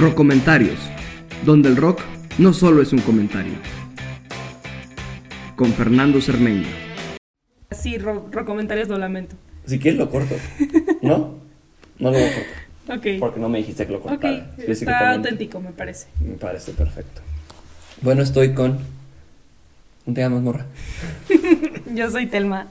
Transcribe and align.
Rocomentarios, 0.00 0.78
donde 1.46 1.70
el 1.70 1.76
rock 1.76 2.02
no 2.36 2.52
solo 2.52 2.82
es 2.82 2.92
un 2.92 2.98
comentario. 2.98 3.54
Con 5.56 5.72
Fernando 5.72 6.20
Cermeño. 6.20 6.66
Sí, 7.70 7.96
ro, 7.96 8.30
comentarios 8.44 8.88
lo 8.88 8.98
lamento. 8.98 9.36
Si 9.64 9.78
quieres 9.78 9.98
lo 9.98 10.10
corto. 10.10 10.34
¿No? 11.00 11.36
No 11.98 12.10
lo 12.10 12.18
voy 12.18 12.22
a 12.24 12.34
cortar. 12.34 12.98
Ok. 12.98 13.06
Porque 13.20 13.40
no 13.40 13.48
me 13.48 13.56
dijiste 13.58 13.86
que 13.86 13.92
lo 13.92 13.98
Ok, 14.00 14.04
cortara. 14.08 14.36
está 14.36 14.60
Específicamente. 14.60 15.28
auténtico, 15.30 15.60
me 15.60 15.70
parece. 15.72 16.08
Me 16.20 16.34
parece 16.34 16.72
perfecto. 16.72 17.22
Bueno, 18.02 18.22
estoy 18.22 18.52
con. 18.52 18.78
¿Cómo 20.04 20.14
te 20.14 20.20
llamas, 20.20 20.42
morra? 20.42 20.66
Yo 21.94 22.10
soy 22.10 22.26
Telma, 22.26 22.66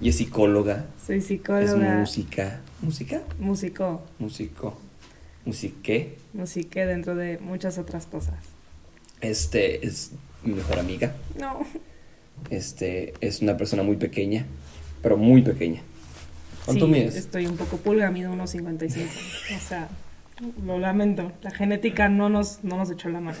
Y 0.00 0.08
es 0.08 0.16
psicóloga. 0.16 0.86
soy 1.06 1.18
Es 1.18 1.26
psicóloga, 1.26 1.94
música. 2.00 2.60
¿Música? 2.82 3.22
músico, 3.38 4.02
Músico. 4.18 4.80
¿Musiqué? 5.46 6.16
musique 6.34 6.84
dentro 6.84 7.14
de 7.14 7.38
muchas 7.38 7.78
otras 7.78 8.04
cosas. 8.06 8.34
Este 9.20 9.86
es 9.86 10.10
mi 10.42 10.52
mejor 10.54 10.78
amiga. 10.78 11.14
No, 11.40 11.60
Este 12.50 13.14
es 13.20 13.40
una 13.40 13.56
persona 13.56 13.82
muy 13.82 13.96
pequeña, 13.96 14.44
pero 15.02 15.16
muy 15.16 15.42
pequeña. 15.42 15.80
¿Cuánto 16.66 16.86
sí, 16.86 16.92
mides? 16.92 17.14
Estoy 17.16 17.46
un 17.46 17.56
poco 17.56 17.76
pulga, 17.78 18.10
mido 18.10 18.32
unos 18.32 18.50
55. 18.50 19.08
O 19.56 19.60
sea, 19.68 19.88
lo 20.66 20.78
lamento. 20.78 21.32
La 21.42 21.52
genética 21.52 22.08
no 22.08 22.28
nos, 22.28 22.62
no 22.64 22.76
nos 22.76 22.90
echó 22.90 23.08
la 23.08 23.20
mano. 23.20 23.38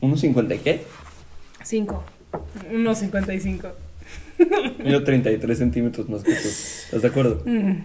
¿Unos 0.00 0.20
50 0.20 0.54
y 0.54 0.58
qué? 0.58 0.82
5. 1.62 2.04
Unos 2.72 2.98
55. 2.98 3.68
Mido 4.84 5.04
33 5.04 5.56
centímetros 5.58 6.08
más 6.08 6.24
que 6.24 6.32
tú. 6.34 6.48
¿Estás 6.48 7.02
de 7.02 7.08
acuerdo? 7.08 7.42
Mm, 7.46 7.76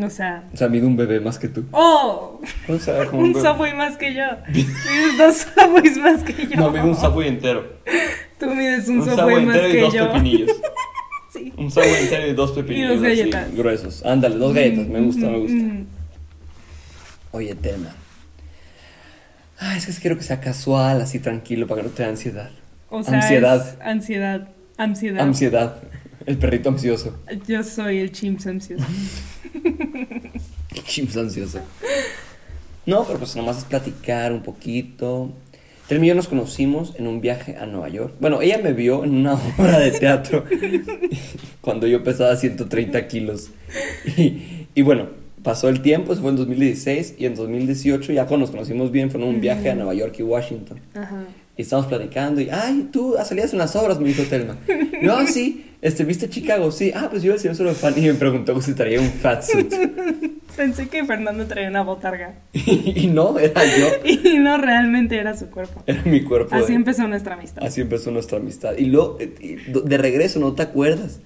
O 0.00 0.08
sea. 0.08 0.44
O 0.52 0.56
sea, 0.56 0.68
mido 0.68 0.86
un 0.86 0.96
bebé 0.96 1.20
más 1.20 1.38
que 1.38 1.48
tú. 1.48 1.64
¡Oh! 1.72 2.40
¿Cómo 2.66 2.78
se 2.78 2.92
ve 2.92 3.06
como 3.06 3.22
Un 3.22 3.32
bebé? 3.34 3.46
Subway 3.48 3.74
más 3.74 3.96
que 3.98 4.14
yo. 4.14 4.24
Mides 4.48 5.18
dos 5.18 5.36
Subways 5.54 5.96
más 5.98 6.22
que 6.22 6.46
yo. 6.46 6.56
No, 6.56 6.70
mido 6.70 6.84
un 6.86 6.96
Subway 6.96 7.28
entero. 7.28 7.76
Tú 8.38 8.46
mides 8.54 8.88
un, 8.88 9.00
Un 9.00 9.04
Subway 9.04 9.18
Subway 9.18 9.46
más 9.46 9.56
entero 9.56 9.68
y 9.68 9.72
que 9.72 9.80
dos 9.80 9.94
yo. 9.94 10.06
pepinillos. 10.12 10.50
Sí. 11.32 11.50
Un 11.56 11.70
Subway 11.70 11.94
entero 12.02 12.26
y 12.26 12.34
dos 12.34 12.52
pepinillos. 12.52 12.90
Y 12.90 12.94
dos 12.96 13.06
así, 13.06 13.16
galletas. 13.20 13.54
gruesos. 13.56 14.04
Ándale, 14.04 14.36
dos 14.36 14.52
galletas. 14.52 14.86
Me 14.86 15.00
gusta, 15.00 15.26
me 15.28 15.38
gusta. 15.38 15.56
Mm, 15.56 15.86
Oye, 17.30 17.54
Telma. 17.54 17.94
Ah, 19.58 19.74
es 19.76 19.86
que 19.86 19.92
quiero 19.94 20.18
que 20.18 20.24
sea 20.24 20.40
casual, 20.40 21.00
así 21.00 21.20
tranquilo, 21.20 21.66
para 21.66 21.80
que 21.82 21.88
no 21.88 21.94
te 21.94 22.02
dé 22.02 22.08
ansiedad. 22.10 22.50
O 22.90 23.02
sea, 23.02 23.14
Ansiedad. 23.14 23.66
es 23.66 23.80
ansiedad. 23.80 24.48
Ansiedad. 24.76 25.20
Ansiedad. 25.22 25.76
El 26.26 26.38
perrito 26.38 26.68
ansioso. 26.68 27.16
Yo 27.46 27.62
soy 27.62 27.98
el 27.98 28.12
chimps 28.12 28.46
ansioso. 28.46 28.84
Chimps 30.84 31.16
ansioso. 31.16 31.60
No, 32.86 33.04
pero 33.04 33.18
pues 33.18 33.36
nomás 33.36 33.58
es 33.58 33.64
platicar 33.64 34.32
un 34.32 34.42
poquito. 34.42 35.30
Telma 35.88 36.04
y 36.04 36.08
yo 36.08 36.14
nos 36.14 36.28
conocimos 36.28 36.94
en 36.96 37.06
un 37.06 37.20
viaje 37.20 37.56
a 37.56 37.66
Nueva 37.66 37.88
York. 37.88 38.14
Bueno, 38.20 38.40
ella 38.40 38.58
me 38.62 38.72
vio 38.72 39.04
en 39.04 39.14
una 39.14 39.34
obra 39.58 39.78
de 39.78 39.90
teatro 39.92 40.44
cuando 41.60 41.86
yo 41.86 42.02
pesaba 42.02 42.36
130 42.36 43.08
kilos. 43.08 43.50
Y, 44.16 44.66
y 44.74 44.82
bueno, 44.82 45.08
pasó 45.42 45.68
el 45.68 45.82
tiempo, 45.82 46.12
eso 46.12 46.22
fue 46.22 46.30
en 46.30 46.36
2016 46.36 47.16
y 47.18 47.26
en 47.26 47.34
2018 47.34 48.12
ya 48.12 48.26
cuando 48.26 48.46
nos 48.46 48.50
conocimos 48.50 48.90
bien 48.90 49.10
fue 49.10 49.20
en 49.20 49.28
un 49.28 49.40
viaje 49.40 49.70
a 49.70 49.74
Nueva 49.74 49.94
York 49.94 50.14
y 50.18 50.22
Washington. 50.22 50.80
Ajá. 50.94 51.24
Y 51.56 51.62
estábamos 51.62 51.88
platicando 51.88 52.40
y, 52.40 52.48
ay, 52.48 52.88
tú 52.90 53.14
salías 53.24 53.52
en 53.52 53.58
las 53.58 53.76
obras, 53.76 54.00
me 54.00 54.08
dijo 54.08 54.22
Telma. 54.22 54.56
No, 55.02 55.26
sí, 55.26 55.66
este, 55.82 56.04
¿viste 56.04 56.30
Chicago? 56.30 56.70
Sí, 56.72 56.92
ah, 56.94 57.08
pues 57.10 57.22
yo 57.22 57.34
el 57.34 57.38
señor 57.38 57.56
solo 57.56 57.74
fan 57.74 57.92
y 57.98 58.02
me 58.02 58.14
preguntó 58.14 58.58
si 58.62 58.72
traía 58.72 59.00
un 59.00 59.10
fat 59.10 59.42
suit. 59.42 59.70
Pensé 60.56 60.88
que 60.88 61.04
Fernando 61.04 61.46
traía 61.46 61.68
una 61.68 61.82
botarga. 61.82 62.34
y 62.52 63.08
no, 63.08 63.38
era 63.38 63.62
yo, 63.64 63.86
Y 64.24 64.38
no 64.38 64.56
realmente 64.58 65.16
era 65.18 65.36
su 65.36 65.50
cuerpo. 65.50 65.82
era 65.86 66.02
mi 66.04 66.22
cuerpo. 66.22 66.54
Así 66.54 66.68
de- 66.68 66.74
empezó 66.74 67.06
nuestra 67.08 67.34
amistad. 67.34 67.64
Así 67.64 67.80
empezó 67.80 68.10
nuestra 68.10 68.38
amistad. 68.38 68.76
Y 68.78 68.86
luego, 68.86 69.18
eh, 69.20 69.58
de 69.84 69.98
regreso, 69.98 70.40
¿no 70.40 70.52
te 70.54 70.62
acuerdas? 70.62 71.20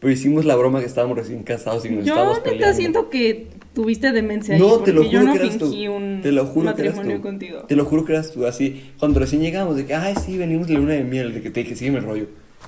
Pero 0.00 0.12
hicimos 0.12 0.44
la 0.44 0.56
broma 0.56 0.80
que 0.80 0.86
estábamos 0.86 1.16
recién 1.16 1.44
casados 1.44 1.84
y 1.86 1.90
nos 1.90 2.04
Yo 2.04 2.14
estábamos 2.14 2.40
peleando. 2.40 2.76
siento 2.76 3.08
que 3.08 3.46
tuviste 3.72 4.10
demencia 4.10 4.54
ahí 4.56 4.60
No, 4.60 4.78
te 4.78 4.92
lo 4.92 5.02
juro 5.04 5.12
yo 5.12 5.22
no 5.22 5.32
que 5.32 5.38
eras 5.38 5.58
tú. 5.58 5.66
un 5.66 6.20
Te 6.22 6.32
lo 6.32 6.46
juro 6.46 6.74
que 6.74 6.82
eras 6.82 7.00
tú. 7.00 7.20
contigo. 7.20 7.58
Te 7.68 7.76
lo 7.76 7.84
juro 7.84 8.04
que 8.04 8.12
eras 8.14 8.32
tú. 8.32 8.44
Así, 8.44 8.90
cuando 8.98 9.20
recién 9.20 9.42
llegamos, 9.42 9.76
de 9.76 9.86
que, 9.86 9.94
ay, 9.94 10.14
sí, 10.16 10.36
venimos 10.36 10.66
de 10.66 10.74
luna 10.74 10.94
de 10.94 11.04
miel, 11.04 11.32
de 11.34 11.40
que 11.42 11.50
te 11.50 11.60
dije, 11.62 11.76
sígueme 11.76 11.98
el 11.98 12.04
rollo. 12.04 12.26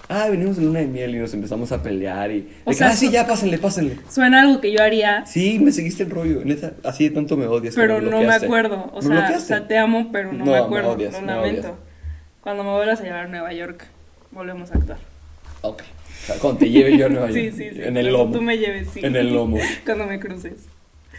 Ah, 0.08 0.28
venimos 0.28 0.56
de 0.56 0.62
luna 0.64 0.80
de 0.80 0.86
miel 0.86 1.14
y 1.14 1.18
nos 1.18 1.32
empezamos 1.32 1.72
a 1.72 1.82
pelear 1.82 2.30
y. 2.30 2.40
De 2.42 2.48
O 2.64 2.70
que, 2.70 2.74
sea, 2.76 2.88
ah, 2.88 2.96
sí, 2.96 3.10
ya, 3.10 3.26
pásenle, 3.26 3.56
pásenle. 3.58 3.96
Suena 4.10 4.42
algo 4.42 4.60
que 4.60 4.70
yo 4.70 4.82
haría, 4.82 5.24
Sí, 5.26 5.58
me 5.58 5.72
seguiste 5.72 6.02
el 6.02 6.10
rollo. 6.10 6.42
Neta, 6.44 6.74
así 6.84 7.08
de 7.08 7.14
tanto 7.14 7.36
me 7.36 7.46
odias. 7.46 7.74
pero 7.74 8.00
no 8.02 8.20
me 8.20 8.32
acuerdo. 8.34 8.90
O 8.92 9.00
¿Me 9.02 9.16
sea, 9.16 9.36
o 9.36 9.40
sea, 9.40 9.66
te 9.66 9.78
amo, 9.78 10.10
pero 10.12 10.32
no, 10.32 10.40
No, 10.40 10.44
me 10.44 10.50
me 10.52 10.58
acuerdo. 10.58 10.90
odias, 10.92 11.14
lo 11.14 11.20
me 11.22 11.26
lamento. 11.28 11.60
odias. 11.68 11.74
Cuando 12.42 12.64
me 12.64 12.70
vuelvas 12.72 13.00
a 13.00 13.02
llevar 13.04 13.24
a 13.24 13.28
Nueva 13.28 13.52
York, 13.54 13.86
volvemos 14.30 14.70
a 14.72 14.74
actuar. 14.74 14.98
Ok. 15.62 15.80
O 15.80 16.26
sea, 16.26 16.36
cuando 16.36 16.58
te 16.60 16.70
lleve 16.70 16.96
yo 16.98 17.06
a 17.06 17.08
Nueva 17.08 17.28
Sí, 17.32 17.44
York. 17.44 17.54
sí, 17.56 17.70
sí. 17.72 17.82
En 17.82 17.96
el 17.96 18.12
lomo. 18.12 18.32
Tú 18.34 18.42
me 18.42 18.58
lleves, 18.58 18.88
sí. 18.92 19.00
En 19.02 19.16
el 19.16 19.32
lomo. 19.32 19.58
Cuando 19.86 20.06
me 20.06 20.20
cruces. 20.20 20.52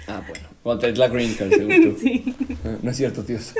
Ah, 0.07 0.21
bueno. 0.27 0.47
Cuando 0.61 0.81
te 0.81 0.87
des 0.87 0.97
la 0.99 1.07
green 1.07 1.33
card, 1.33 1.49
según 1.49 1.83
tú. 1.95 1.97
Sí. 1.99 2.35
Ah, 2.63 2.75
No 2.83 2.91
es 2.91 2.97
cierto, 2.97 3.23
tíos. 3.23 3.53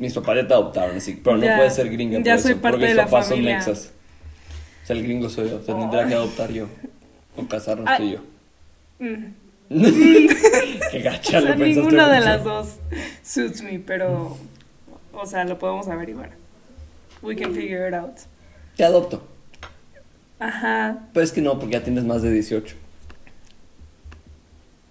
Mis 0.00 0.14
papás 0.14 0.34
ya 0.36 0.48
te 0.48 0.54
adoptaron, 0.54 0.96
así, 0.96 1.20
pero 1.22 1.36
no 1.36 1.42
puedes 1.42 1.74
ser 1.74 1.88
gringa 1.90 2.18
ya 2.22 2.32
por 2.34 2.42
soy 2.42 2.52
eso, 2.52 2.60
parte 2.60 2.72
porque 2.78 2.86
de 2.86 2.90
mis 2.92 2.96
la 2.96 3.04
papás 3.04 3.28
familia. 3.28 3.62
son 3.62 3.72
mexas. 3.72 3.92
O 4.82 4.86
sea, 4.86 4.96
el 4.96 5.02
gringo 5.04 5.28
soy 5.28 5.50
yo, 5.50 5.56
o 5.58 5.62
sea, 5.62 5.78
tendría 5.78 6.06
que 6.08 6.14
adoptar 6.14 6.50
yo. 6.50 6.66
O 7.36 7.46
casarnos 7.46 7.86
Ay. 7.88 7.96
tú 7.98 8.04
y 8.04 8.12
yo. 8.12 8.20
Mm. 8.98 9.34
Qué 10.90 11.00
gacha 11.00 11.38
O 11.38 11.42
sea, 11.42 11.54
ninguna 11.54 12.08
de 12.08 12.16
mucho. 12.16 12.28
las 12.28 12.42
dos 12.44 12.68
suits 13.22 13.62
me, 13.62 13.78
pero. 13.78 14.36
O 15.12 15.26
sea, 15.26 15.44
lo 15.44 15.58
podemos 15.58 15.86
averiguar. 15.86 16.30
We 17.22 17.36
can 17.36 17.54
figure 17.54 17.86
it 17.88 17.94
out. 17.94 18.16
Te 18.76 18.84
adopto. 18.84 19.22
Ajá. 20.40 20.98
Pero 21.12 21.22
es 21.22 21.30
que 21.32 21.42
no, 21.42 21.58
porque 21.58 21.74
ya 21.74 21.84
tienes 21.84 22.04
más 22.04 22.22
de 22.22 22.32
18. 22.32 22.74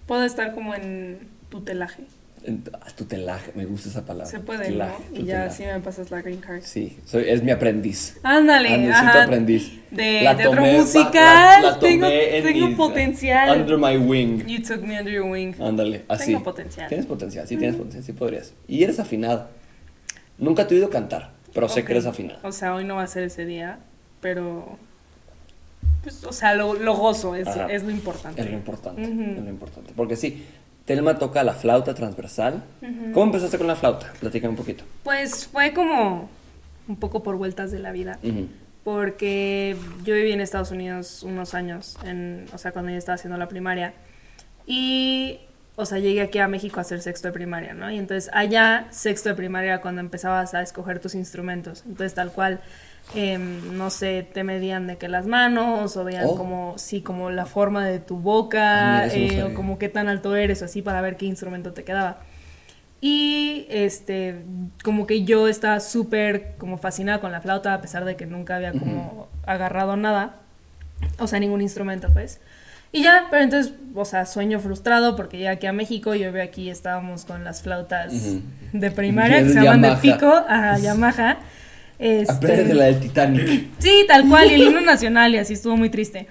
Puedo 0.06 0.24
estar 0.24 0.54
como 0.54 0.74
en 0.74 1.18
tutelaje. 1.50 2.04
Ah, 2.72 2.86
tutelaje, 2.96 3.52
me 3.54 3.66
gusta 3.66 3.90
esa 3.90 4.04
palabra. 4.06 4.26
Se 4.30 4.40
puede, 4.40 4.70
¿no? 4.70 4.86
Tutelaje, 4.86 5.02
Y 5.14 5.24
ya 5.24 5.44
así 5.44 5.62
me 5.64 5.78
pasas 5.80 6.10
la 6.10 6.22
green 6.22 6.40
card. 6.40 6.62
Sí, 6.62 6.98
soy, 7.04 7.28
es 7.28 7.42
mi 7.42 7.50
aprendiz. 7.50 8.16
Ándale, 8.22 8.68
Andresito 8.74 8.96
ajá. 9.08 9.22
aprendiz. 9.24 9.72
De 9.90 10.22
La 10.22 10.36
teatro 10.36 10.56
tomé, 10.56 10.78
musical. 10.78 11.12
la- 11.12 11.60
la 11.72 11.78
tengo 11.78 12.06
tomé 12.06 12.36
en 12.38 12.44
tengo 12.44 12.68
mi- 12.68 12.74
potencial. 12.76 13.60
Under 13.60 13.76
my 13.76 13.96
wing. 13.98 14.46
You 14.46 14.62
took 14.62 14.80
me 14.82 14.98
under 14.98 15.12
your 15.12 15.30
wing. 15.30 15.52
Ándale, 15.60 16.04
así. 16.08 16.26
Tengo 16.32 16.42
potencial. 16.44 16.88
Tienes 16.88 17.06
potencial, 17.06 17.46
sí 17.46 17.56
tienes 17.56 17.76
potencial, 17.76 18.04
sí 18.04 18.12
podrías. 18.12 18.54
Y 18.66 18.82
eres 18.84 18.98
afinada. 19.00 19.50
Nunca 20.38 20.66
te 20.66 20.74
he 20.74 20.78
oído 20.78 20.88
cantar, 20.88 21.32
pero 21.52 21.68
sé 21.68 21.80
Ok. 21.80 21.86
que 21.88 21.92
eres 21.92 22.06
afinada. 22.06 22.40
O 22.42 22.52
sea, 22.52 22.74
hoy 22.74 22.84
no 22.84 22.96
va 22.96 23.02
a 23.02 23.06
ser 23.06 23.24
ese 23.24 23.44
día, 23.44 23.80
pero. 24.22 24.78
Pues, 26.02 26.24
o 26.24 26.32
sea, 26.32 26.54
lo, 26.54 26.72
lo 26.74 26.96
gozo, 26.96 27.34
es, 27.36 27.46
es 27.68 27.82
lo 27.82 27.90
importante. 27.90 28.40
Es 28.40 28.48
lo 28.48 28.54
importante, 28.56 29.02
Ujú. 29.02 29.22
es 29.22 29.38
lo 29.44 29.50
importante. 29.50 29.92
Porque 29.94 30.16
sí, 30.16 30.44
Telma 30.90 31.16
toca 31.20 31.44
la 31.44 31.52
flauta 31.52 31.94
transversal. 31.94 32.64
¿Cómo 33.14 33.26
empezaste 33.26 33.56
con 33.58 33.68
la 33.68 33.76
flauta? 33.76 34.12
Platícame 34.18 34.50
un 34.50 34.56
poquito. 34.56 34.82
Pues 35.04 35.46
fue 35.46 35.72
como 35.72 36.28
un 36.88 36.96
poco 36.96 37.22
por 37.22 37.36
vueltas 37.36 37.70
de 37.70 37.78
la 37.78 37.92
vida. 37.92 38.18
Porque 38.82 39.76
yo 40.02 40.16
viví 40.16 40.32
en 40.32 40.40
Estados 40.40 40.72
Unidos 40.72 41.22
unos 41.22 41.54
años, 41.54 41.96
en, 42.04 42.46
o 42.52 42.58
sea, 42.58 42.72
cuando 42.72 42.90
yo 42.90 42.98
estaba 42.98 43.14
haciendo 43.14 43.38
la 43.38 43.46
primaria. 43.46 43.94
Y, 44.66 45.38
o 45.76 45.86
sea, 45.86 46.00
llegué 46.00 46.22
aquí 46.22 46.40
a 46.40 46.48
México 46.48 46.80
a 46.80 46.80
hacer 46.80 47.00
sexto 47.02 47.28
de 47.28 47.34
primaria, 47.34 47.72
¿no? 47.72 47.88
Y 47.88 47.96
entonces 47.96 48.28
allá, 48.34 48.88
sexto 48.90 49.28
de 49.28 49.36
primaria, 49.36 49.80
cuando 49.80 50.00
empezabas 50.00 50.54
a 50.54 50.60
escoger 50.60 50.98
tus 50.98 51.14
instrumentos. 51.14 51.84
Entonces, 51.86 52.14
tal 52.14 52.32
cual, 52.32 52.62
em, 53.14 53.76
no 53.76 53.90
sé, 53.90 54.26
te 54.32 54.44
medían 54.44 54.86
de 54.86 54.96
que 54.98 55.08
las 55.08 55.26
manos, 55.26 55.96
o 55.96 56.04
veían 56.04 56.24
Oh. 56.26 56.36
como, 56.36 56.74
sí, 56.78 57.00
como 57.02 57.30
la 57.30 57.46
forma 57.46 57.84
de 57.86 57.98
tu 57.98 58.16
boca, 58.18 59.00
Ah, 59.04 59.06
mira, 59.14 59.34
eh, 59.34 59.42
o 59.44 59.54
como 59.54 59.78
qué 59.78 59.88
tan 59.88 60.08
alto 60.08 60.36
eres, 60.36 60.62
o 60.62 60.64
así, 60.66 60.82
para 60.82 61.00
ver 61.00 61.16
qué 61.16 61.26
instrumento 61.26 61.72
te 61.72 61.84
quedaba. 61.84 62.18
Y 63.00 63.66
este, 63.70 64.42
como 64.84 65.06
que 65.06 65.24
yo 65.24 65.48
estaba 65.48 65.80
súper 65.80 66.54
como 66.58 66.76
fascinada 66.76 67.20
con 67.20 67.32
la 67.32 67.40
flauta, 67.40 67.72
a 67.72 67.80
pesar 67.80 68.04
de 68.04 68.14
que 68.16 68.26
nunca 68.26 68.56
había 68.56 68.72
como 68.72 69.28
agarrado 69.46 69.96
nada, 69.96 70.34
o 71.18 71.26
sea, 71.26 71.40
ningún 71.40 71.62
instrumento, 71.62 72.08
pues. 72.12 72.40
Y 72.92 73.04
ya, 73.04 73.28
pero 73.30 73.44
entonces, 73.44 73.72
o 73.94 74.04
sea, 74.04 74.26
sueño 74.26 74.58
frustrado 74.60 75.16
porque 75.16 75.36
llegué 75.38 75.48
aquí 75.48 75.66
a 75.66 75.72
México, 75.72 76.14
yo 76.14 76.30
veo 76.32 76.42
aquí 76.44 76.68
estábamos 76.68 77.24
con 77.24 77.44
las 77.44 77.62
flautas 77.62 78.12
de 78.72 78.90
primaria 78.90 79.38
que 79.44 79.48
se 79.54 79.62
llaman 79.62 79.80
de 79.82 79.96
pico, 79.96 80.26
a 80.48 80.76
Yamaha. 80.82 81.38
Este, 82.00 82.64
de 82.64 82.74
la 82.74 82.84
del 82.86 82.98
Titanic. 83.00 83.68
Sí, 83.78 84.04
tal 84.08 84.26
cual, 84.28 84.50
y 84.50 84.54
el 84.54 84.62
himno 84.62 84.80
nacional, 84.80 85.34
y 85.34 85.38
así 85.38 85.52
estuvo 85.52 85.76
muy 85.76 85.90
triste. 85.90 86.26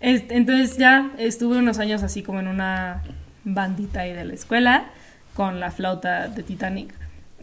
Este, 0.00 0.34
entonces 0.36 0.78
ya 0.78 1.10
estuve 1.18 1.58
unos 1.58 1.78
años 1.78 2.02
así 2.02 2.22
como 2.22 2.40
en 2.40 2.48
una 2.48 3.02
bandita 3.44 4.00
ahí 4.00 4.12
de 4.14 4.24
la 4.24 4.32
escuela, 4.34 4.86
con 5.34 5.60
la 5.60 5.70
flauta 5.70 6.28
de 6.28 6.42
Titanic. 6.42 6.94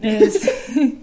Este, 0.02 0.50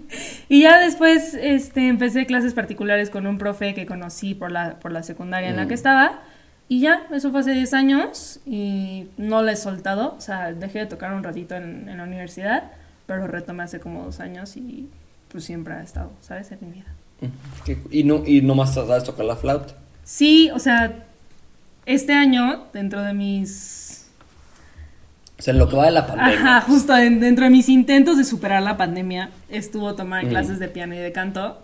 y 0.48 0.62
ya 0.62 0.78
después 0.78 1.34
este, 1.34 1.88
empecé 1.88 2.26
clases 2.26 2.54
particulares 2.54 3.10
con 3.10 3.26
un 3.26 3.38
profe 3.38 3.74
que 3.74 3.86
conocí 3.86 4.34
por 4.34 4.52
la, 4.52 4.78
por 4.78 4.92
la 4.92 5.02
secundaria 5.02 5.48
en 5.50 5.56
la 5.56 5.64
Mm. 5.64 5.68
que 5.68 5.74
estaba. 5.74 6.22
Y 6.68 6.80
ya, 6.80 7.06
eso 7.12 7.30
fue 7.30 7.40
hace 7.40 7.52
10 7.52 7.74
años 7.74 8.40
y 8.44 9.06
no 9.16 9.40
la 9.42 9.52
he 9.52 9.56
soltado. 9.56 10.14
O 10.16 10.20
sea, 10.20 10.52
dejé 10.52 10.80
de 10.80 10.86
tocar 10.86 11.12
un 11.12 11.22
ratito 11.22 11.54
en, 11.54 11.88
en 11.88 11.98
la 11.98 12.04
universidad, 12.04 12.72
pero 13.06 13.26
retomé 13.28 13.62
hace 13.62 13.80
como 13.80 14.02
dos 14.04 14.18
años 14.20 14.56
y 14.56 14.88
pues 15.36 15.44
siempre 15.44 15.74
ha 15.74 15.82
estado, 15.82 16.12
¿sabes? 16.22 16.50
En 16.50 16.58
mi 16.62 16.76
vida. 16.78 16.86
¿Qué- 17.66 17.76
Y 17.90 18.04
no, 18.04 18.22
y 18.26 18.40
nomás 18.40 18.72
sabes 18.72 19.04
tocar 19.04 19.26
la 19.26 19.36
flauta. 19.36 19.74
Sí, 20.02 20.48
o 20.54 20.58
sea, 20.58 21.04
este 21.84 22.14
año, 22.14 22.64
dentro 22.72 23.02
de 23.02 23.12
mis... 23.12 24.06
O 25.38 25.42
sea, 25.42 25.52
en 25.52 25.58
lo 25.58 25.68
que 25.68 25.76
va 25.76 25.84
de 25.84 25.90
la 25.90 26.06
pandemia. 26.06 26.56
Ajá, 26.56 26.60
justo 26.62 26.96
en- 26.96 27.20
dentro 27.20 27.44
de 27.44 27.50
mis 27.50 27.68
intentos 27.68 28.16
de 28.16 28.24
superar 28.24 28.62
la 28.62 28.78
pandemia, 28.78 29.28
estuvo 29.50 29.94
tomar 29.94 30.22
Ujú. 30.24 30.30
clases 30.30 30.58
de 30.58 30.68
piano 30.68 30.94
y 30.94 30.98
de 30.98 31.12
canto. 31.12 31.60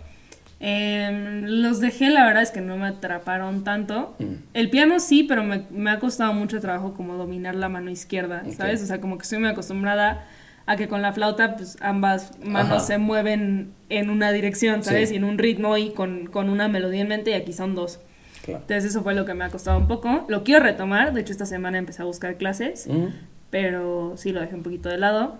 Em, 0.59 1.45
los 1.45 1.79
dejé, 1.79 2.11
la 2.11 2.25
verdad 2.27 2.43
es 2.43 2.51
que 2.51 2.61
no 2.61 2.77
me 2.77 2.85
atraparon 2.85 3.63
tanto. 3.63 4.15
Mm. 4.19 4.33
El 4.53 4.69
piano 4.69 4.99
sí, 4.99 5.23
pero 5.23 5.43
me, 5.43 5.63
me 5.71 5.89
ha 5.89 5.99
costado 5.99 6.31
mucho 6.33 6.61
trabajo 6.61 6.93
como 6.93 7.15
dominar 7.15 7.55
la 7.55 7.69
mano 7.69 7.89
izquierda. 7.89 8.43
¿sabes? 8.55 8.83
O 8.83 8.85
sea, 8.85 9.01
como 9.01 9.17
que 9.17 9.23
estoy 9.23 9.39
muy 9.39 9.49
acostumbrada 9.49 10.25
a 10.65 10.75
que 10.77 10.87
con 10.87 11.01
la 11.01 11.11
flauta, 11.13 11.55
pues 11.55 11.77
ambas 11.81 12.31
manos 12.43 12.71
Ajá. 12.71 12.79
se 12.79 12.97
mueven 12.97 13.73
en 13.89 14.09
una 14.09 14.31
dirección, 14.31 14.83
¿sabes? 14.83 15.09
Sí. 15.09 15.15
Y 15.15 15.17
en 15.17 15.23
un 15.25 15.37
ritmo 15.37 15.75
y 15.77 15.91
con, 15.91 16.27
con 16.27 16.49
una 16.49 16.67
melodía 16.67 17.01
en 17.01 17.07
mente, 17.09 17.31
y 17.31 17.33
aquí 17.33 17.51
son 17.53 17.75
dos. 17.75 17.99
Claro. 18.43 18.59
Entonces 18.61 18.85
eso 18.91 19.03
fue 19.03 19.13
lo 19.13 19.25
que 19.25 19.33
me 19.33 19.43
ha 19.45 19.49
costado 19.49 19.77
un 19.77 19.87
poco. 19.87 20.25
Lo 20.29 20.43
quiero 20.43 20.63
retomar, 20.63 21.13
de 21.13 21.21
hecho 21.21 21.31
esta 21.33 21.45
semana 21.45 21.77
empecé 21.77 22.01
a 22.01 22.05
buscar 22.05 22.35
clases, 22.37 22.87
Mm. 22.87 23.07
pero 23.49 24.13
sí 24.17 24.31
lo 24.31 24.39
dejé 24.41 24.55
un 24.55 24.63
poquito 24.63 24.89
de 24.89 24.97
lado. 24.97 25.37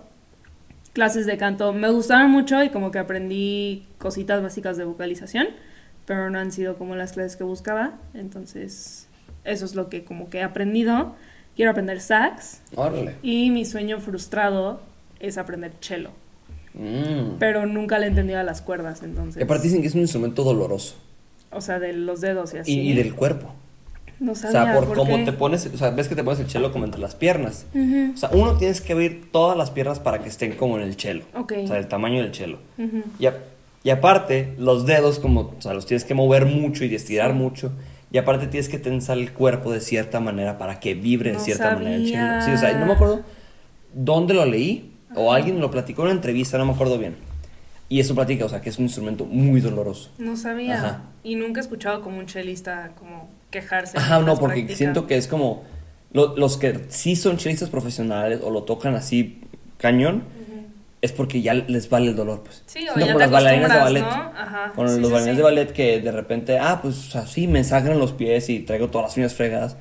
Clases 0.92 1.26
de 1.26 1.36
canto 1.36 1.72
me 1.72 1.88
gustaron 1.90 2.30
mucho 2.30 2.62
y 2.62 2.68
como 2.70 2.90
que 2.92 2.98
aprendí 3.00 3.84
cositas 3.98 4.42
básicas 4.42 4.76
de 4.76 4.84
vocalización, 4.84 5.48
pero 6.06 6.30
no 6.30 6.38
han 6.38 6.52
sido 6.52 6.76
como 6.76 6.94
las 6.96 7.12
clases 7.12 7.36
que 7.36 7.44
buscaba. 7.44 7.94
Entonces 8.14 9.08
eso 9.44 9.64
es 9.64 9.74
lo 9.74 9.88
que 9.88 10.04
como 10.04 10.30
que 10.30 10.38
he 10.38 10.42
aprendido. 10.42 11.14
Quiero 11.56 11.70
aprender 11.72 12.00
sax 12.00 12.62
Órale. 12.76 13.16
y 13.22 13.50
mi 13.50 13.64
sueño 13.64 13.98
frustrado 14.00 14.80
es 15.20 15.38
aprender 15.38 15.72
cello, 15.80 16.10
Mm. 16.74 17.36
pero 17.38 17.66
nunca 17.66 17.98
le 17.98 18.06
he 18.06 18.08
entendido 18.08 18.38
a 18.40 18.42
las 18.42 18.60
cuerdas, 18.62 19.02
entonces. 19.02 19.36
Que 19.36 19.44
aparte 19.44 19.64
dicen 19.64 19.80
que 19.80 19.88
es 19.88 19.94
un 19.94 20.00
instrumento 20.00 20.42
doloroso. 20.42 20.96
O 21.52 21.60
sea, 21.60 21.78
de 21.78 21.92
los 21.92 22.20
dedos 22.20 22.52
y 22.54 22.58
así. 22.58 22.80
Y, 22.80 22.90
y 22.90 22.94
del 22.94 23.14
cuerpo. 23.14 23.52
No 24.20 24.32
O 24.32 24.34
sabía 24.34 24.64
sea, 24.64 24.74
por, 24.74 24.86
por 24.88 24.96
cómo 24.96 25.16
qué. 25.16 25.24
te 25.24 25.32
pones, 25.32 25.66
o 25.72 25.76
sea, 25.76 25.90
ves 25.90 26.08
que 26.08 26.14
te 26.16 26.24
pones 26.24 26.40
el 26.40 26.46
chelo 26.46 26.72
como 26.72 26.84
entre 26.84 27.00
las 27.00 27.14
piernas. 27.14 27.66
O 28.14 28.16
sea, 28.16 28.30
uno 28.32 28.56
tienes 28.56 28.80
que 28.80 28.92
abrir 28.92 29.30
todas 29.30 29.56
las 29.56 29.70
piernas 29.70 29.98
para 30.00 30.20
que 30.22 30.28
estén 30.28 30.52
como 30.56 30.76
en 30.78 30.82
el 30.84 30.96
chelo. 30.96 31.24
Ok. 31.34 31.52
O 31.64 31.66
sea, 31.66 31.78
el 31.78 31.86
tamaño 31.88 32.22
del 32.22 32.30
chelo. 32.32 32.58
Y, 33.18 33.26
a- 33.26 33.38
y 33.84 33.90
aparte, 33.90 34.54
los 34.58 34.86
dedos 34.86 35.18
como, 35.18 35.54
o 35.58 35.60
sea, 35.62 35.74
los 35.74 35.84
tienes 35.86 36.04
que 36.04 36.14
mover 36.14 36.46
mucho 36.46 36.84
y 36.84 36.94
estirar 36.94 37.34
mucho. 37.34 37.72
Y 38.10 38.18
aparte 38.18 38.46
tienes 38.46 38.68
que 38.68 38.78
tensar 38.78 39.18
el 39.18 39.32
cuerpo 39.32 39.72
de 39.72 39.80
cierta 39.80 40.20
manera 40.20 40.58
para 40.58 40.78
que 40.80 40.94
vibre 40.94 41.30
de 41.30 41.36
No 41.38 41.42
cierta 41.44 41.74
manera 41.74 41.96
el 41.96 42.06
chelo. 42.06 42.42
Sí, 42.44 42.50
o 42.52 42.58
sea, 42.58 42.76
no 42.78 42.86
me 42.86 42.92
acuerdo 42.94 43.22
dónde 43.92 44.34
lo 44.34 44.44
leí 44.46 44.92
o 45.14 45.32
alguien 45.32 45.60
lo 45.60 45.70
platicó 45.70 46.02
en 46.02 46.06
una 46.06 46.14
entrevista, 46.16 46.58
no 46.58 46.66
me 46.66 46.72
acuerdo 46.72 46.98
bien. 46.98 47.16
Y 47.88 48.00
eso 48.00 48.14
platica, 48.14 48.44
o 48.44 48.48
sea, 48.48 48.60
que 48.60 48.70
es 48.70 48.78
un 48.78 48.84
instrumento 48.86 49.24
muy 49.26 49.60
doloroso. 49.60 50.10
No 50.18 50.36
sabía. 50.36 50.74
Ajá. 50.78 51.02
Y 51.22 51.36
nunca 51.36 51.60
he 51.60 51.62
escuchado 51.62 52.00
como 52.02 52.18
un 52.18 52.26
chelista 52.26 52.92
como 52.98 53.28
quejarse. 53.50 53.98
Ajá, 53.98 54.20
no, 54.20 54.36
porque 54.38 54.74
siento 54.74 55.06
que 55.06 55.16
es 55.16 55.28
como 55.28 55.64
lo- 56.12 56.36
los 56.36 56.56
que 56.56 56.80
sí 56.88 57.14
son 57.16 57.36
chelistas 57.36 57.68
profesionales 57.70 58.40
o 58.42 58.50
lo 58.50 58.62
tocan 58.64 58.94
así 58.94 59.40
cañón, 59.78 60.24
es 61.02 61.12
porque 61.12 61.42
ya 61.42 61.52
les 61.52 61.90
vale 61.90 62.08
el 62.08 62.16
dolor, 62.16 62.42
pues. 62.42 62.62
Sí, 62.64 62.88
o 62.88 62.94
No 62.94 63.00
ya 63.00 63.06
como 63.12 63.18
te 63.18 63.24
las 63.24 63.30
bailarinas 63.30 63.72
de 63.74 63.78
ballet. 63.78 64.00
¿no? 64.00 64.06
Ajá, 64.08 64.72
Con 64.74 64.88
sí, 64.88 64.94
los 65.00 65.08
sí, 65.08 65.12
bailarines 65.12 65.32
sí. 65.32 65.36
de 65.36 65.42
ballet 65.42 65.72
que 65.72 66.00
de 66.00 66.12
repente, 66.12 66.58
ah, 66.58 66.78
pues 66.80 67.14
así 67.14 67.46
me 67.46 67.62
sangran 67.62 67.98
los 67.98 68.12
pies 68.12 68.48
y 68.48 68.60
traigo 68.60 68.88
todas 68.88 69.08
las 69.08 69.16
uñas 69.18 69.34
fregadas, 69.34 69.76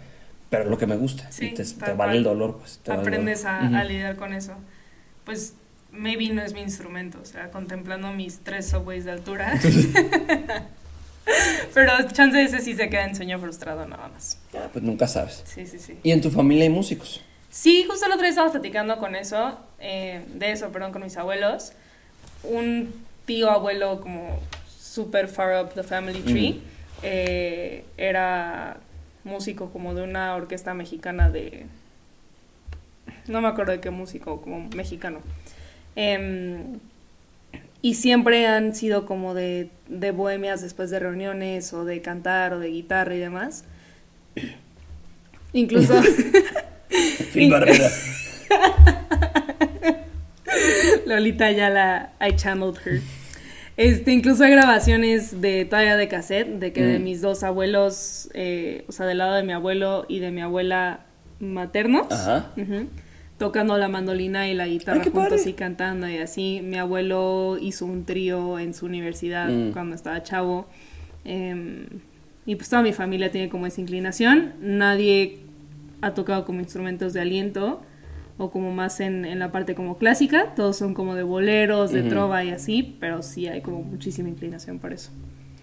pero 0.50 0.66
es 0.66 0.70
lo 0.70 0.78
que 0.78 0.86
me 0.86 0.98
gusta. 0.98 1.32
Sí, 1.32 1.46
y 1.46 1.54
te, 1.54 1.64
te 1.64 1.74
tal 1.80 1.96
vale 1.96 2.18
el 2.18 2.24
dolor, 2.26 2.58
pues. 2.60 2.82
te 2.84 2.92
vale 2.92 3.04
el 3.04 3.08
Aprendes 3.08 3.46
a, 3.46 3.54
dolor. 3.54 3.68
Ujú. 3.70 3.76
a 3.78 3.84
lidiar 3.86 4.16
con 4.18 4.34
eso. 4.34 4.54
Pues 5.26 5.54
maybe 5.92 6.30
no 6.30 6.42
es 6.42 6.54
mi 6.54 6.62
instrumento, 6.62 7.20
o 7.22 7.26
sea, 7.26 7.52
contemplando 7.52 8.12
mis 8.12 8.40
tres 8.40 8.70
subways 8.70 9.06
de 9.06 9.12
altura. 9.12 9.60
Pero 11.74 11.92
chance 12.12 12.38
de 12.38 12.44
ese 12.44 12.60
sí 12.60 12.76
se 12.76 12.90
queda 12.90 13.06
en 13.06 13.16
sueño 13.16 13.40
frustrado 13.40 13.88
nada 13.88 14.10
más. 14.10 14.38
Ah, 14.54 14.68
pues 14.72 14.84
nunca 14.84 15.08
sabes. 15.08 15.44
Sí, 15.46 15.66
sí, 15.66 15.80
sí. 15.80 15.98
¿Y 16.04 16.12
en 16.12 16.22
tu 16.22 16.30
familia 16.30 16.64
hay 16.64 16.70
músicos? 16.70 17.22
Sí, 17.50 17.86
justo 17.88 18.06
el 18.06 18.12
otro 18.12 18.24
día 18.24 18.30
estábamos 18.30 18.52
platicando 18.54 18.98
con 18.98 19.16
eso, 19.16 19.58
eh, 19.80 20.24
de 20.34 20.52
eso, 20.52 20.72
perdón, 20.72 20.92
con 20.92 21.04
mis 21.04 21.16
abuelos. 21.18 21.74
Un 22.44 22.94
tío 23.26 23.50
abuelo 23.50 24.02
como 24.02 24.40
super 24.78 25.28
far 25.28 25.64
up 25.64 25.74
the 25.74 25.84
family 25.84 26.20
tree 26.22 26.50
Ujú. 26.50 26.60
eh, 27.04 27.86
era 27.96 28.78
músico 29.24 29.72
como 29.72 29.96
de 29.96 30.04
una 30.04 30.36
orquesta 30.36 30.74
mexicana 30.74 31.30
de... 31.30 31.66
No 33.28 33.42
me 33.42 33.48
acuerdo 33.48 33.72
de 33.72 33.80
qué 33.80 33.90
músico, 33.90 34.42
como 34.42 34.68
mexicano. 34.76 35.20
Em, 35.96 36.80
y 37.82 37.96
siempre 37.96 38.48
han 38.48 38.76
sido 38.76 39.06
como 39.06 39.34
de, 39.34 39.70
de 39.88 40.12
bohemias 40.12 40.62
después 40.62 40.90
de 40.90 41.00
reuniones 41.00 41.74
o 41.74 41.86
de 41.86 42.02
cantar 42.02 42.54
o 42.54 42.60
de 42.60 42.70
guitarra 42.70 43.16
y 43.16 43.20
demás. 43.20 43.66
Incluso... 45.54 45.94
Phil 47.34 47.52
Barrera. 47.52 47.90
Lolita 51.06 51.52
ya 51.52 51.70
la 51.70 52.14
I 52.22 52.36
channeled 52.36 52.78
her. 52.86 53.02
Este, 53.76 54.12
incluso 54.12 54.44
hay 54.44 54.52
grabaciones 54.52 55.42
de 55.42 55.66
todavía 55.66 55.98
de 55.98 56.08
cassette, 56.08 56.48
de 56.60 56.72
que 56.74 56.84
de 56.84 57.00
Mm. 57.00 57.04
mis 57.04 57.22
dos 57.22 57.44
abuelos, 57.44 58.30
eh, 58.36 58.86
o 58.88 58.92
sea, 58.92 59.08
del 59.08 59.18
lado 59.18 59.34
de 59.34 59.42
mi 59.44 59.52
abuelo 59.52 60.06
y 60.08 60.20
de 60.20 60.30
mi 60.30 60.42
abuela 60.42 61.00
maternos, 61.40 62.12
Ajá. 62.12 62.52
ujú, 62.56 62.88
tocando 63.46 63.78
la 63.78 63.90
mandolina 63.90 64.48
y 64.50 64.54
la 64.54 64.68
guitarra 64.68 65.02
Ay, 65.04 65.12
juntos 65.12 65.30
padre. 65.42 65.50
y 65.50 65.54
cantando 65.54 66.08
y 66.10 66.18
así. 66.18 66.62
Mi 66.64 66.78
abuelo 66.78 67.58
hizo 67.60 67.86
un 67.86 68.06
trío 68.06 68.58
en 68.58 68.74
su 68.74 68.86
universidad 68.86 69.50
Mm. 69.50 69.72
cuando 69.74 69.96
estaba 69.96 70.24
chavo. 70.24 70.66
em, 71.26 71.86
y 72.46 72.56
pues 72.56 72.70
toda 72.70 72.82
mi 72.82 72.92
familia 72.94 73.32
tiene 73.32 73.48
como 73.50 73.66
esa 73.66 73.80
inclinación. 73.82 74.54
Nadie 74.62 75.40
ha 76.02 76.14
tocado 76.14 76.44
como 76.46 76.60
instrumentos 76.60 77.14
de 77.14 77.22
aliento 77.22 77.82
o 78.38 78.50
como 78.52 78.72
más 78.74 79.00
en, 79.00 79.24
en 79.26 79.40
la 79.40 79.52
parte 79.52 79.74
como 79.76 79.98
clásica. 79.98 80.54
Todos 80.56 80.78
son 80.78 80.94
como 80.94 81.16
de 81.16 81.24
boleros, 81.24 81.92
de 81.92 82.04
trova 82.04 82.44
y 82.44 82.50
así, 82.52 82.96
pero 83.00 83.22
sí 83.24 83.48
hay 83.48 83.62
como 83.62 83.84
muchísima 83.84 84.28
inclinación 84.30 84.80
por 84.80 84.92
eso. 84.94 85.12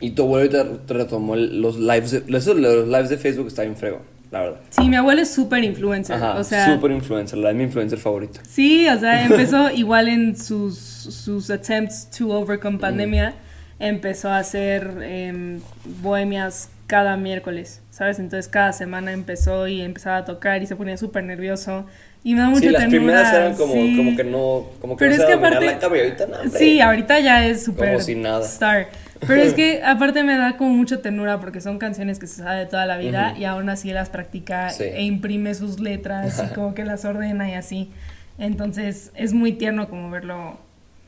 Y 0.01 0.11
tu 0.13 0.23
abuelo 0.23 0.49
te, 0.81 0.95
retomó 0.95 1.37
los 1.37 1.79
lives 1.79 2.11
de, 2.13 2.37
eso, 2.39 2.55
los 2.55 2.87
lives 2.89 3.11
de 3.11 3.19
Facebook 3.19 3.49
está 3.49 3.63
bien 3.63 3.77
frego, 3.77 4.01
la 4.31 4.43
verdad. 4.43 4.61
Sí, 4.71 4.89
mi 4.89 4.97
abuelo 4.97 5.23
es 5.23 5.31
súper 5.33 5.65
influencer. 5.65 6.17
Ajá, 6.17 6.37
o 6.39 6.45
sea, 6.45 6.67
super 6.75 6.91
influencer, 6.91 7.39
la 7.39 7.49
de 7.49 7.55
mi 7.55 7.65
influencer 7.65 7.99
favorito. 7.99 8.41
Sí, 8.49 8.89
o 8.89 8.99
sea, 8.99 9.25
empezó 9.25 9.71
igual 9.75 10.09
en 10.09 10.37
sus, 10.37 10.77
sus 10.79 11.51
attempts 11.51 12.09
to 12.11 12.29
overcome 12.31 12.79
pandemia, 12.79 13.35
empezó 13.79 14.29
a 14.29 14.39
hacer 14.39 14.99
em, 15.03 15.61
bohemias 16.03 16.69
cada 16.87 17.17
miércoles, 17.17 17.83
¿sabes? 17.91 18.19
Entonces 18.19 18.49
cada 18.49 18.73
semana 18.73 19.13
empezó 19.13 19.69
y 19.69 19.81
empezaba 19.81 20.19
a 20.19 20.25
tocar 20.25 20.63
y 20.63 20.67
se 20.67 20.75
ponía 20.77 20.97
súper 20.97 21.23
nervioso 21.25 21.87
y 22.25 22.35
me 22.35 22.41
da 22.41 22.49
mucha 22.49 22.61
sí, 22.61 22.69
las 22.71 22.83
ternura, 22.83 22.99
primeras 23.01 23.33
eran 23.35 23.55
como, 23.55 23.73
sí. 23.73 23.97
como 23.97 24.17
que 24.17 24.25
no, 24.25 24.65
como 24.81 24.97
que 24.97 25.05
Pero 25.05 25.11
no 25.11 25.15
es 25.15 25.21
se 25.23 25.27
que 25.27 25.33
aparte- 25.33 25.67
la 25.67 25.97
y 25.97 26.01
ahorita 26.01 26.27
no, 26.27 26.37
hombre. 26.41 26.59
Sí, 26.59 26.81
ahorita 26.81 27.21
ya 27.21 27.47
es 27.47 27.65
súper 27.65 27.95
star. 28.43 28.89
Pero 29.27 29.43
es 29.43 29.55
que 29.55 29.83
aparte 29.85 30.23
me 30.25 30.37
da 30.37 30.57
como 30.57 30.71
mucha 30.75 31.03
ternura 31.03 31.41
porque 31.41 31.61
son 31.61 31.79
canciones 31.79 32.19
que 32.19 32.27
se 32.27 32.43
sabe 32.43 32.61
de 32.61 32.67
toda 32.67 32.87
la 32.87 32.97
vida 32.97 33.31
Ujú. 33.33 33.41
y 33.41 33.45
aún 33.45 33.69
así 33.69 33.93
las 33.93 34.09
practica 34.11 34.71
Sí. 34.71 34.85
e 34.85 35.03
imprime 35.03 35.55
sus 35.55 35.81
letras 35.81 36.43
y 36.45 36.49
como 36.55 36.75
que 36.75 36.85
las 36.85 37.05
ordena 37.05 37.49
y 37.51 37.55
así. 37.55 37.91
Entonces 38.39 39.13
es 39.15 39.33
muy 39.35 39.53
tierno 39.53 39.89
como 39.89 40.11
verlo 40.11 40.59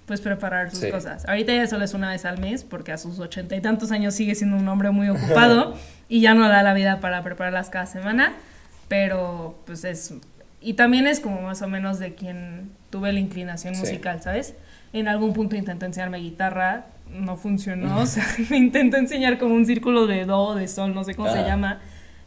pues 0.06 0.20
preparar 0.20 0.68
sus 0.70 0.80
Sí. 0.80 0.90
cosas. 0.90 1.26
Ahorita 1.28 1.54
ya 1.54 1.66
solo 1.66 1.84
es 1.84 1.94
una 1.94 2.10
vez 2.10 2.24
al 2.24 2.38
mes 2.38 2.64
porque 2.64 2.92
a 2.92 2.98
sus 2.98 3.18
ochenta 3.20 3.54
y 3.56 3.60
tantos 3.60 3.92
años 3.92 4.14
sigue 4.14 4.34
siendo 4.34 4.56
un 4.56 4.68
hombre 4.68 4.90
muy 4.90 5.08
ocupado 5.08 5.74
y 6.08 6.20
ya 6.20 6.34
no 6.34 6.48
da 6.48 6.62
la 6.62 6.74
vida 6.74 7.00
para 7.00 7.22
prepararlas 7.22 7.70
cada 7.70 7.86
semana, 7.86 8.32
pero 8.88 9.58
pues 9.64 9.84
es... 9.84 10.12
Y 10.60 10.74
también 10.74 11.06
es 11.06 11.18
como 11.20 11.40
más 11.42 11.62
o 11.62 11.68
menos 11.68 11.98
de 11.98 12.14
quien 12.14 12.70
tuve 12.90 13.12
la 13.12 13.20
inclinación 13.20 13.74
Sí. 13.74 13.80
musical, 13.80 14.22
¿sabes? 14.22 14.54
En 14.92 15.08
algún 15.08 15.32
punto 15.32 15.56
intenté 15.56 15.86
enseñarme 15.86 16.18
guitarra, 16.18 16.84
no 17.10 17.36
funcionó, 17.36 18.00
o 18.00 18.06
sea, 18.06 18.24
me 18.50 18.56
intentó 18.56 18.96
enseñar 18.96 19.38
como 19.38 19.54
un 19.54 19.66
círculo 19.66 20.06
de 20.06 20.24
do, 20.24 20.54
de 20.54 20.68
sol, 20.68 20.94
no 20.94 21.04
sé 21.04 21.14
cómo 21.14 21.30
se 21.32 21.38
Ah. 21.40 21.46
llama, 21.46 21.80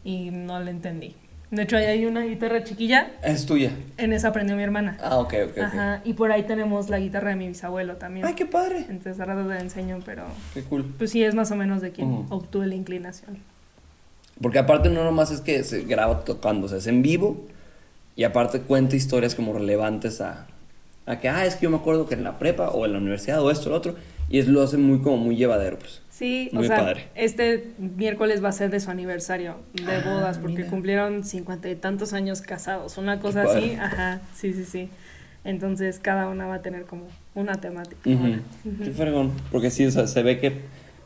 y 0.04 0.30
no 0.32 0.60
le 0.60 0.72
entendí. 0.72 1.16
De 1.52 1.62
hecho, 1.62 1.78
ahí 1.78 1.86
hay 1.86 2.06
una 2.06 2.22
guitarra 2.22 2.64
chiquilla, 2.64 3.12
Es 3.24 3.46
tuya. 3.46 3.72
en 3.98 4.14
esa 4.14 4.30
aprendió 4.30 4.56
mi 4.56 4.64
hermana. 4.64 4.98
Ah, 5.02 5.18
ok, 5.20 5.34
ok. 5.52 5.58
Ajá, 5.60 6.02
y 6.04 6.14
por 6.14 6.32
ahí 6.32 6.44
tenemos 6.44 6.90
la 6.90 7.00
guitarra 7.00 7.30
de 7.30 7.36
mi 7.36 7.48
bisabuelo 7.48 7.96
también. 7.98 8.26
Ay, 8.26 8.34
qué 8.34 8.46
padre. 8.46 8.80
Entonces, 8.90 9.20
a 9.20 9.26
rato 9.26 9.44
te 9.44 9.50
la 9.54 9.60
enseño, 9.60 10.00
pero 10.06 10.26
Qué 10.54 10.64
cool. 10.64 10.84
pues 10.98 11.12
sí, 11.12 11.24
es 11.24 11.34
más 11.36 11.52
o 11.52 11.56
menos 11.56 11.82
de 11.82 11.92
quien 11.92 12.10
Ujú. 12.12 12.36
obtuve 12.36 12.68
la 12.68 12.76
inclinación. 12.76 13.38
Porque 14.42 14.60
aparte 14.60 14.90
no 14.90 15.04
nomás 15.04 15.32
es 15.32 15.40
que 15.42 15.64
se 15.64 15.84
graba 15.84 16.26
tocando, 16.26 16.66
o 16.66 16.70
sea, 16.70 16.80
es 16.80 16.88
en 16.88 17.02
vivo 17.02 17.46
y 18.18 18.24
aparte 18.26 18.60
cuenta 18.62 18.96
historias 18.98 19.34
como 19.34 19.54
relevantes 19.54 20.20
a, 20.22 20.48
a 21.06 21.20
que, 21.20 21.30
ah, 21.30 21.46
es 21.46 21.56
que 21.56 21.64
yo 21.64 21.70
me 21.70 21.78
acuerdo 21.78 22.06
que 22.08 22.16
en 22.16 22.24
la 22.24 22.38
prepa 22.38 22.70
o 22.70 22.86
en 22.86 22.94
la 22.94 22.98
universidad 22.98 23.42
o 23.42 23.50
esto 23.50 23.70
o 23.70 23.72
lo 23.72 23.78
otro, 23.78 23.96
Y 24.30 24.40
es 24.40 24.48
lo 24.48 24.62
hace 24.64 24.78
muy 24.78 25.00
como 25.02 25.18
muy 25.18 25.36
llevadero, 25.36 25.78
pues. 25.80 26.02
Sí, 26.10 26.50
Muy 26.54 26.64
o 26.64 26.68
sea, 26.68 26.78
padre. 26.78 27.10
este 27.16 27.72
miércoles 27.78 28.42
va 28.44 28.50
a 28.50 28.54
ser 28.54 28.70
de 28.72 28.80
su 28.80 28.90
aniversario 28.90 29.58
de 29.74 29.96
Ah, 29.98 30.02
bodas, 30.06 30.38
porque 30.38 30.60
mira. 30.60 30.70
cumplieron 30.70 31.24
cincuenta 31.26 31.70
y 31.70 31.76
tantos 31.76 32.14
años 32.14 32.42
casados, 32.42 32.98
una 32.98 33.20
cosa 33.20 33.44
así, 33.44 33.72
ajá, 33.80 34.22
sí, 34.34 34.54
sí, 34.54 34.64
sí. 34.64 34.90
Entonces 35.44 36.00
cada 36.00 36.28
una 36.30 36.48
va 36.48 36.56
a 36.56 36.62
tener 36.62 36.86
como 36.86 37.08
una 37.36 37.56
temática. 37.60 38.00
Qué 38.04 38.92
fregón. 38.92 39.32
Porque 39.52 39.70
sí, 39.70 39.86
o 39.86 39.92
sea, 39.92 40.08
se 40.08 40.24
ve 40.24 40.40
que, 40.40 40.54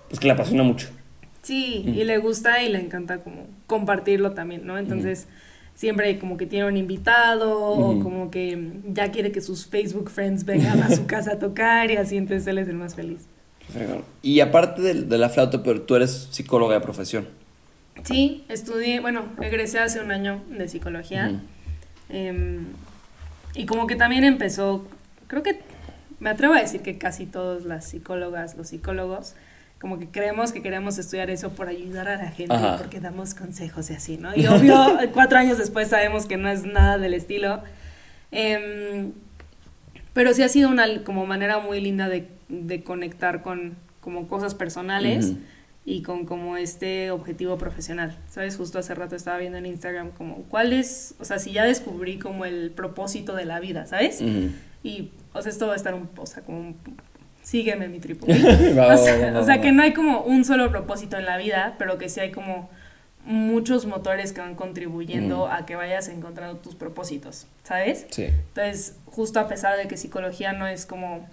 pues 0.08 0.20
que 0.20 0.28
le 0.28 0.34
apasiona 0.34 0.64
mucho. 0.64 0.88
Sí, 1.42 1.84
y 1.88 2.04
le 2.04 2.18
gusta 2.20 2.62
y 2.62 2.70
le 2.70 2.80
encanta 2.80 3.18
como 3.20 3.48
compartirlo 3.66 4.32
también, 4.32 4.66
¿no? 4.66 4.78
Entonces 4.78 5.28
siempre 5.80 6.20
como 6.20 6.36
que 6.36 6.46
tiene 6.46 6.66
un 6.66 6.76
invitado 6.76 7.58
o 7.58 8.02
como 8.02 8.30
que 8.30 8.82
ya 8.90 9.12
quiere 9.12 9.32
que 9.32 9.40
sus 9.40 9.66
Facebook 9.66 10.10
friends 10.10 10.44
vengan 10.44 10.84
a 10.84 10.94
su 10.94 11.06
casa 11.08 11.36
a 11.36 11.40
tocar 11.40 11.90
y 11.90 11.96
así, 11.96 12.18
entonces 12.18 12.46
él 12.48 12.58
es 12.58 12.68
el 12.68 12.76
más 12.76 12.96
feliz. 12.96 13.22
Y 14.22 14.42
aparte 14.42 14.82
de, 14.82 14.94
de 14.94 15.18
la 15.18 15.30
flauta, 15.30 15.64
pero 15.64 15.84
tú 15.84 15.96
eres 15.96 16.28
psicóloga 16.32 16.74
de 16.74 16.82
profesión. 16.82 17.30
Sí, 18.04 18.44
estudié, 18.50 19.00
bueno, 19.00 19.24
egresé 19.42 19.80
hace 19.80 20.02
un 20.02 20.12
año 20.12 20.44
de 20.50 20.68
psicología. 20.68 21.40
Em, 22.10 22.66
y 23.56 23.66
como 23.66 23.88
que 23.88 23.96
también 23.96 24.26
empezó, 24.26 24.86
creo 25.28 25.44
que 25.44 25.62
me 26.20 26.30
atrevo 26.30 26.56
a 26.56 26.60
decir 26.60 26.82
que 26.82 26.98
casi 26.98 27.26
todas 27.26 27.64
las 27.64 27.86
psicólogas, 27.86 28.58
los 28.58 28.68
psicólogos, 28.68 29.36
como 29.80 29.98
que 29.98 30.08
creemos 30.10 30.52
que 30.52 30.62
queremos 30.62 30.98
estudiar 30.98 31.30
eso 31.30 31.52
por 31.52 31.70
ayudar 31.70 32.10
a 32.10 32.18
la 32.18 32.32
gente, 32.32 32.54
Ajá. 32.54 32.78
porque 32.78 33.00
damos 33.00 33.34
consejos 33.34 33.90
y 33.90 33.94
así, 33.94 34.18
¿no? 34.18 34.36
Y 34.36 34.46
obvio, 34.46 34.76
cuatro 35.14 35.38
años 35.38 35.58
después 35.58 35.88
sabemos 35.88 36.26
que 36.26 36.38
no 36.38 36.50
es 36.50 36.66
nada 36.66 36.98
del 36.98 37.14
estilo. 37.14 37.62
Em, 38.32 39.14
pero 40.14 40.34
sí 40.34 40.44
ha 40.44 40.50
sido 40.50 40.70
una 40.70 41.04
como 41.04 41.26
manera 41.26 41.60
muy 41.60 41.80
linda 41.80 42.10
de, 42.10 42.28
de 42.50 42.84
conectar 42.84 43.42
con 43.42 43.76
como 44.02 44.28
cosas 44.28 44.56
personales 44.56 45.28
Ujú. 45.32 45.40
y 45.86 46.02
con 46.04 46.26
como 46.26 46.58
este 46.58 47.12
objetivo 47.12 47.58
profesional. 47.58 48.18
¿Sabes? 48.30 48.58
Justo 48.58 48.80
hace 48.80 48.96
rato 48.96 49.16
estaba 49.16 49.38
viendo 49.38 49.58
en 49.58 49.66
Instagram 49.66 50.12
como 50.12 50.44
cuál 50.44 50.74
es, 50.74 51.16
o 51.20 51.26
sea, 51.26 51.40
si 51.40 51.52
ya 51.54 51.64
descubrí 51.64 52.20
como 52.20 52.44
el 52.46 52.72
propósito 52.72 53.34
de 53.36 53.46
la 53.46 53.60
vida, 53.62 53.86
¿sabes? 53.86 54.22
Y, 54.84 55.12
o 55.34 55.42
sea, 55.42 55.52
esto 55.52 55.68
va 55.68 55.74
a 55.74 55.76
estar 55.78 55.94
un, 55.94 56.10
o 56.18 56.26
sea, 56.26 56.44
como 56.44 56.60
un, 56.60 56.76
sígueme 57.50 57.88
mi 57.88 58.00
va, 58.00 58.26
o 58.94 58.98
sea, 58.98 59.40
o 59.40 59.44
sea, 59.44 59.62
que 59.62 59.72
no 59.72 59.82
hay 59.84 59.94
como 59.94 60.22
un 60.22 60.46
solo 60.46 60.70
propósito 60.70 61.18
en 61.18 61.26
la 61.26 61.38
vida, 61.38 61.76
pero 61.80 61.98
que 61.98 62.10
sí 62.10 62.20
hay 62.20 62.32
como 62.32 62.70
muchos 63.26 63.86
motores 63.86 64.32
que 64.34 64.42
van 64.42 64.56
contribuyendo 64.56 65.48
Mm. 65.48 65.52
a 65.52 65.66
que 65.66 65.76
vayas 65.76 66.08
encontrando 66.10 66.58
tus 66.58 66.76
propósitos, 66.76 67.48
¿sabes? 67.64 68.06
Sí. 68.12 68.26
Entonces, 68.26 68.98
justo 69.06 69.40
a 69.40 69.48
pesar 69.48 69.78
de 69.78 69.88
que 69.88 69.98
psicología 69.98 70.54
no 70.54 70.68
es 70.68 70.86
como 70.86 71.28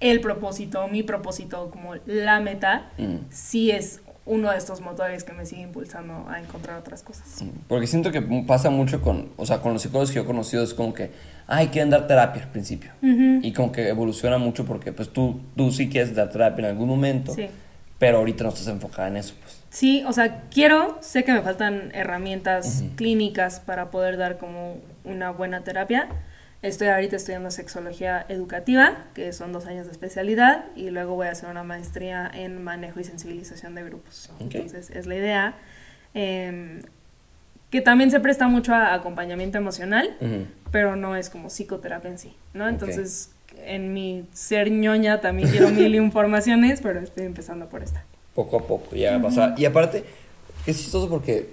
el 0.00 0.20
propósito, 0.20 0.88
mi 0.88 1.02
propósito, 1.02 1.70
como 1.70 1.94
la 2.06 2.40
meta, 2.40 2.90
Mm. 2.98 3.16
sí 3.30 3.70
es 3.70 4.00
uno 4.24 4.50
de 4.52 4.56
estos 4.58 4.80
motores 4.80 5.24
que 5.24 5.32
me 5.32 5.44
sigue 5.46 5.62
impulsando 5.62 6.26
a 6.28 6.40
encontrar 6.40 6.78
otras 6.78 7.02
cosas. 7.02 7.42
Porque 7.68 7.86
siento 7.88 8.12
que 8.12 8.22
pasa 8.46 8.70
mucho 8.70 9.00
con, 9.02 9.30
o 9.36 9.44
sea, 9.46 9.60
con 9.60 9.72
los 9.72 9.82
psicólogos 9.82 10.10
que 10.10 10.16
yo 10.16 10.22
he 10.22 10.26
conocido, 10.26 10.62
es 10.62 10.74
como 10.74 10.94
que, 10.94 11.10
ay, 11.48 11.68
quieren 11.68 11.90
dar 11.90 12.06
terapia 12.06 12.42
al 12.44 12.50
principio. 12.50 12.92
Y 13.02 13.52
como 13.52 13.72
que 13.72 13.88
evoluciona 13.88 14.38
mucho 14.38 14.64
porque 14.64 14.92
pues 14.92 15.08
tú, 15.12 15.40
tú 15.56 15.72
sí 15.72 15.88
quieres 15.88 16.14
dar 16.14 16.30
terapia 16.30 16.66
en 16.66 16.70
algún 16.70 16.88
momento, 16.88 17.34
Sí. 17.34 17.48
pero 17.98 18.18
ahorita 18.18 18.44
no 18.44 18.50
estás 18.50 18.68
enfocada 18.68 19.08
en 19.08 19.16
eso, 19.16 19.34
pues. 19.42 19.60
Sí, 19.70 20.04
o 20.06 20.12
sea, 20.12 20.42
quiero, 20.50 20.98
sé 21.00 21.24
que 21.24 21.32
me 21.32 21.40
faltan 21.40 21.90
herramientas 21.94 22.84
clínicas 22.96 23.58
para 23.60 23.90
poder 23.90 24.18
dar 24.18 24.38
como 24.38 24.76
una 25.04 25.30
buena 25.30 25.64
terapia. 25.64 26.08
Estoy 26.62 26.88
ahorita 26.88 27.16
estudiando 27.16 27.50
sexología 27.50 28.24
educativa, 28.28 29.06
que 29.14 29.32
son 29.32 29.52
dos 29.52 29.66
años 29.66 29.86
de 29.86 29.92
especialidad, 29.92 30.66
y 30.76 30.90
luego 30.90 31.16
voy 31.16 31.26
a 31.26 31.32
hacer 31.32 31.48
una 31.48 31.64
maestría 31.64 32.30
en 32.32 32.62
manejo 32.62 33.00
y 33.00 33.04
sensibilización 33.04 33.74
de 33.74 33.82
grupos. 33.82 34.30
Entonces, 34.38 34.90
es 34.90 35.06
la 35.06 35.16
idea. 35.16 35.56
Em, 36.14 36.82
que 37.70 37.80
también 37.80 38.12
se 38.12 38.20
presta 38.20 38.46
mucho 38.46 38.74
a 38.74 38.94
acompañamiento 38.94 39.58
emocional, 39.58 40.16
pero 40.70 40.94
no 40.94 41.16
es 41.16 41.30
como 41.30 41.48
psicoterapia 41.48 42.10
en 42.10 42.18
sí, 42.18 42.36
¿no? 42.54 42.68
Entonces, 42.68 43.32
en 43.64 43.92
mi 43.92 44.26
ser 44.32 44.70
ñoña 44.70 45.20
también 45.20 45.48
quiero 45.50 45.70
mil 45.70 45.94
informaciones, 45.96 46.80
pero 46.80 47.00
estoy 47.00 47.24
empezando 47.24 47.68
por 47.68 47.82
esta. 47.82 48.04
Poco 48.34 48.58
a 48.58 48.66
poco 48.66 48.94
ya 48.94 49.12
va 49.12 49.16
a 49.16 49.22
pasar. 49.22 49.54
Y 49.58 49.64
aparte, 49.64 50.04
es 50.66 50.78
chistoso 50.78 51.08
porque 51.08 51.48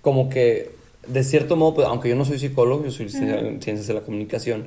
como 0.00 0.28
que 0.28 0.81
de 1.06 1.24
cierto 1.24 1.56
modo, 1.56 1.74
pues, 1.74 1.86
aunque 1.86 2.08
yo 2.08 2.16
no 2.16 2.24
soy 2.24 2.38
psicólogo, 2.38 2.84
yo 2.84 2.90
soy 2.90 3.06
en 3.06 3.60
ciencias 3.62 3.86
de 3.86 3.94
la 3.94 4.00
comunicación, 4.02 4.66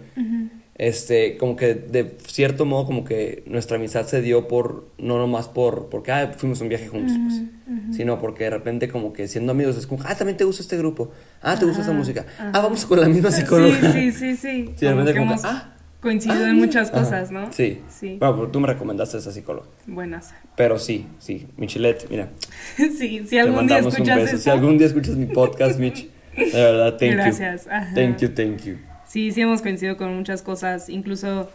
este, 0.77 1.37
como 1.37 1.55
que 1.55 1.73
de 1.73 2.17
cierto 2.27 2.65
modo 2.65 2.85
como 2.85 3.05
que 3.05 3.43
nuestra 3.45 3.77
amistad 3.77 4.05
se 4.07 4.21
dio 4.21 4.47
por, 4.47 4.85
no 4.97 5.17
nomás 5.17 5.47
por, 5.47 5.87
porque 5.87 6.11
ah, 6.11 6.33
fuimos 6.37 6.59
un 6.59 6.67
viaje 6.67 6.87
juntos, 6.87 7.15
pues, 7.25 7.95
sino 7.95 8.19
porque 8.19 8.43
de 8.43 8.49
repente 8.49 8.89
como 8.89 9.13
que 9.13 9.27
siendo 9.29 9.53
amigos 9.53 9.77
es 9.77 9.87
como, 9.87 10.03
ah, 10.05 10.15
también 10.15 10.35
te 10.35 10.43
gusta 10.43 10.61
este 10.61 10.77
grupo, 10.77 11.11
ah, 11.41 11.57
te 11.57 11.65
gusta 11.65 11.81
esta 11.81 11.93
música, 11.93 12.25
ah, 12.37 12.51
vamos 12.53 12.85
con 12.85 12.99
la 12.99 13.07
misma 13.07 13.31
psicóloga. 13.31 13.93
Sí, 13.93 14.11
sí, 14.11 14.35
sí, 14.35 14.35
sí. 14.35 14.73
Sí, 14.75 14.85
de 14.85 14.91
repente 14.91 15.13
como 15.13 15.27
que, 15.27 15.33
hemos 15.33 15.45
ah, 15.45 15.75
coincidido 16.01 16.45
ah, 16.45 16.49
en 16.49 16.57
muchas 16.57 16.89
ajá. 16.89 16.99
cosas, 16.99 17.31
¿no? 17.31 17.53
Sí. 17.53 17.81
Sí. 17.87 18.17
Bueno, 18.19 18.35
pero 18.35 18.47
tú 18.49 18.59
me 18.59 18.67
recomendaste 18.67 19.15
a 19.15 19.19
esa 19.21 19.31
psicóloga. 19.31 19.67
Buenas. 19.87 20.33
Pero 20.57 20.77
sí, 20.77 21.07
sí, 21.19 21.47
Michelet, 21.55 22.09
mira, 22.09 22.31
sí, 22.75 22.97
si 22.97 23.21
te 23.21 23.39
algún 23.39 23.65
día 23.65 23.77
mandamos 23.77 23.93
un 23.93 24.01
escuchas 24.01 24.31
beso. 24.31 24.43
Si 24.43 24.49
algún 24.49 24.77
día 24.77 24.87
escuchas 24.87 25.15
mi 25.15 25.27
podcast, 25.27 25.79
Mitch, 25.79 26.09
de 26.37 26.51
verdad, 26.53 26.97
thank 26.97 27.11
Gracias, 27.13 27.65
you. 27.65 27.71
ajá. 27.71 27.93
Thank 27.95 28.17
you, 28.19 28.29
thank 28.29 28.63
you. 28.63 28.77
Sí, 29.07 29.31
sí 29.31 29.41
hemos 29.41 29.61
coincidido 29.61 29.97
con 29.97 30.15
muchas 30.15 30.41
cosas, 30.41 30.89
incluso 30.89 31.49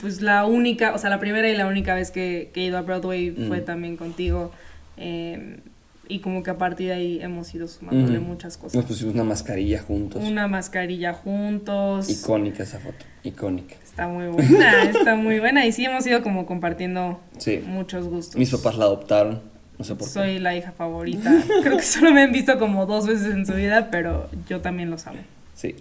pues 0.00 0.22
la 0.22 0.46
única, 0.46 0.94
o 0.94 0.98
sea, 0.98 1.10
la 1.10 1.20
primera 1.20 1.48
y 1.48 1.56
la 1.56 1.66
única 1.66 1.94
vez 1.94 2.10
que, 2.10 2.50
que 2.54 2.62
he 2.62 2.64
ido 2.66 2.78
a 2.78 2.82
Broadway 2.82 3.30
fue 3.48 3.60
Mm. 3.60 3.64
también 3.64 3.96
contigo. 3.96 4.52
eh, 4.96 5.60
y 6.08 6.18
como 6.18 6.42
que 6.42 6.50
a 6.50 6.58
partir 6.58 6.88
de 6.88 6.92
ahí 6.94 7.22
hemos 7.22 7.54
ido 7.54 7.68
sumándole 7.68 8.18
Ujú. 8.18 8.26
muchas 8.26 8.56
cosas. 8.56 8.74
Nos 8.74 8.84
pusimos 8.84 9.14
una 9.14 9.22
mascarilla 9.22 9.80
juntos. 9.80 10.20
Una 10.24 10.48
mascarilla 10.48 11.12
juntos. 11.14 12.10
Icónica 12.10 12.64
esa 12.64 12.80
foto, 12.80 13.04
icónica. 13.22 13.76
Está 13.84 14.08
muy 14.08 14.26
buena, 14.26 14.82
está 14.90 15.14
muy 15.14 15.38
buena. 15.38 15.64
Y 15.66 15.72
sí 15.72 15.84
hemos 15.84 16.04
ido 16.08 16.20
como 16.22 16.46
compartiendo 16.46 17.20
Sí. 17.38 17.62
muchos 17.64 18.08
gustos. 18.08 18.36
Mis 18.36 18.50
papás 18.50 18.76
la 18.76 18.86
adoptaron, 18.86 19.40
no 19.80 19.84
sé 19.84 19.94
por 19.94 20.06
qué. 20.06 20.12
Soy 20.12 20.38
la 20.38 20.54
hija 20.54 20.72
favorita. 20.72 21.32
Creo 21.62 21.78
que 21.78 21.82
solo 21.82 22.12
me 22.12 22.20
han 22.22 22.32
visto 22.32 22.58
como 22.58 22.84
dos 22.84 23.06
veces 23.06 23.32
en 23.32 23.46
su 23.46 23.54
vida, 23.54 23.88
pero 23.90 24.28
yo 24.46 24.60
también 24.60 24.90
los 24.90 25.06
amo. 25.06 25.20
Sí. 25.54 25.74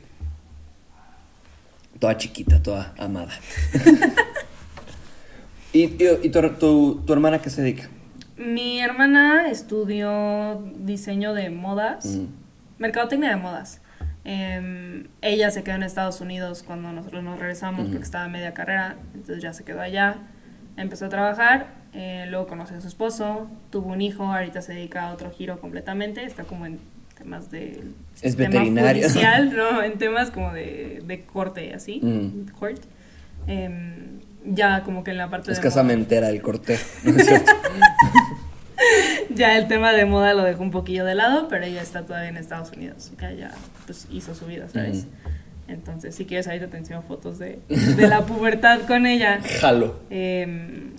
Toda 2.00 2.15
chiquita, 2.15 2.63
toda 2.63 2.94
amada. 2.98 3.34
¿Y, 5.74 5.82
y, 5.84 5.98
y 6.24 6.29
tu, 6.29 6.41
tu, 6.51 7.03
tu 7.06 7.13
hermana 7.13 7.39
qué 7.39 7.50
se 7.50 7.62
dedica? 7.62 7.89
Mi 8.38 8.79
hermana 8.79 9.50
estudió 9.51 10.63
diseño 10.77 11.34
de 11.34 11.50
modas, 11.50 12.06
Mm. 12.06 12.27
mercadotecnia 12.77 13.32
de 13.32 13.36
modas. 13.36 13.82
Em, 14.24 15.08
ella 15.22 15.51
se 15.51 15.63
quedó 15.63 15.75
en 15.75 15.84
Estados 15.84 16.22
Unidos 16.22 16.63
cuando 16.65 16.94
nosotros 16.94 17.22
nos 17.24 17.38
regresamos 17.38 17.82
Ujú. 17.82 17.89
porque 17.91 18.06
estaba 18.06 18.29
media 18.29 18.53
carrera, 18.53 18.96
entonces 19.13 19.44
ya 19.44 19.51
se 19.51 19.65
quedó 19.65 19.82
allá. 19.82 20.15
Empezó 20.77 21.08
a 21.08 21.10
trabajar, 21.10 21.68
eh, 21.93 22.25
luego 22.29 22.48
conoció 22.48 22.77
a 22.77 22.81
su 22.81 22.88
esposo, 22.88 23.48
tuvo 23.72 23.89
un 23.91 24.01
hijo, 24.01 24.24
ahorita 24.25 24.62
se 24.62 24.74
dedica 24.74 25.08
a 25.10 25.13
otro 25.13 25.31
giro 25.31 25.60
completamente, 25.60 26.24
está 26.24 26.43
como 26.43 26.65
en 26.65 26.79
temas 27.17 27.51
de 27.51 27.81
Es 28.15 28.22
sistema 28.34 28.50
veterinaria. 28.50 29.03
judicial, 29.10 29.55
no, 29.55 29.84
en 29.84 29.98
temas 29.98 30.31
como 30.31 30.53
de, 30.53 31.01
de 31.05 31.22
corte 31.25 31.74
así, 31.74 32.00
Mm. 32.01 32.51
court. 32.58 32.81
Em, 33.48 34.19
ya 34.46 34.84
como 34.84 35.03
que 35.03 35.12
en 35.12 35.17
la 35.17 35.29
parte 35.29 35.51
Es 35.51 35.58
de 35.58 35.62
moda- 35.63 35.69
casamentera 35.69 36.27
del 36.27 36.41
cortejo, 36.41 36.84
¿no 37.03 37.17
es 37.17 37.25
cierto? 37.25 37.51
ya 39.34 39.58
el 39.58 39.67
tema 39.67 39.91
de 39.91 40.05
moda 40.05 40.34
lo 40.34 40.43
dejó 40.43 40.63
un 40.63 40.72
poquillo 40.72 41.05
de 41.05 41.15
lado, 41.15 41.48
pero 41.50 41.65
ella 41.65 41.81
está 41.81 42.03
todavía 42.05 42.29
en 42.29 42.38
Estados 42.38 42.72
Unidos. 42.72 43.12
Ya, 43.19 43.31
ya 43.31 43.51
pues, 43.86 44.08
hizo 44.12 44.34
su 44.36 44.46
vida, 44.46 44.67
¿sabes? 44.69 45.00
Ujú. 45.00 45.08
Entonces, 45.67 46.15
si 46.15 46.25
quieres, 46.25 46.48
ahorita 46.48 46.67
te 46.67 46.77
enseño 46.77 47.01
fotos 47.03 47.38
de, 47.38 47.60
de 47.69 48.08
la 48.08 48.25
pubertad 48.25 48.81
con 48.88 49.05
ella. 49.05 49.39
Jalo. 49.60 50.00
Em, 50.10 50.91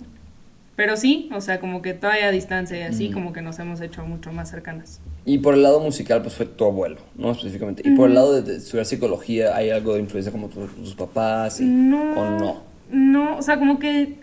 pero 0.81 0.97
sí, 0.97 1.29
o 1.31 1.41
sea, 1.41 1.59
como 1.59 1.83
que 1.83 1.93
todavía 1.93 2.25
a 2.25 2.31
distancia 2.31 2.75
y 2.75 2.81
así, 2.81 3.11
como 3.11 3.33
que 3.33 3.43
nos 3.43 3.59
hemos 3.59 3.79
hecho 3.81 4.03
mucho 4.03 4.31
más 4.31 4.49
cercanas. 4.49 4.99
Y 5.25 5.37
por 5.37 5.53
el 5.53 5.61
lado 5.61 5.79
musical, 5.79 6.23
pues 6.23 6.33
fue 6.33 6.47
tu 6.47 6.65
abuelo, 6.65 6.97
¿no? 7.13 7.29
Específicamente. 7.33 7.83
Y 7.87 7.91
por 7.95 8.09
el 8.09 8.15
lado 8.15 8.33
de, 8.33 8.41
de 8.41 8.57
estudiar 8.57 8.87
psicología, 8.87 9.55
¿hay 9.55 9.69
algo 9.69 9.93
de 9.93 9.99
influencia 9.99 10.31
como 10.31 10.47
tu- 10.49 10.65
tus 10.65 10.95
papás? 10.95 11.61
y- 11.61 11.65
No. 11.65 12.13
¿O 12.13 12.29
no? 12.39 12.63
No, 12.89 13.37
o 13.37 13.43
sea, 13.43 13.59
como 13.59 13.77
que, 13.77 14.15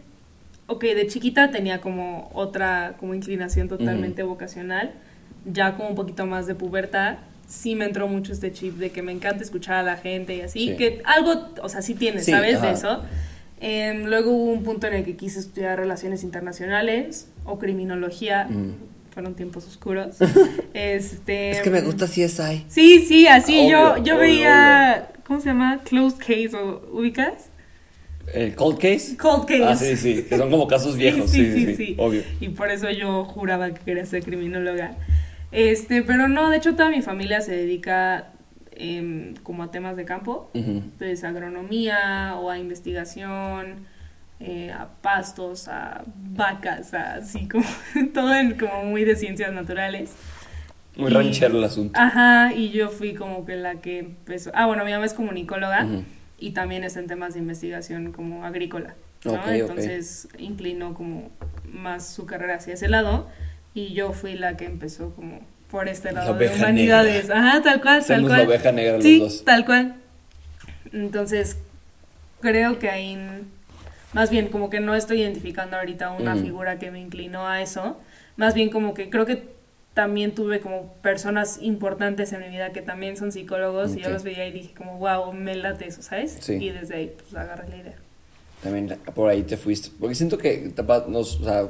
ok, 0.66 0.82
de 0.82 1.06
chiquita 1.06 1.52
tenía 1.52 1.80
como 1.80 2.28
otra, 2.34 2.96
como 2.98 3.14
inclinación 3.14 3.68
totalmente 3.68 4.24
vocacional, 4.24 4.90
ya 5.44 5.76
como 5.76 5.90
un 5.90 5.94
poquito 5.94 6.26
más 6.26 6.48
de 6.48 6.56
pubertad, 6.56 7.18
sí 7.46 7.76
me 7.76 7.84
entró 7.84 8.08
mucho 8.08 8.32
este 8.32 8.50
chip 8.50 8.78
de 8.78 8.90
que 8.90 9.00
me 9.02 9.12
encanta 9.12 9.44
escuchar 9.44 9.76
a 9.76 9.82
la 9.84 9.96
gente 9.96 10.34
y 10.34 10.40
así, 10.40 10.70
Sí. 10.70 10.76
que 10.76 11.02
algo, 11.04 11.50
o 11.62 11.68
sea, 11.68 11.82
sí 11.82 11.94
tiene, 11.94 12.18
Sí, 12.20 12.32
¿sabes? 12.32 12.56
ajá. 12.56 12.66
De 12.66 12.72
eso. 12.72 13.02
Em, 13.60 14.04
luego 14.06 14.30
hubo 14.30 14.52
un 14.52 14.62
punto 14.62 14.86
en 14.86 14.94
el 14.94 15.04
que 15.04 15.16
quise 15.16 15.40
estudiar 15.40 15.78
relaciones 15.78 16.22
internacionales 16.22 17.28
o 17.44 17.58
criminología, 17.58 18.44
Mm. 18.48 18.74
fueron 19.12 19.34
tiempos 19.34 19.66
oscuros. 19.66 20.16
este, 20.74 21.50
Es 21.50 21.60
que 21.60 21.70
me 21.70 21.80
gusta 21.80 22.06
CSI. 22.06 22.64
Sí, 22.68 23.04
sí, 23.06 23.26
así 23.26 23.68
yo, 23.68 23.92
Obvio, 23.94 24.04
yo 24.04 24.14
obvio, 24.14 24.18
veía, 24.18 25.08
¿cómo 25.26 25.40
se 25.40 25.46
llama? 25.46 25.80
Closed 25.84 26.18
Case 26.18 26.50
o 26.56 26.88
ubicas. 26.92 27.50
¿El 28.32 28.54
cold 28.54 28.78
case? 28.78 29.16
Cold 29.16 29.46
case. 29.46 29.64
Ah, 29.64 29.74
sí, 29.74 29.96
sí, 29.96 30.22
que 30.28 30.36
son 30.36 30.50
como 30.50 30.68
casos 30.68 30.96
viejos, 30.98 31.30
sí, 31.30 31.52
sí, 31.52 31.74
sí, 31.76 31.94
obvio. 31.98 32.22
Y 32.40 32.50
por 32.50 32.70
eso 32.70 32.90
yo 32.90 33.24
juraba 33.24 33.72
que 33.72 33.80
quería 33.80 34.04
ser 34.06 34.22
criminóloga. 34.22 34.96
Este, 35.50 36.02
pero 36.02 36.28
no, 36.28 36.50
de 36.50 36.58
hecho 36.58 36.74
toda 36.74 36.90
mi 36.90 37.00
familia 37.00 37.40
se 37.40 37.52
dedica 37.52 38.32
em, 38.78 39.35
como 39.42 39.62
a 39.62 39.70
temas 39.70 39.97
de 39.97 40.04
campo, 40.04 40.50
Ujú. 40.54 40.82
pues 40.99 41.25
a 41.25 41.28
agronomía 41.30 42.37
o 42.37 42.50
a 42.50 42.58
investigación, 42.58 43.87
eh, 44.40 44.70
a 44.70 44.88
pastos, 45.02 45.68
a 45.68 46.04
vacas, 46.14 46.94
a 46.94 47.14
así 47.14 47.49
como 47.49 47.64
todo 48.14 48.35
en 48.35 48.56
como 48.56 48.85
muy 48.85 49.04
de 49.04 49.16
ciencias 49.16 49.52
naturales. 49.52 50.14
Muy 50.97 51.11
Y- 51.11 51.14
ranchero 51.14 51.58
el 51.58 51.64
asunto. 51.64 51.99
Ajá, 52.00 52.52
y 52.54 52.70
yo 52.70 52.88
fui 52.88 53.14
como 53.14 53.44
que 53.44 53.56
la 53.56 53.76
que 53.80 53.99
empezó. 54.00 54.50
Ah, 54.54 54.66
bueno, 54.66 54.85
mi 54.85 54.92
mamá 54.92 55.04
es 55.06 55.14
comunicóloga 55.14 55.85
Ujú. 55.85 56.04
y 56.38 56.52
también 56.52 56.85
está 56.85 57.00
en 57.00 57.06
temas 57.06 57.35
de 57.35 57.40
investigación 57.40 58.12
como 58.12 58.44
agrícola. 58.44 58.94
¿no? 59.25 59.32
Ok, 59.32 59.38
ok. 59.40 59.47
Entonces 59.49 60.28
inclinó 60.38 60.94
como 60.94 61.30
más 61.64 62.06
su 62.08 62.26
carrera 62.26 62.54
hacia 62.56 62.75
ese 62.75 62.88
lado 62.88 63.28
y 63.75 63.92
yo 63.94 64.12
fui 64.12 64.35
la 64.35 64.56
que 64.56 64.64
empezó 64.64 65.14
como 65.14 65.40
por 65.70 65.88
este 65.88 66.12
La 66.12 66.20
lado 66.20 66.34
de 66.34 66.46
oveja 66.46 66.56
humanidades. 66.56 67.30
Ajá, 67.30 67.62
tal 67.62 67.80
cual, 67.82 68.04
tal 68.04 68.16
Somos 68.16 68.30
cual. 68.30 68.40
la 68.42 68.46
oveja 68.48 68.72
negra 68.72 68.94
los 68.94 69.02
sí, 69.04 69.18
dos. 69.18 69.44
tal 69.44 69.64
cual. 69.66 69.94
Entonces, 70.92 71.56
creo 72.40 72.78
que 72.78 72.88
ahí, 72.90 73.18
más 74.12 74.30
bien 74.30 74.48
como 74.48 74.70
que 74.70 74.80
no 74.80 74.94
estoy 74.94 75.20
identificando 75.20 75.76
ahorita 75.76 76.10
una 76.12 76.34
Ujú. 76.34 76.44
figura 76.44 76.78
que 76.78 76.90
me 76.90 77.00
inclinó 77.00 77.46
a 77.46 77.60
eso, 77.60 77.98
más 78.37 78.54
bien 78.54 78.70
como 78.70 78.94
que 78.94 79.10
creo 79.10 79.26
que 79.26 79.42
también 79.94 80.32
tuve 80.34 80.60
como 80.60 80.92
personas 81.02 81.58
importantes 81.60 82.32
en 82.32 82.40
mi 82.40 82.48
vida 82.48 82.70
que 82.72 82.82
también 82.82 83.16
son 83.16 83.32
psicólogos 83.32 83.96
y 83.96 84.00
yo 84.00 84.10
los 84.10 84.22
veía 84.22 84.46
y 84.46 84.52
dije 84.52 84.72
como, 84.75 84.96
wow, 84.98 85.32
me 85.32 85.56
late 85.56 85.88
eso, 85.88 86.02
¿sabes? 86.02 86.37
Sí. 86.40 86.54
Y 86.54 86.70
desde 86.70 86.94
ahí 86.94 87.12
pues 87.18 87.34
agarré 87.34 87.68
la 87.68 87.76
idea. 87.76 87.94
También 88.62 88.88
la- 88.88 88.96
por 88.96 89.28
ahí 89.28 89.42
te 89.42 89.56
fuiste. 89.56 89.90
Porque 89.98 90.14
siento 90.14 90.38
que 90.38 90.72
nos, 91.08 91.40
o 91.40 91.44
sea, 91.44 91.68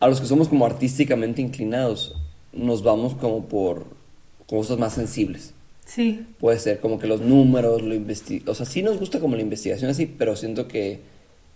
a 0.00 0.08
los 0.08 0.20
que 0.20 0.26
somos 0.26 0.48
como 0.48 0.66
artísticamente 0.66 1.40
inclinados, 1.40 2.16
nos 2.56 2.82
vamos 2.82 3.14
como 3.14 3.44
por 3.46 3.84
cosas 4.46 4.78
más 4.78 4.94
sensibles. 4.94 5.52
Sí, 5.84 6.26
Puede 6.40 6.58
ser 6.58 6.80
como 6.80 6.98
que 6.98 7.06
los 7.06 7.20
números, 7.20 7.80
lo 7.82 7.94
o 8.50 8.54
sea, 8.54 8.66
sí 8.66 8.82
nos 8.82 8.98
gusta 8.98 9.20
como 9.20 9.36
la 9.36 9.42
investigación 9.42 9.88
así, 9.90 10.06
pero 10.06 10.34
siento 10.34 10.66
que 10.66 10.98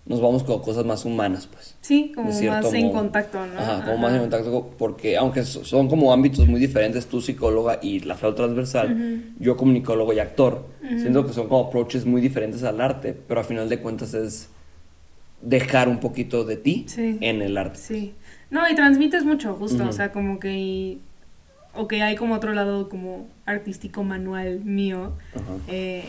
nos 0.07 0.21
vamos 0.21 0.45
con 0.45 0.61
cosas 0.63 0.85
más 0.87 1.05
humanas, 1.05 1.49
pues. 1.53 1.75
sí, 1.81 2.13
como 2.15 2.29
más 2.29 2.73
en 2.73 2.91
contacto, 2.91 3.45
¿no? 3.45 3.59
Ajá, 3.59 3.85
como 3.85 3.99
más 3.99 4.13
en 4.15 4.21
contacto, 4.21 4.71
porque 4.79 5.17
aunque 5.17 5.45
so- 5.45 5.65
son 5.65 5.89
como 5.89 6.13
ámbitos 6.13 6.47
muy 6.47 6.59
diferentes, 6.61 7.07
tú 7.07 7.21
psicóloga 7.21 7.81
y 7.83 8.01
la 8.01 8.15
flauta 8.15 8.37
transversal, 8.45 9.25
yo 9.41 9.57
comunicólogo 9.57 10.13
y 10.13 10.21
actor, 10.21 10.65
siento 10.81 11.27
que 11.27 11.33
son 11.33 11.49
como 11.49 11.67
approaches 11.67 12.07
muy 12.07 12.21
diferentes 12.21 12.63
al 12.63 12.81
arte, 12.81 13.17
pero 13.29 13.41
al 13.41 13.47
final 13.47 13.69
de 13.69 13.79
cuentas 13.81 14.15
es 14.15 14.49
dejar 15.43 15.89
un 15.89 15.99
poquito 16.01 16.45
de 16.45 16.57
ti 16.57 16.85
Sí. 16.89 17.19
en 17.21 17.43
el 17.43 17.57
arte. 17.57 17.79
Sí. 17.79 18.13
No, 18.51 18.69
y 18.69 18.75
transmites 18.75 19.25
mucho, 19.25 19.55
justo, 19.55 19.89
o 19.89 19.93
sea, 19.93 20.13
como 20.13 20.41
que... 20.41 20.99
O 21.73 21.87
que 21.87 22.03
hay 22.03 22.17
como 22.17 22.35
otro 22.35 22.53
lado 22.53 22.89
como 22.89 23.29
artístico 23.47 24.03
manual 24.03 24.61
mío, 24.65 25.13
eh, 25.69 26.05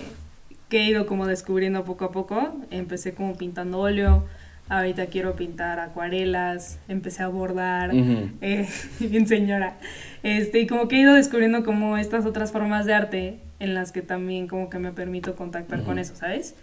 que 0.69 0.79
he 0.79 0.85
ido 0.85 1.05
como 1.05 1.27
descubriendo 1.27 1.83
poco 1.83 2.05
a 2.05 2.11
poco. 2.11 2.55
Empecé 2.71 3.13
como 3.13 3.35
pintando 3.35 3.77
óleo, 3.77 4.25
ahorita 4.69 5.05
quiero 5.07 5.35
pintar 5.35 5.79
acuarelas, 5.79 6.79
empecé 6.87 7.21
a 7.21 7.27
bordar, 7.27 7.93
Ujú. 7.93 8.29
eh, 8.41 8.67
bien 8.99 9.27
señora. 9.27 9.77
Este, 10.23 10.61
y 10.61 10.67
como 10.67 10.87
que 10.87 10.95
he 10.95 10.99
ido 11.01 11.13
descubriendo 11.13 11.63
como 11.63 11.97
estas 11.97 12.25
otras 12.25 12.51
formas 12.51 12.87
de 12.87 12.93
arte 12.95 13.39
en 13.59 13.75
las 13.75 13.91
que 13.91 14.01
también 14.01 14.47
como 14.47 14.69
que 14.71 14.79
me 14.79 14.91
permito 14.91 15.35
contactar 15.35 15.83
con 15.83 15.99
eso, 15.99 16.15
¿sabes? 16.15 16.55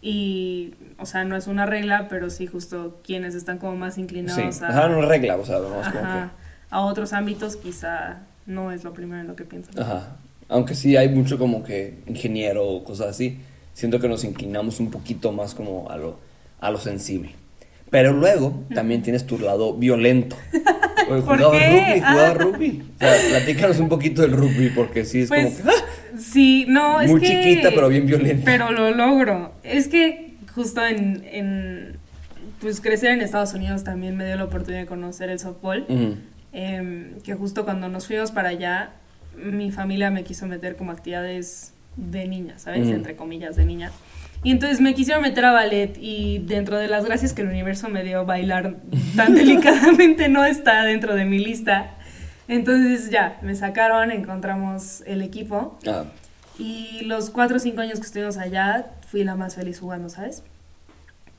Y, 0.00 0.74
o 0.98 1.06
sea, 1.06 1.24
no 1.24 1.36
es 1.36 1.46
una 1.48 1.66
regla, 1.66 2.06
pero 2.08 2.30
sí 2.30 2.46
justo 2.46 3.00
quienes 3.04 3.34
están 3.34 3.58
como 3.58 3.76
más 3.76 3.94
Sí, 3.96 4.02
inclinados 4.02 4.62
a, 4.62 4.68
ajá, 4.68 4.88
no 4.88 5.02
regla, 5.02 5.36
o 5.36 5.44
sea, 5.44 5.58
vamos 5.58 5.88
como 5.88 6.04
ajá, 6.04 6.30
a 6.70 6.80
otros 6.82 7.12
ámbitos, 7.12 7.56
quizá 7.56 8.20
no 8.46 8.70
es 8.70 8.84
lo 8.84 8.92
primero 8.92 9.20
en 9.22 9.26
lo 9.26 9.34
que 9.36 9.44
piensan. 9.44 9.74
que... 9.74 9.80
Ajá. 9.80 10.16
Aunque 10.48 10.74
sí 10.74 10.96
hay 10.96 11.08
mucho 11.08 11.38
como 11.38 11.62
que 11.62 11.98
ingeniero 12.06 12.64
o 12.66 12.84
cosas 12.84 13.08
así, 13.08 13.38
siento 13.74 13.98
que 14.00 14.08
nos 14.08 14.24
inclinamos 14.24 14.80
un 14.80 14.90
poquito 14.90 15.32
más 15.32 15.54
como 15.54 15.90
a 15.90 15.96
lo, 15.96 16.18
a 16.60 16.70
lo 16.70 16.78
sensible. 16.78 17.34
Pero 17.90 18.12
luego 18.12 18.64
también 18.74 19.02
tienes 19.02 19.26
tu 19.26 19.38
lado 19.38 19.74
violento. 19.74 20.36
Oye, 21.10 21.22
¿Por 21.22 21.36
jugaba 21.38 21.52
qué? 21.58 21.68
rugby, 21.70 22.00
jugaba 22.00 22.28
Ah. 22.28 22.34
rugby. 22.34 22.82
O 22.94 22.98
sea, 22.98 23.14
platícanos 23.30 23.78
un 23.78 23.88
poquito 23.88 24.22
del 24.22 24.32
rugby, 24.32 24.70
porque 24.70 25.04
sí 25.04 25.22
es 25.22 25.28
Pues 25.28 25.60
como 25.60 25.70
que... 25.70 25.76
sí, 26.16 26.64
no, 26.68 27.00
es 27.00 27.10
Muy 27.10 27.20
que... 27.20 27.26
chiquita, 27.26 27.70
pero 27.74 27.88
bien 27.88 28.06
violenta. 28.06 28.44
Pero 28.44 28.72
lo 28.72 28.90
logro. 28.92 29.52
Es 29.62 29.88
que 29.88 30.34
justo 30.54 30.84
en, 30.84 31.24
en, 31.30 31.96
pues 32.60 32.80
crecer 32.80 33.10
en 33.10 33.20
Estados 33.20 33.54
Unidos 33.54 33.84
también 33.84 34.16
me 34.16 34.24
dio 34.24 34.36
la 34.36 34.44
oportunidad 34.44 34.82
de 34.82 34.86
conocer 34.86 35.30
el 35.30 35.38
softball. 35.38 35.86
Em, 36.52 37.20
que 37.20 37.34
justo 37.34 37.64
cuando 37.64 37.88
nos 37.88 38.06
fuimos 38.06 38.32
para 38.32 38.48
allá, 38.50 38.90
mi 39.36 39.70
familia 39.70 40.10
me 40.10 40.24
quiso 40.24 40.46
meter 40.46 40.76
como 40.76 40.92
actividades 40.92 41.74
de 41.96 42.26
niña, 42.26 42.58
¿sabes? 42.58 42.88
Entre 42.88 43.16
comillas, 43.16 43.56
de 43.56 43.64
niña. 43.64 43.92
Y 44.44 44.52
entonces 44.52 44.80
me 44.80 44.94
quisieron 44.94 45.22
meter 45.22 45.44
a 45.44 45.52
ballet 45.52 45.96
y 46.00 46.38
dentro 46.38 46.78
de 46.78 46.86
las 46.86 47.04
gracias 47.04 47.32
que 47.32 47.42
el 47.42 47.48
universo 47.48 47.88
me 47.88 48.04
dio, 48.04 48.24
bailar 48.24 48.76
tan 49.16 49.34
delicadamente 49.36 50.28
no 50.28 50.44
está 50.44 50.84
dentro 50.84 51.14
de 51.14 51.24
mi 51.24 51.38
lista. 51.38 51.96
Entonces 52.48 53.10
ya, 53.10 53.38
me 53.42 53.54
sacaron, 53.54 54.10
encontramos 54.10 55.02
el 55.06 55.22
equipo 55.22 55.78
Ah, 55.86 56.04
y 56.58 57.02
los 57.04 57.30
cuatro 57.30 57.58
o 57.58 57.60
cinco 57.60 57.82
años 57.82 58.00
que 58.00 58.06
estuvimos 58.06 58.36
allá 58.36 58.90
fui 59.06 59.22
la 59.22 59.36
más 59.36 59.54
feliz 59.54 59.78
jugando, 59.78 60.08
¿sabes? 60.08 60.42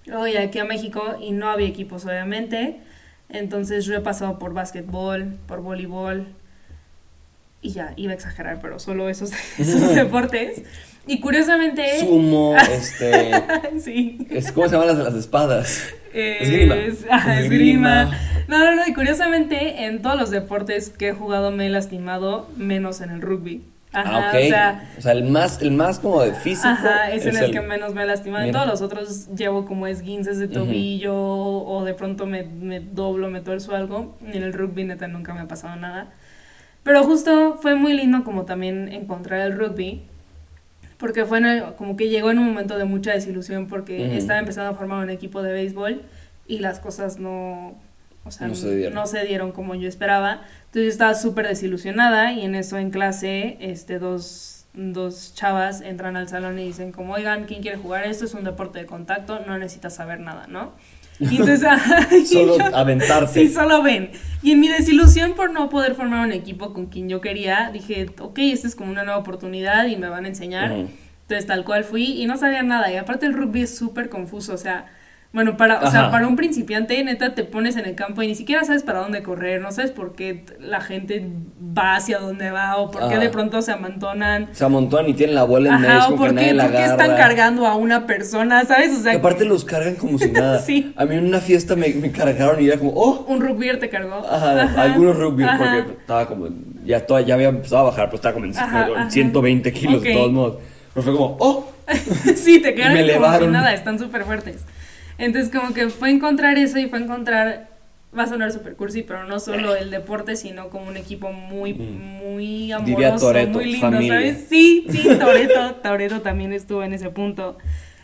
Luego 0.05 0.25
llegué 0.27 0.39
aquí 0.39 0.59
a 0.59 0.65
México 0.65 1.17
y 1.19 1.31
no 1.31 1.49
había 1.49 1.67
equipos, 1.67 2.05
obviamente. 2.05 2.79
Entonces 3.27 3.85
yo 3.85 3.95
he 3.95 4.01
pasado 4.01 4.39
por 4.39 4.53
básquetbol, 4.53 5.37
por 5.47 5.61
voleibol 5.61 6.27
y 7.61 7.71
ya, 7.71 7.93
iba 7.97 8.11
a 8.11 8.15
exagerar, 8.15 8.59
pero 8.61 8.79
solo 8.79 9.09
esos, 9.09 9.31
esos 9.57 9.93
deportes. 9.95 10.63
Y 11.09 11.19
curiosamente... 11.19 11.99
sumo, 12.01 12.55
este... 12.71 13.31
sí. 13.79 14.27
Es, 14.29 14.51
¿Cómo 14.51 14.67
se 14.67 14.73
llaman 14.73 14.87
las 14.87 14.97
las 14.99 15.15
espadas? 15.15 15.89
Eh, 16.13 16.37
Esgrima. 16.41 16.75
es- 16.75 17.05
ajá, 17.09 17.39
Esgrima. 17.41 18.03
esgrima. 18.03 18.19
No, 18.47 18.57
no, 18.65 18.75
no, 18.75 18.81
y 18.87 18.93
curiosamente 18.93 19.85
en 19.85 20.01
todos 20.01 20.19
los 20.19 20.29
deportes 20.31 20.89
que 20.89 21.09
he 21.09 21.13
jugado 21.13 21.51
me 21.51 21.67
he 21.67 21.69
lastimado, 21.69 22.47
menos 22.57 23.01
en 23.01 23.09
el 23.11 23.21
rugby. 23.21 23.63
Ajá, 23.91 24.27
ah, 24.27 24.29
ok. 24.29 24.35
o 24.35 24.47
sea, 24.49 24.89
o 24.99 25.01
sea, 25.01 25.11
el 25.13 25.23
más, 25.23 25.61
el 25.63 25.71
más 25.71 25.97
como 25.97 26.21
de 26.21 26.33
físico. 26.35 26.67
Ajá, 26.67 27.09
es, 27.11 27.25
en 27.25 27.35
el, 27.37 27.45
el- 27.45 27.51
que 27.51 27.61
menos 27.61 27.95
me 27.95 28.03
he 28.03 28.05
lastimado. 28.05 28.45
En 28.45 28.51
todos 28.51 28.67
los 28.67 28.81
otros 28.83 29.29
llevo 29.35 29.65
como 29.65 29.87
esguinces 29.87 30.37
de 30.37 30.47
tobillo 30.47 31.15
o 31.15 31.83
de 31.83 31.95
pronto 31.95 32.27
me, 32.27 32.43
me 32.43 32.79
doblo, 32.81 33.29
me 33.31 33.41
tuerzo 33.41 33.75
algo. 33.75 34.15
En 34.31 34.43
el 34.43 34.53
rugby 34.53 34.83
neta 34.83 35.07
nunca 35.07 35.33
me 35.33 35.39
ha 35.41 35.47
pasado 35.47 35.75
nada. 35.75 36.11
Pero 36.83 37.03
justo 37.03 37.57
fue 37.61 37.73
muy 37.75 37.93
lindo 37.93 38.23
como 38.23 38.45
también 38.45 38.89
encontrar 38.93 39.41
el 39.41 39.57
rugby. 39.57 40.03
Porque 40.99 41.25
fue 41.25 41.39
en 41.39 41.45
el- 41.45 41.63
como 41.75 41.95
que 41.95 42.09
llegó 42.09 42.29
en 42.29 42.37
un 42.39 42.45
momento 42.45 42.77
de 42.77 42.85
mucha 42.85 43.11
desilusión 43.13 43.67
porque 43.67 44.17
estaba 44.17 44.39
empezando 44.39 44.69
a 44.71 44.73
formar 44.75 45.01
un 45.03 45.09
equipo 45.09 45.41
de 45.41 45.51
béisbol 45.53 46.01
y 46.47 46.59
las 46.59 46.79
cosas 46.79 47.17
no, 47.19 47.75
o 48.25 48.31
sea, 48.31 48.47
No 48.47 48.53
se 48.55 48.75
dieron. 48.75 48.93
no 48.93 49.07
se 49.07 49.23
dieron 49.25 49.51
como 49.53 49.75
yo 49.75 49.87
esperaba. 49.87 50.41
Entonces 50.65 50.83
yo 50.83 50.89
estaba 50.89 51.15
súper 51.15 51.47
desilusionada 51.47 52.33
y 52.33 52.41
en 52.43 52.53
eso 52.53 52.77
en 52.77 52.91
clase, 52.91 53.57
este, 53.61 53.97
dos, 53.97 54.65
dos 54.73 55.33
chavas 55.35 55.81
entran 55.81 56.17
al 56.17 56.27
salón 56.27 56.59
y 56.59 56.65
dicen 56.65 56.91
como, 56.91 57.13
oigan, 57.13 57.45
¿quién 57.45 57.61
quiere 57.61 57.77
jugar 57.77 58.05
esto? 58.05 58.25
Es 58.25 58.33
un 58.33 58.43
deporte 58.43 58.79
de 58.79 58.85
contacto, 58.85 59.39
no 59.47 59.57
necesitas 59.57 59.95
saber 59.95 60.19
nada, 60.19 60.47
¿no? 60.47 60.73
Y 61.31 61.37
entonces, 61.37 61.61
Solo 62.29 62.57
yo- 62.57 62.75
aventarte. 62.75 63.47
Sí, 63.47 63.53
solo 63.53 63.83
ven. 63.83 64.11
Y 64.41 64.51
en 64.53 64.59
mi 64.61 64.69
desilusión 64.69 65.33
por 65.33 65.51
no 65.51 65.69
poder 65.69 65.95
formar 65.95 66.25
un 66.25 66.31
equipo 66.31 66.73
con 66.73 66.85
quien 66.85 67.09
yo 67.09 67.19
quería, 67.19 67.71
dije, 67.73 68.07
ok, 68.19 68.39
esta 68.39 68.67
es 68.67 68.75
como 68.75 68.91
una 68.91 69.03
nueva 69.03 69.19
oportunidad 69.19 69.85
y 69.87 69.97
me 69.97 70.07
van 70.07 70.25
a 70.25 70.29
enseñar. 70.29 70.71
Ujú. 70.71 70.89
Entonces, 71.23 71.45
tal 71.45 71.65
cual 71.65 71.83
fui 71.83 72.03
y 72.21 72.25
no 72.25 72.37
sabía 72.37 72.63
nada. 72.63 72.91
Y 72.91 72.95
aparte 72.95 73.25
el 73.25 73.33
rugby 73.33 73.63
es 73.63 73.77
súper 73.77 74.09
confuso, 74.09 74.53
o 74.53 74.57
sea, 74.57 74.85
bueno, 75.31 75.57
para, 75.57 75.81
o 75.81 75.91
sea, 75.91 76.09
para 76.09 76.27
un 76.27 76.35
principiante, 76.35 77.03
neta, 77.03 77.35
te 77.35 77.43
pones 77.43 77.75
en 77.75 77.85
el 77.85 77.93
campo 77.93 78.23
y 78.23 78.27
ni 78.27 78.33
siquiera 78.33 78.63
sabes 78.63 78.81
para 78.81 78.99
dónde 78.99 79.21
correr, 79.21 79.61
no 79.61 79.71
sabes 79.71 79.91
por 79.91 80.13
qué 80.13 80.43
la 80.59 80.81
gente 80.81 81.29
va 81.61 81.97
hacia 81.97 82.17
dónde 82.17 82.49
va 82.49 82.77
o 82.77 82.89
por 82.89 83.09
qué 83.09 83.19
de 83.19 83.29
pronto 83.29 83.61
se 83.61 83.71
amontonan. 83.71 84.49
Se 84.53 84.65
amontonan 84.65 85.07
y 85.07 85.13
tienen 85.13 85.35
la 85.35 85.43
bola 85.43 85.69
en 85.69 85.85
Ajá, 85.85 86.07
o 86.07 86.11
que 86.13 86.17
por 86.17 86.33
nadie 86.33 86.55
qué, 86.55 86.59
por 86.59 86.73
están 86.73 87.15
cargando 87.15 87.67
a 87.67 87.75
una 87.75 88.07
persona, 88.07 88.65
¿sabes? 88.65 88.97
O 88.97 89.03
sea, 89.03 89.13
aparte 89.13 89.45
los 89.45 89.63
cargan 89.65 89.95
como 89.95 90.17
si 90.17 90.31
nada. 90.31 90.59
Sí. 90.61 90.93
A 90.95 91.05
mí 91.05 91.15
en 91.15 91.27
una 91.27 91.41
fiesta 91.41 91.75
me, 91.75 91.89
me 91.89 92.11
cargaron 92.11 92.59
y 92.63 92.67
era 92.67 92.79
como, 92.79 92.93
oh, 92.95 93.25
un 93.27 93.39
rugby 93.39 93.77
te 93.79 93.87
cargó. 93.87 94.25
Ajá, 94.27 94.81
algunos 94.81 95.15
rugby, 95.15 95.45
porque 95.45 95.93
estaba 95.99 96.25
como, 96.25 96.47
ya, 96.83 97.05
toda, 97.05 97.21
ya 97.21 97.35
había 97.35 97.49
empezado 97.49 97.81
a 97.81 97.91
bajar, 97.91 98.05
pero 98.05 98.15
estaba 98.15 98.33
como 98.33 98.45
en 98.47 98.57
Ajá, 98.57 98.87
en 98.87 98.97
ajá. 98.97 99.11
120 99.11 99.71
kilos 99.73 100.01
de 100.01 100.11
todos 100.11 100.31
modos. 100.31 100.57
Pero 100.91 101.03
fue 101.03 101.13
como, 101.13 101.37
oh, 101.39 101.71
sí, 102.35 102.59
te 102.59 102.73
quedan 102.73 102.93
como 102.93 103.03
si 103.03 103.09
elevaron. 103.11 103.51
nada, 103.51 103.75
están 103.75 103.99
súper 103.99 104.23
fuertes. 104.23 104.65
Entonces, 105.19 105.51
como 105.53 105.73
que 105.73 105.89
fue 105.89 106.09
encontrar 106.09 106.57
eso 106.57 106.79
y 106.79 106.87
fue 106.89 106.97
encontrar, 106.99 107.67
va 108.17 108.23
a 108.23 108.27
sonar 108.27 108.51
súper 108.51 108.75
cursi, 108.75 109.03
pero 109.03 109.25
no 109.25 109.39
solo 109.39 109.75
el 109.75 109.91
deporte, 109.91 110.35
sino 110.35 110.69
como 110.69 110.87
un 110.87 110.97
equipo 110.97 111.31
muy, 111.31 111.73
muy 111.75 112.73
Mm. 112.73 112.85
Diría 112.85 113.07
amoroso, 113.07 113.25
Toretto, 113.27 113.51
muy 113.59 113.65
lindo, 113.65 113.79
familia. 113.91 114.13
¿sabes? 114.13 114.45
Sí, 114.49 114.85
sí, 114.89 115.03
Toreto, 115.19 115.75
Toreto 115.83 116.21
también 116.21 116.53
estuvo 116.53 116.81
en 116.83 116.93
ese 116.93 117.09
punto. 117.11 117.57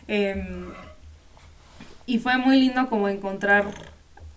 Em, 0.06 0.66
Y 2.08 2.18
fue 2.20 2.36
muy 2.38 2.60
lindo 2.60 2.88
como 2.88 3.08
encontrar 3.08 3.64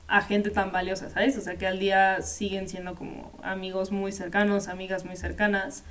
a 0.08 0.22
gente 0.22 0.50
tan 0.50 0.72
valiosa, 0.72 1.10
¿sabes? 1.12 1.38
O 1.38 1.42
sea, 1.42 1.56
que 1.58 1.68
al 1.68 1.78
día 1.80 2.22
siguen 2.24 2.68
siendo 2.68 2.96
como 2.96 3.32
amigos 3.44 3.92
muy 3.92 4.12
cercanos, 4.12 4.68
amigas 4.70 5.06
muy 5.06 5.16
cercanas. 5.16 5.84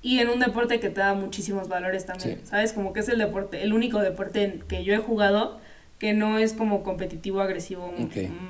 Y 0.00 0.20
en 0.20 0.28
un 0.30 0.38
deporte 0.40 0.80
que 0.80 0.88
te 0.88 1.00
da 1.00 1.12
muchísimos 1.12 1.68
valores 1.68 2.06
también, 2.06 2.38
Sí. 2.38 2.46
¿sabes? 2.46 2.72
Como 2.72 2.94
que 2.94 3.00
es 3.00 3.08
el 3.10 3.18
deporte, 3.18 3.62
el 3.62 3.74
único 3.74 3.98
deporte 4.00 4.60
que 4.68 4.82
yo 4.84 4.94
he 4.94 4.98
jugado 4.98 5.60
que 5.98 6.12
no 6.12 6.38
es 6.38 6.52
como 6.52 6.82
competitivo, 6.82 7.40
agresivo, 7.40 7.92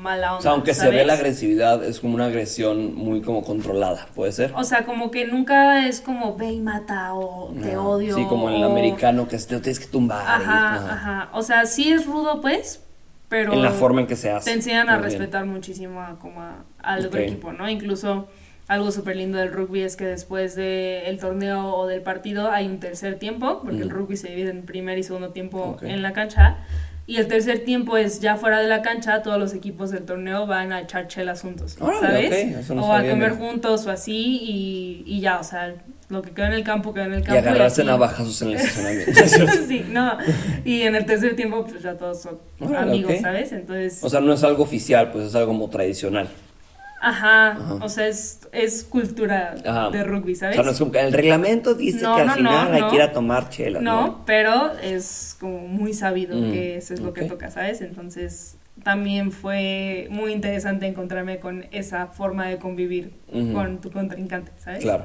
mala 0.00 0.28
onda. 0.32 0.38
O 0.38 0.42
sea, 0.42 0.50
aunque 0.52 0.74
se 0.74 0.88
ve 0.90 1.04
la 1.04 1.12
agresividad, 1.12 1.84
es 1.84 2.00
como 2.00 2.14
una 2.14 2.26
agresión 2.26 2.94
muy 2.94 3.20
como 3.20 3.44
controlada, 3.44 4.08
¿puede 4.14 4.32
ser? 4.32 4.52
O 4.56 4.64
sea, 4.64 4.84
como 4.84 5.10
que 5.10 5.26
nunca 5.26 5.86
es 5.86 6.00
como 6.00 6.36
ve 6.36 6.52
y 6.52 6.60
mata 6.60 7.14
o 7.14 7.52
te 7.62 7.74
Ah, 7.74 7.80
odio. 7.80 8.16
Sí, 8.16 8.24
como 8.24 8.48
en 8.48 8.56
el 8.56 8.64
o- 8.64 8.70
americano 8.70 9.28
que 9.28 9.36
te 9.36 9.44
tienes 9.60 9.78
que 9.78 9.86
tumbar. 9.86 10.22
Ajá, 10.26 10.74
ajá. 10.74 10.92
ajá. 10.94 11.28
O 11.32 11.42
sea, 11.42 11.66
sí 11.66 11.92
es 11.92 12.06
rudo, 12.06 12.40
pues, 12.40 12.82
pero. 13.28 13.52
En 13.52 13.62
la 13.62 13.70
forma 13.70 14.00
en 14.00 14.06
que 14.06 14.16
se 14.16 14.30
hace. 14.30 14.50
Te 14.50 14.56
enseñan 14.56 14.88
a 14.88 14.92
Muy 14.98 15.02
bien. 15.06 15.18
respetar 15.18 15.44
muchísimo 15.46 16.00
a, 16.00 16.18
como 16.18 16.40
a- 16.40 16.64
al 16.82 17.06
otro 17.06 17.20
equipo, 17.20 17.52
¿no? 17.52 17.68
Incluso 17.68 18.26
algo 18.66 18.90
súper 18.90 19.16
lindo 19.16 19.36
del 19.36 19.52
rugby 19.52 19.82
es 19.82 19.94
que 19.96 20.06
después 20.06 20.56
del 20.56 21.18
torneo 21.20 21.74
o 21.76 21.86
del 21.86 22.00
partido 22.00 22.50
hay 22.50 22.66
un 22.66 22.80
tercer 22.80 23.18
tiempo, 23.18 23.60
porque 23.62 23.82
el 23.82 23.88
Mm. 23.88 23.92
rugby 23.92 24.16
se 24.16 24.28
divide 24.30 24.50
en 24.50 24.62
primer 24.62 24.96
y 24.98 25.02
segundo 25.02 25.28
tiempo 25.30 25.76
en 25.82 26.02
la 26.02 26.14
cancha. 26.14 26.56
Y 27.06 27.16
el 27.18 27.26
tercer 27.28 27.64
tiempo 27.64 27.96
es 27.98 28.20
ya 28.20 28.36
fuera 28.36 28.60
de 28.60 28.68
la 28.68 28.80
cancha, 28.80 29.22
todos 29.22 29.38
los 29.38 29.52
equipos 29.52 29.90
del 29.90 30.04
torneo 30.04 30.46
van 30.46 30.72
a 30.72 30.80
echar 30.80 31.06
chelas 31.06 31.42
juntos, 31.42 31.76
Órale, 31.78 32.00
¿sabes? 32.00 32.54
ok, 32.54 32.60
eso 32.60 32.74
no 32.74 32.86
o 32.86 32.92
a 32.94 33.02
comer 33.02 33.32
juntos 33.32 33.86
o 33.86 33.90
así 33.90 34.38
y, 34.42 35.04
y 35.06 35.20
ya, 35.20 35.38
o 35.38 35.44
sea, 35.44 35.74
lo 36.08 36.22
que 36.22 36.30
queda 36.30 36.46
en 36.46 36.54
el 36.54 36.64
campo 36.64 36.94
queda 36.94 37.04
en 37.04 37.12
el 37.14 37.20
Y 37.20 37.24
campo. 37.24 37.40
agarrarse 37.40 37.82
así. 37.82 37.90
navajazos 37.90 38.40
en 38.42 38.48
el 38.52 38.54
estacionamiento. 38.56 39.20
sí, 39.68 39.84
no. 39.90 40.16
Y 40.64 40.80
en 40.82 40.94
el 40.94 41.04
tercer 41.04 41.36
tiempo, 41.36 41.66
pues 41.66 41.82
ya 41.82 41.94
todos 41.94 42.22
son 42.22 42.38
Órale, 42.60 42.90
amigos. 42.92 43.14
¿sabes? 43.20 43.52
Entonces, 43.52 44.02
O 44.02 44.08
sea, 44.08 44.20
no 44.20 44.32
es 44.32 44.42
algo 44.42 44.62
oficial, 44.62 45.10
pues 45.12 45.26
es 45.26 45.34
algo 45.34 45.48
como 45.48 45.68
tradicional. 45.68 46.28
Ajá, 47.08 47.50
Ajá. 47.52 47.74
o 47.80 47.88
sea, 47.88 48.06
es, 48.08 48.40
es 48.52 48.84
cultura 48.84 49.54
Ajá. 49.64 49.90
de 49.90 50.02
rugby, 50.04 50.32
O 50.32 50.36
¿sabes? 50.36 50.56
sea, 50.56 50.86
no 50.86 50.98
el 50.98 51.12
reglamento 51.12 51.74
dice 51.74 52.02
No, 52.02 52.14
que 52.14 52.20
al 52.22 52.26
no, 52.28 52.34
final 52.34 52.72
hay 52.74 52.86
que 52.88 52.94
ir 52.96 53.02
a 53.02 53.12
tomar 53.12 53.48
chela. 53.50 53.80
no, 53.80 54.22
pero 54.26 54.72
es 54.82 55.36
como 55.38 55.58
muy 55.68 55.92
sabido 55.94 56.36
Mm, 56.36 56.50
que 56.50 56.76
eso 56.76 56.94
es 56.94 57.00
lo 57.00 57.12
que 57.12 57.24
toca, 57.24 57.50
¿sabes? 57.50 57.80
Entonces, 57.80 58.56
también 58.82 59.30
fue 59.32 60.08
muy 60.10 60.32
interesante 60.32 60.86
encontrarme 60.86 61.38
con 61.38 61.66
esa 61.70 62.06
forma 62.08 62.46
de 62.48 62.58
convivir 62.58 63.12
con 63.52 63.80
tu 63.80 63.90
contrincante, 63.92 64.52
¿sabes? 64.58 64.82
Claro. 64.82 65.04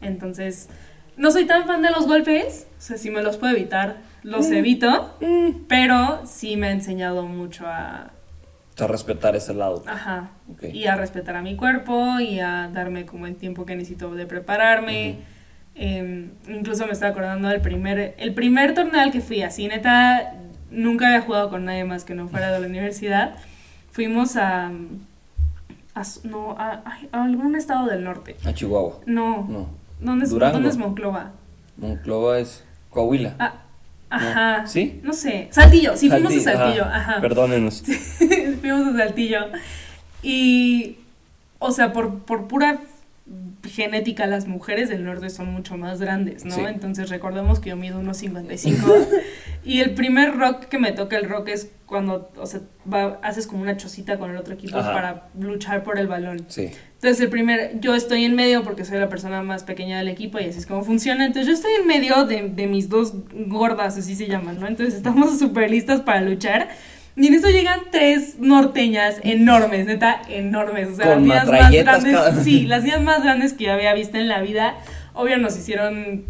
Entonces, 0.00 0.68
no 1.16 1.30
soy 1.32 1.46
tan 1.46 1.66
fan 1.66 1.82
de 1.82 1.90
los 1.90 2.06
golpes, 2.06 2.66
o 2.78 2.80
sea, 2.80 2.96
si 2.96 3.10
me 3.10 3.22
los 3.22 3.36
puedo 3.38 3.52
evitar, 3.56 3.96
los 4.22 4.48
Mm. 4.48 4.52
evito, 4.54 5.18
pero 5.68 6.22
sí 6.26 6.56
me 6.56 6.68
ha 6.68 6.70
enseñado 6.72 7.24
mucho 7.24 7.66
a, 7.66 8.12
sea, 8.78 8.86
respetar 8.86 9.36
ese 9.36 9.54
lado. 9.54 9.82
ajá, 9.86 10.30
y 10.72 10.86
a 10.86 10.96
respetar 10.96 11.36
a 11.36 11.42
mi 11.42 11.56
cuerpo 11.56 12.20
y 12.20 12.40
a 12.40 12.68
darme 12.72 13.06
como 13.06 13.26
el 13.26 13.36
tiempo 13.36 13.66
que 13.66 13.74
necesito 13.76 14.14
de 14.14 14.26
prepararme. 14.26 15.18
Em, 15.74 16.30
incluso 16.48 16.86
me 16.86 16.92
estaba 16.92 17.12
acordando 17.12 17.48
del 17.48 17.60
primer, 17.60 18.14
el 18.18 18.34
primer 18.34 18.74
torneo 18.74 19.00
al 19.00 19.12
que 19.12 19.20
fui, 19.20 19.42
así 19.42 19.68
neta, 19.68 20.34
nunca 20.70 21.06
había 21.08 21.20
jugado 21.22 21.50
con 21.50 21.64
nadie 21.64 21.84
más 21.84 22.04
que 22.04 22.14
no 22.14 22.28
fuera 22.28 22.50
de 22.52 22.60
la 22.60 22.66
universidad. 22.74 23.34
Fuimos 23.92 24.36
a, 24.36 24.70
no, 26.24 26.56
a, 26.58 26.82
algún 27.12 27.56
estado 27.56 27.86
del 27.86 28.04
norte. 28.04 28.36
A 28.44 28.52
Chihuahua. 28.52 29.00
No, 29.06 29.46
No. 29.48 29.68
¿Dónde, 30.00 30.26
es. 30.26 30.30
¿dónde 30.30 30.68
es 30.68 30.76
Monclova? 30.76 31.32
Monclova 31.76 32.38
es 32.38 32.64
Coahuila. 32.90 33.34
Ah, 33.40 33.54
ajá. 34.10 34.66
¿Sí? 34.66 35.00
No 35.02 35.12
sé. 35.12 35.48
Saltillo, 35.50 35.96
sí 35.96 36.08
fuimos 36.10 36.34
a 36.36 36.40
Saltillo, 36.40 36.84
ajá. 36.84 37.20
Perdónenos. 37.20 37.82
fuimos 38.60 38.94
a 38.94 38.98
Saltillo. 38.98 39.46
Y, 40.22 40.96
o 41.58 41.70
sea, 41.72 41.92
por, 41.92 42.18
por 42.20 42.46
pura 42.48 42.80
genética, 43.68 44.26
las 44.26 44.46
mujeres 44.46 44.88
del 44.88 45.04
norte 45.04 45.30
son 45.30 45.52
mucho 45.52 45.76
más 45.76 46.00
grandes, 46.00 46.44
¿no? 46.44 46.54
Sí. 46.54 46.60
Entonces 46.66 47.08
recordemos 47.10 47.60
que 47.60 47.70
yo 47.70 47.76
mido 47.76 47.98
unos 48.00 48.16
55 48.18 49.08
y 49.64 49.80
el 49.80 49.94
primer 49.94 50.36
rock 50.36 50.64
que 50.66 50.78
me 50.78 50.92
toca 50.92 51.16
el 51.16 51.28
rock 51.28 51.48
es 51.48 51.70
cuando, 51.86 52.30
o 52.36 52.46
sea, 52.46 52.60
va- 52.92 53.18
haces 53.22 53.46
como 53.46 53.62
una 53.62 53.76
chocita 53.76 54.18
con 54.18 54.30
el 54.30 54.36
otro 54.36 54.54
equipo 54.54 54.78
Ajá. 54.78 54.92
para 54.92 55.28
luchar 55.38 55.84
por 55.84 55.98
el 55.98 56.06
balón. 56.06 56.44
Sí. 56.48 56.70
Entonces 56.94 57.20
el 57.20 57.28
primer, 57.30 57.78
yo 57.80 57.94
estoy 57.94 58.24
en 58.24 58.34
medio 58.34 58.62
porque 58.64 58.84
soy 58.84 58.98
la 58.98 59.08
persona 59.08 59.42
más 59.42 59.62
pequeña 59.64 59.98
del 59.98 60.08
equipo 60.08 60.38
y 60.38 60.44
así 60.44 60.58
es 60.58 60.66
como 60.66 60.82
funciona. 60.84 61.24
Entonces 61.24 61.46
yo 61.46 61.52
estoy 61.54 61.72
en 61.80 61.86
medio 61.86 62.24
de, 62.24 62.48
de 62.48 62.66
mis 62.66 62.88
dos 62.88 63.14
gordas, 63.46 63.96
así 63.96 64.14
se 64.16 64.26
llaman, 64.26 64.58
¿no? 64.60 64.66
Entonces 64.66 64.94
estamos 64.94 65.38
súper 65.38 65.70
listas 65.70 66.00
para 66.00 66.20
luchar. 66.20 66.68
Y 67.18 67.26
en 67.26 67.34
eso 67.34 67.48
llegan 67.48 67.80
tres 67.90 68.36
norteñas 68.38 69.16
enormes, 69.24 69.86
neta, 69.86 70.22
enormes. 70.28 70.88
O 70.90 70.94
sea, 70.96 71.06
Con 71.14 71.14
las 71.28 71.46
niñas 71.46 71.46
más 71.46 71.72
grandes, 71.74 72.14
cada- 72.14 72.44
sí, 72.44 72.64
las 72.66 72.84
niñas 72.84 73.02
más 73.02 73.22
grandes 73.24 73.52
que 73.54 73.64
yo 73.64 73.72
había 73.72 73.92
visto 73.94 74.16
en 74.18 74.28
la 74.28 74.40
vida. 74.40 74.76
Obvio 75.14 75.36
nos 75.38 75.56
hicieron 75.58 76.24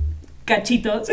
cachitos. 0.44 1.08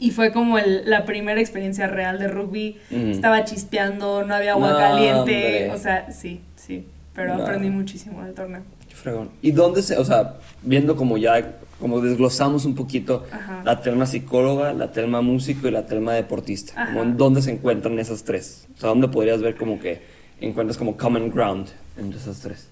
Y 0.00 0.10
fue 0.10 0.32
como 0.32 0.58
el- 0.58 0.90
la 0.90 1.04
primera 1.04 1.40
experiencia 1.40 1.86
real 1.86 2.18
de 2.18 2.26
rugby. 2.28 2.78
Mm. 2.90 3.10
Estaba 3.12 3.44
chispeando, 3.44 4.24
no 4.24 4.34
había 4.34 4.52
agua 4.52 4.70
No, 4.72 4.76
caliente. 4.76 5.18
hombre. 5.20 5.70
O 5.70 5.78
sea, 5.78 6.10
sí, 6.10 6.40
sí. 6.56 6.84
Pero 7.14 7.36
No. 7.36 7.42
aprendí 7.44 7.70
muchísimo 7.70 8.24
del 8.24 8.34
torneo. 8.34 8.62
Qué 8.88 8.94
fregón. 8.96 9.30
¿Y 9.40 9.52
dónde 9.52 9.82
se, 9.82 9.96
o 9.96 10.04
sea, 10.04 10.34
viendo 10.62 10.96
como 10.96 11.16
ya, 11.16 11.38
como 11.80 12.00
desglosamos 12.00 12.64
un 12.64 12.74
poquito 12.74 13.24
Ajá. 13.32 13.62
la 13.64 13.80
Telma 13.80 14.06
psicóloga, 14.06 14.72
la 14.72 14.92
Telma 14.92 15.20
músico 15.20 15.68
y 15.68 15.70
la 15.70 15.86
Telma 15.86 16.12
deportista? 16.14 16.72
Ajá. 16.80 16.92
Como 16.92 17.02
en 17.04 17.16
dónde 17.16 17.42
se 17.42 17.50
encuentran 17.52 17.98
esas 17.98 18.24
tres? 18.24 18.66
O 18.76 18.80
sea, 18.80 18.88
¿dónde 18.90 19.08
podrías 19.08 19.40
ver 19.42 19.56
como 19.56 19.78
que 19.80 20.00
encuentras 20.40 20.76
como 20.76 20.96
common 20.96 21.30
ground 21.30 21.68
entre 21.98 22.18
esas 22.18 22.40
tres? 22.40 22.68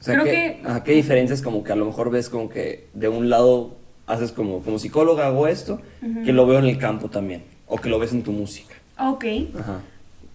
O 0.00 0.02
sea, 0.04 0.14
Creo 0.14 0.24
¿qué, 0.26 0.30
que- 0.62 0.68
ajá, 0.68 0.84
¿qué 0.84 0.92
diferencias 0.92 1.42
como 1.42 1.64
que 1.64 1.72
a 1.72 1.76
lo 1.76 1.84
mejor 1.84 2.10
ves 2.10 2.28
como 2.28 2.48
que 2.48 2.86
de 2.94 3.08
un 3.08 3.28
lado 3.30 3.76
haces 4.06 4.30
como, 4.32 4.60
como 4.62 4.78
psicóloga 4.78 5.26
hago 5.26 5.48
esto, 5.48 5.80
que 6.24 6.32
lo 6.32 6.46
veo 6.46 6.60
en 6.60 6.66
el 6.66 6.78
campo 6.78 7.08
también, 7.10 7.42
o 7.66 7.76
que 7.78 7.88
lo 7.88 7.98
ves 7.98 8.12
en 8.12 8.22
tu 8.22 8.32
música? 8.32 8.74
Ok. 8.98 9.24
Ajá. 9.58 9.80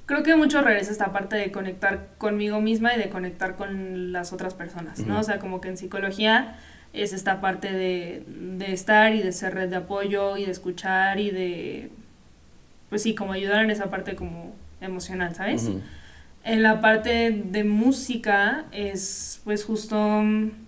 Creo 0.06 0.22
que 0.24 0.36
mucho 0.36 0.62
regresa 0.62 0.92
esta 0.92 1.13
parte 1.13 1.38
de 1.38 1.52
conectar 1.52 2.10
conmigo 2.18 2.60
misma 2.60 2.94
y 2.94 2.98
de 2.98 3.10
conectar 3.10 3.56
con 3.56 4.12
las 4.12 4.34
otras 4.34 4.54
personas, 4.54 5.00
¿no? 5.00 5.13
Ujú. 5.13 5.22
O 5.22 5.24
sea, 5.24 5.39
como 5.39 5.62
que 5.62 5.70
en 5.70 5.78
psicología 5.78 6.58
es 6.92 7.13
esta 7.13 7.39
parte 7.39 7.72
de, 7.72 8.24
de 8.28 8.74
estar 8.74 9.16
y 9.16 9.22
de 9.22 9.32
ser 9.32 9.56
red 9.56 9.70
de 9.70 9.78
apoyo 9.78 10.36
y 10.38 10.46
de 10.46 10.52
escuchar 10.52 11.20
y 11.20 11.32
de, 11.32 11.89
pues 12.89 13.02
sí, 13.04 13.16
como 13.16 13.32
ayudar 13.34 13.63
en 13.63 13.72
esa 13.72 13.89
parte 13.89 14.16
como 14.16 14.54
emocional, 14.82 15.34
¿sabes? 15.36 15.63
Ujú. 15.70 15.82
En 16.46 16.62
la 16.62 16.82
parte 16.82 17.32
de 17.32 17.63
música 17.63 18.66
es 18.74 19.39
pues 19.46 19.63
justo 19.63 20.22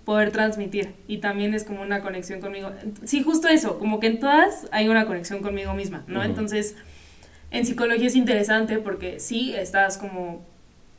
poder 0.05 0.31
transmitir 0.31 0.93
y 1.05 1.17
también 1.17 1.53
es 1.53 1.65
como 1.65 1.81
una 1.81 1.99
conexión 2.01 2.39
conmigo. 2.39 2.71
Sí, 3.03 3.21
justo 3.21 3.49
eso, 3.49 3.77
como 3.77 3.99
que 3.99 4.07
en 4.07 4.21
todas 4.21 4.67
hay 4.71 4.87
una 4.87 5.05
conexión 5.05 5.41
conmigo 5.41 5.73
misma, 5.73 6.05
¿no? 6.07 6.19
Ujú. 6.19 6.29
Entonces, 6.29 6.77
en 7.51 7.65
psicología 7.65 8.07
es 8.07 8.15
interesante 8.15 8.79
porque 8.79 9.19
sí, 9.19 9.53
estás 9.55 9.97
como 9.97 10.43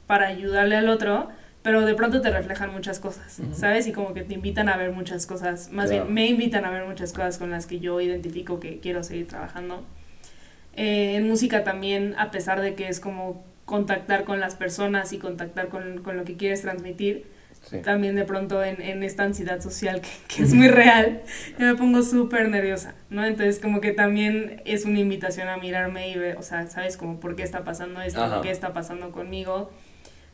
para 0.07 0.29
ayudarle 0.29 0.77
al 0.77 0.89
otro, 0.89 1.29
pero 1.63 1.85
de 1.85 1.95
pronto 1.95 2.21
te 2.21 2.31
reflejan 2.31 2.73
muchas 2.73 3.01
cosas. 3.01 3.41
¿sabes? 3.53 3.87
Y 3.89 3.93
como 3.93 4.15
que 4.15 4.23
te 4.23 4.35
invitan 4.35 4.69
a 4.69 4.77
ver 4.77 4.93
muchas 4.93 5.27
cosas, 5.27 5.71
más 5.73 5.91
Claro. 5.91 6.05
bien 6.05 6.15
me 6.15 6.27
invitan 6.27 6.65
a 6.65 6.71
ver 6.71 6.85
muchas 6.85 7.13
cosas 7.13 7.39
con 7.39 7.51
las 7.51 7.67
que 7.67 7.81
yo 7.81 8.01
identifico 8.01 8.61
que 8.61 8.79
quiero 8.79 9.03
seguir 9.03 9.27
trabajando. 9.27 9.83
Eh, 10.75 11.17
en 11.17 11.27
música 11.27 11.65
también, 11.65 12.15
a 12.19 12.31
pesar 12.31 12.61
de 12.61 12.75
que 12.75 12.89
es 12.89 13.01
como 13.01 13.43
contactar 13.65 14.25
con 14.25 14.39
las 14.39 14.55
personas 14.55 15.13
y 15.13 15.19
contactar 15.19 15.69
con, 15.69 16.03
con 16.03 16.17
lo 16.17 16.25
que 16.25 16.37
quieres 16.37 16.63
transmitir, 16.63 17.25
Sí. 17.69 17.79
también 17.79 18.15
de 18.15 18.25
pronto 18.25 18.63
en, 18.63 18.81
en 18.81 19.03
esta 19.03 19.25
ansiedad 19.25 19.61
social 19.61 20.01
que, 20.01 20.09
que 20.29 20.43
es 20.45 20.55
muy 20.55 20.69
real, 20.69 21.23
yo 21.59 21.67
me 21.67 21.75
pongo 21.75 22.03
súper 22.03 22.49
nerviosa, 22.49 22.95
¿no? 23.11 23.25
Entonces 23.25 23.59
como 23.59 23.81
que 23.81 23.91
también 23.93 24.63
es 24.65 24.85
una 24.85 25.01
invitación 25.01 25.49
a 25.49 25.57
mirarme 25.57 26.09
y 26.11 26.17
ver, 26.17 26.37
o 26.37 26.43
sea, 26.43 26.69
¿sabes? 26.69 26.97
Como 26.97 27.19
por 27.19 27.35
qué 27.35 27.43
está 27.43 27.65
pasando 27.65 28.01
esto, 28.03 28.23
Ajá. 28.23 28.41
qué 28.41 28.51
está 28.53 28.73
pasando 28.73 29.11
conmigo, 29.11 29.73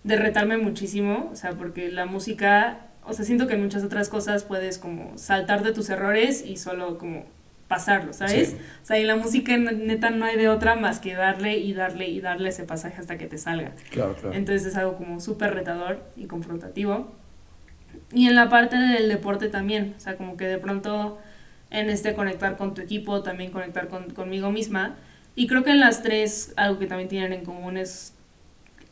de 0.04 0.16
retarme 0.16 0.58
muchísimo, 0.58 1.30
o 1.32 1.36
sea, 1.36 1.52
porque 1.52 1.90
la 1.90 2.04
música, 2.04 2.88
o 3.04 3.14
sea, 3.14 3.24
siento 3.24 3.46
que 3.46 3.54
en 3.54 3.62
muchas 3.62 3.82
otras 3.82 4.08
cosas 4.10 4.44
puedes 4.44 4.76
como 4.76 5.16
saltar 5.16 5.62
de 5.62 5.72
tus 5.72 5.88
errores 5.90 6.44
y 6.46 6.56
solo 6.58 6.98
como 6.98 7.24
pasarlo, 7.68 8.12
¿sabes? 8.12 8.50
Sí. 8.50 8.56
O 8.82 8.84
sea, 8.84 8.98
y 8.98 9.04
la 9.04 9.16
música 9.16 9.56
ne- 9.56 9.72
neta 9.72 10.10
no 10.10 10.26
hay 10.26 10.36
de 10.36 10.50
otra 10.50 10.74
más 10.74 10.98
que 10.98 11.14
darle 11.14 11.56
y 11.56 11.72
darle 11.72 12.08
y 12.08 12.20
darle 12.20 12.50
ese 12.50 12.64
pasaje 12.64 13.00
hasta 13.00 13.16
que 13.16 13.26
te 13.26 13.38
salga. 13.38 13.72
Claro, 13.90 14.14
claro. 14.16 14.36
Entonces 14.36 14.66
es 14.68 14.76
algo 14.76 14.96
como 14.96 15.18
súper 15.20 15.54
retador 15.54 16.02
y 16.14 16.26
confrontativo. 16.26 17.14
Y 18.12 18.26
en 18.28 18.34
la 18.34 18.48
parte 18.48 18.76
del 18.76 19.08
deporte 19.08 19.48
también, 19.48 19.94
o 19.96 20.00
sea, 20.00 20.16
como 20.16 20.36
que 20.36 20.46
de 20.46 20.58
pronto 20.58 21.18
en 21.70 21.88
este 21.88 22.14
conectar 22.14 22.56
con 22.56 22.74
tu 22.74 22.82
equipo, 22.82 23.22
también 23.22 23.50
conectar 23.50 23.88
con, 23.88 24.10
conmigo 24.10 24.50
misma. 24.50 24.96
Y 25.34 25.46
creo 25.46 25.64
que 25.64 25.70
en 25.70 25.80
las 25.80 26.02
tres 26.02 26.52
algo 26.56 26.78
que 26.78 26.86
también 26.86 27.08
tienen 27.08 27.32
en 27.32 27.44
común 27.44 27.76
es 27.78 28.12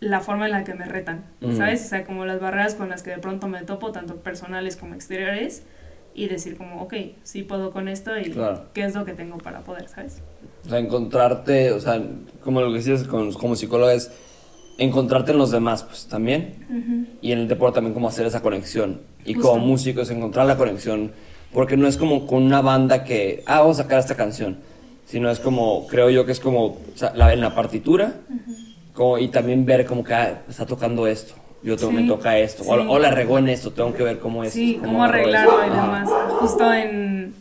la 0.00 0.20
forma 0.20 0.46
en 0.46 0.52
la 0.52 0.64
que 0.64 0.72
me 0.72 0.87
retan, 0.87 1.24
Ujú. 1.42 1.56
¿sabes? 1.56 1.85
O 1.85 1.88
sea, 1.90 2.04
como 2.04 2.24
las 2.24 2.40
barreras 2.40 2.74
con 2.74 2.88
las 2.88 3.02
que 3.02 3.11
de 3.11 3.18
pronto 3.18 3.48
me 3.48 3.61
topo, 3.62 3.92
tanto 3.92 4.16
personales 4.16 4.76
como 4.76 4.94
exteriores, 4.94 5.62
y 6.14 6.26
decir 6.28 6.56
como, 6.56 6.80
ok, 6.83 6.94
sí 7.22 7.42
puedo 7.42 7.70
con 7.70 7.87
esto 7.87 8.18
y 8.18 8.30
Claro. 8.30 8.64
qué 8.72 8.85
es 8.85 8.94
lo 8.94 9.04
que 9.04 9.12
tengo 9.12 9.37
para 9.38 9.61
poder, 9.61 9.88
¿sabes? 9.88 10.22
O 10.66 10.68
sea, 10.70 10.78
encontrarte, 10.78 11.70
o 11.72 11.80
sea, 11.80 12.02
como 12.42 12.62
lo 12.62 12.70
que 12.70 12.78
decías 12.78 13.04
con- 13.04 13.33
como 13.35 13.54
psicóloga 13.54 13.92
es 13.94 14.11
encontrarte 14.78 15.33
en 15.33 15.38
los 15.38 15.50
demás, 15.50 15.85
pues 15.85 16.06
también. 16.09 16.54
Y 17.20 17.33
en 17.33 17.38
el 17.40 17.48
deporte 17.48 17.76
también 17.76 17.92
como 17.94 18.09
hacer 18.09 18.26
esa 18.26 18.40
conexión. 18.40 19.02
Y 19.24 19.35
Justo. 19.35 19.50
como 19.50 19.66
músico 19.66 20.00
es 20.02 20.11
encontrar 20.11 20.46
la 20.46 20.56
conexión. 20.56 21.12
Porque 21.52 21.76
no 21.76 21.88
es 21.88 21.96
como 21.96 22.26
con 22.26 22.42
una 22.44 22.61
banda 22.61 23.02
que, 23.04 23.42
ah, 23.46 23.61
vamos 23.61 23.78
a 23.80 23.83
sacar 23.83 23.98
esta 23.98 24.14
canción. 24.14 24.59
Sino 25.06 25.30
es 25.30 25.40
como, 25.40 25.87
creo 25.88 26.09
yo 26.11 26.24
que 26.24 26.33
es 26.33 26.38
como 26.40 26.64
o 26.66 26.78
sea, 26.94 27.12
la, 27.14 27.33
en 27.33 27.40
la 27.40 27.54
partitura. 27.54 28.14
como, 28.94 29.18
y 29.18 29.28
también 29.28 29.64
ver 29.66 29.85
como 29.87 30.04
que 30.04 30.14
ah, 30.14 30.42
está 30.48 30.64
tocando 30.66 31.06
esto. 31.06 31.35
Yo 31.62 31.76
tengo, 31.76 31.92
me 31.92 32.02
Sí, 32.02 32.09
toca 32.09 32.38
esto. 32.38 32.62
O, 32.66 32.74
sí. 32.80 32.87
o 32.88 32.98
la 32.98 33.11
regó 33.11 33.38
en 33.38 33.48
esto, 33.48 33.70
tengo 33.72 33.92
que 33.92 34.02
ver 34.02 34.18
cómo 34.18 34.44
es. 34.44 34.52
Sí, 34.52 34.78
cómo 34.83 35.02
agarro 35.04 35.18
arreglarlo 35.20 35.66
y 35.66 35.70
demás. 35.70 36.09
Justo 36.38 36.72
en. 36.72 37.35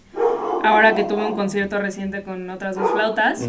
Ahora 0.64 0.94
que 0.96 1.04
tuve 1.04 1.26
un 1.26 1.36
concierto 1.36 1.80
reciente 1.80 2.24
con 2.24 2.50
otras 2.50 2.76
dos 2.76 2.92
flautas. 2.92 3.40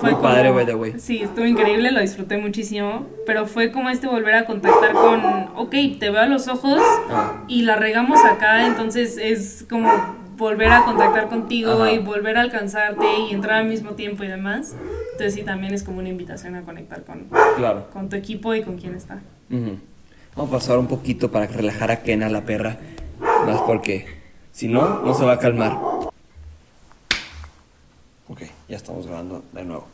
Fue 0.00 0.10
Muy 0.10 0.20
como- 0.20 0.22
padre, 0.22 0.50
by 0.50 0.66
the 0.66 0.74
way. 0.74 0.94
Sí, 0.98 1.22
estuvo 1.22 1.46
increíble, 1.46 1.90
lo 1.90 2.00
disfruté 2.00 2.36
muchísimo. 2.38 3.06
Pero 3.26 3.46
fue 3.46 3.72
como 3.72 3.90
este 3.90 4.06
volver 4.06 4.34
a 4.34 4.44
contactar 4.46 4.92
con. 4.92 5.20
Ok, 5.56 5.70
te 5.98 6.10
veo 6.10 6.20
a 6.20 6.26
los 6.26 6.48
ojos 6.48 6.80
Ah. 7.10 7.44
y 7.48 7.62
la 7.62 7.76
regamos 7.76 8.24
acá, 8.24 8.66
entonces 8.66 9.18
es 9.20 9.66
como 9.68 9.90
volver 10.36 10.68
a 10.72 10.84
contactar 10.84 11.28
contigo 11.28 11.72
Ajá. 11.72 11.92
y 11.92 11.98
volver 11.98 12.36
a 12.38 12.40
alcanzarte 12.40 13.06
y 13.28 13.32
entrar 13.34 13.60
al 13.60 13.66
mismo 13.68 13.92
tiempo 13.92 14.24
y 14.24 14.28
demás. 14.28 14.74
Entonces 15.12 15.34
sí, 15.34 15.42
también 15.42 15.72
es 15.74 15.84
como 15.84 15.98
una 16.00 16.08
invitación 16.08 16.56
a 16.56 16.62
conectar 16.62 17.04
con, 17.04 17.28
Claro. 17.56 17.88
con 17.92 18.08
tu 18.08 18.16
equipo 18.16 18.52
y 18.54 18.62
con 18.62 18.76
quién 18.76 18.94
está. 18.96 19.20
Vamos 19.48 20.50
a 20.50 20.56
pasar 20.56 20.78
un 20.78 20.88
poquito 20.88 21.30
para 21.30 21.46
relajar 21.46 21.90
a 21.92 22.00
Kena, 22.02 22.28
la 22.28 22.40
perra. 22.42 22.76
Más 23.46 23.60
porque 23.62 24.06
si 24.50 24.66
no, 24.66 25.00
no 25.04 25.14
se 25.14 25.24
va 25.24 25.34
a 25.34 25.38
calmar. 25.38 25.78
Ya 28.68 28.76
estamos 28.76 29.06
grabando 29.06 29.44
de 29.52 29.64
nuevo. 29.64 29.86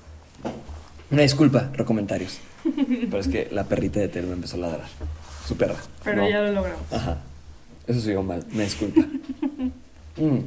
Una 1.11 1.23
disculpa, 1.23 1.71
comentarios. 1.85 2.39
Pero 2.63 3.19
es 3.19 3.29
que 3.29 3.49
la 3.51 3.65
perrita 3.65 4.01
de 4.01 4.09
Tel 4.09 4.27
me 4.27 4.35
empezó 4.35 4.57
a 4.57 4.61
ladrar. 4.61 4.89
Su 5.47 5.57
perra. 5.57 5.77
Pero 6.05 6.23
¿no? 6.23 6.31
ya 6.31 6.41
lo 6.41 6.53
logramos. 6.53 6.93
Ajá. 6.93 7.19
Eso 7.87 8.01
siguió 8.01 8.23
mal, 8.23 8.45
me 8.53 8.65
disculpa. 8.65 9.03
Mm. 10.17 10.41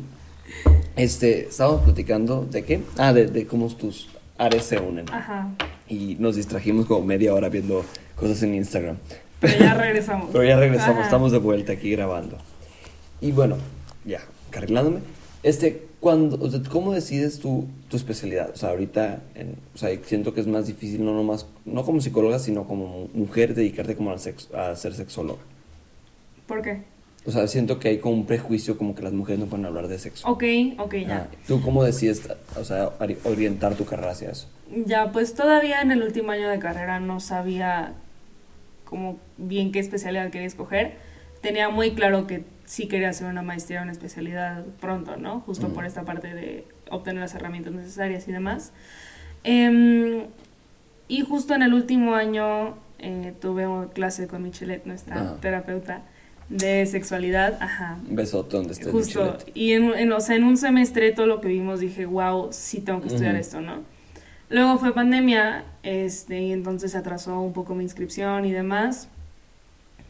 Este, 0.98 1.48
estábamos 1.48 1.84
platicando 1.84 2.46
de 2.46 2.64
qué? 2.64 2.82
Ah, 2.98 3.14
de, 3.14 3.28
de 3.28 3.48
cómo 3.48 3.68
tus 3.70 4.10
áreas 4.38 4.66
se 4.66 4.78
unen. 4.78 5.06
Ajá. 5.12 5.48
Y 5.88 6.16
nos 6.20 6.36
distrajimos 6.36 6.86
como 6.86 7.04
media 7.06 7.34
hora 7.34 7.50
viendo 7.50 7.84
cosas 8.16 8.44
en 8.44 8.54
Instagram. 8.54 8.98
Pero 9.40 9.58
ya 9.58 9.74
regresamos. 9.74 10.30
Pero 10.32 10.44
ya 10.44 10.58
regresamos, 10.58 10.98
Ajá. 10.98 11.06
estamos 11.06 11.32
de 11.32 11.40
vuelta 11.40 11.72
aquí 11.72 11.92
grabando. 11.92 12.38
Y 13.22 13.32
bueno, 13.32 13.58
ya, 14.06 14.20
carrilándome. 14.52 15.00
Este, 15.42 15.88
cuando, 16.04 16.38
o 16.46 16.52
sea, 16.52 16.60
¿cómo 16.70 16.92
decides 16.92 17.40
tu, 17.40 17.66
tu 17.90 17.96
especialidad? 17.96 18.50
O 18.54 18.58
sea, 18.58 18.72
ahorita, 18.72 19.22
en- 19.36 19.56
o 19.74 19.78
sea, 19.78 19.90
siento 20.04 20.34
que 20.34 20.42
es 20.42 20.48
más 20.48 20.68
difícil, 20.68 21.06
no 21.06 21.14
nomás, 21.14 21.46
no 21.64 21.86
como 21.86 22.02
psicóloga, 22.02 22.40
sino 22.40 22.66
como 22.68 23.08
mujer, 23.14 23.56
dedicarte 23.56 23.96
como 23.96 24.12
a, 24.12 24.18
sex- 24.18 24.54
a 24.54 24.76
ser 24.76 24.94
sexóloga. 24.96 25.40
¿Por 26.46 26.62
qué? 26.62 26.82
O 27.26 27.32
sea, 27.32 27.48
siento 27.48 27.80
que 27.80 27.88
hay 27.88 28.00
como 28.00 28.16
un 28.16 28.26
prejuicio 28.26 28.78
como 28.78 28.96
que 28.96 29.02
las 29.02 29.14
mujeres 29.14 29.40
no 29.40 29.46
pueden 29.46 29.66
hablar 29.66 29.88
de 29.88 29.98
sexo. 29.98 30.28
Ok, 30.28 30.44
ok, 30.78 30.94
ya. 31.08 31.30
Ah, 31.32 31.36
¿Tú 31.48 31.62
cómo 31.62 31.86
decides, 31.86 32.28
o 32.60 32.66
sea, 32.66 32.90
ori- 33.00 33.16
orientar 33.24 33.76
tu 33.76 33.86
carrera 33.86 34.12
hacia 34.12 34.32
eso? 34.32 34.48
Ya, 34.86 35.10
pues 35.14 35.34
todavía 35.36 35.82
en 35.82 35.94
el 35.94 36.04
último 36.04 36.32
año 36.32 36.50
de 36.50 36.60
carrera 36.60 37.00
no 37.00 37.22
sabía 37.22 37.94
como 38.84 39.20
bien 39.38 39.72
qué 39.72 39.80
especialidad 39.80 40.32
quería 40.32 40.48
escoger. 40.48 40.96
Tenía 41.42 41.70
muy 41.70 41.92
claro 41.92 42.28
que 42.28 42.44
sí 42.66 42.88
quería 42.88 43.10
hacer 43.10 43.28
una 43.28 43.42
maestría 43.42 43.80
o 43.80 43.84
una 43.84 43.92
especialidad 43.92 44.64
pronto, 44.80 45.18
¿no? 45.18 45.42
Justo 45.42 45.66
Ujú. 45.68 45.76
por 45.76 45.86
esta 45.86 46.04
parte 46.04 46.34
de 46.34 46.66
obtener 46.90 47.22
las 47.22 47.36
herramientas 47.36 47.74
necesarias 47.74 48.28
y 48.28 48.32
demás. 48.32 48.72
Em, 49.44 50.24
y 51.08 51.22
justo 51.22 51.54
en 51.54 51.64
el 51.64 51.74
último 51.74 52.16
año 52.16 52.76
eh, 53.00 53.34
tuve 53.42 53.68
una 53.68 53.90
clase 53.90 54.28
con 54.28 54.42
Michelet, 54.44 54.86
nuestra 54.86 55.16
Ajá. 55.22 55.38
terapeuta 55.42 56.02
de 56.50 56.86
sexualidad. 56.86 57.58
Ajá. 57.62 57.98
Besote 58.08 58.56
donde 58.58 58.74
estés, 58.74 58.90
Justo. 58.92 59.24
Michelet. 59.24 59.52
Y 59.58 59.74
en, 59.74 59.94
en- 59.94 60.12
o 60.14 60.20
sea, 60.22 60.36
en 60.38 60.44
un 60.46 60.56
semestre 60.58 61.12
todo 61.12 61.26
lo 61.28 61.42
que 61.42 61.50
vimos 61.50 61.80
dije, 61.82 62.06
wow, 62.06 62.50
sí 62.52 62.80
tengo 62.80 63.02
que 63.02 63.08
estudiar 63.08 63.34
Ujú. 63.34 63.42
esto, 63.42 63.62
¿no? 63.62 63.82
Luego 64.50 64.78
fue 64.78 64.94
pandemia, 64.94 65.64
este, 65.84 66.42
y 66.42 66.52
entonces 66.52 66.92
se 66.92 66.98
atrasó 66.98 67.40
un 67.42 67.54
poco 67.54 67.74
mi 67.76 67.84
inscripción 67.84 68.46
y 68.46 68.52
demás. 68.52 69.10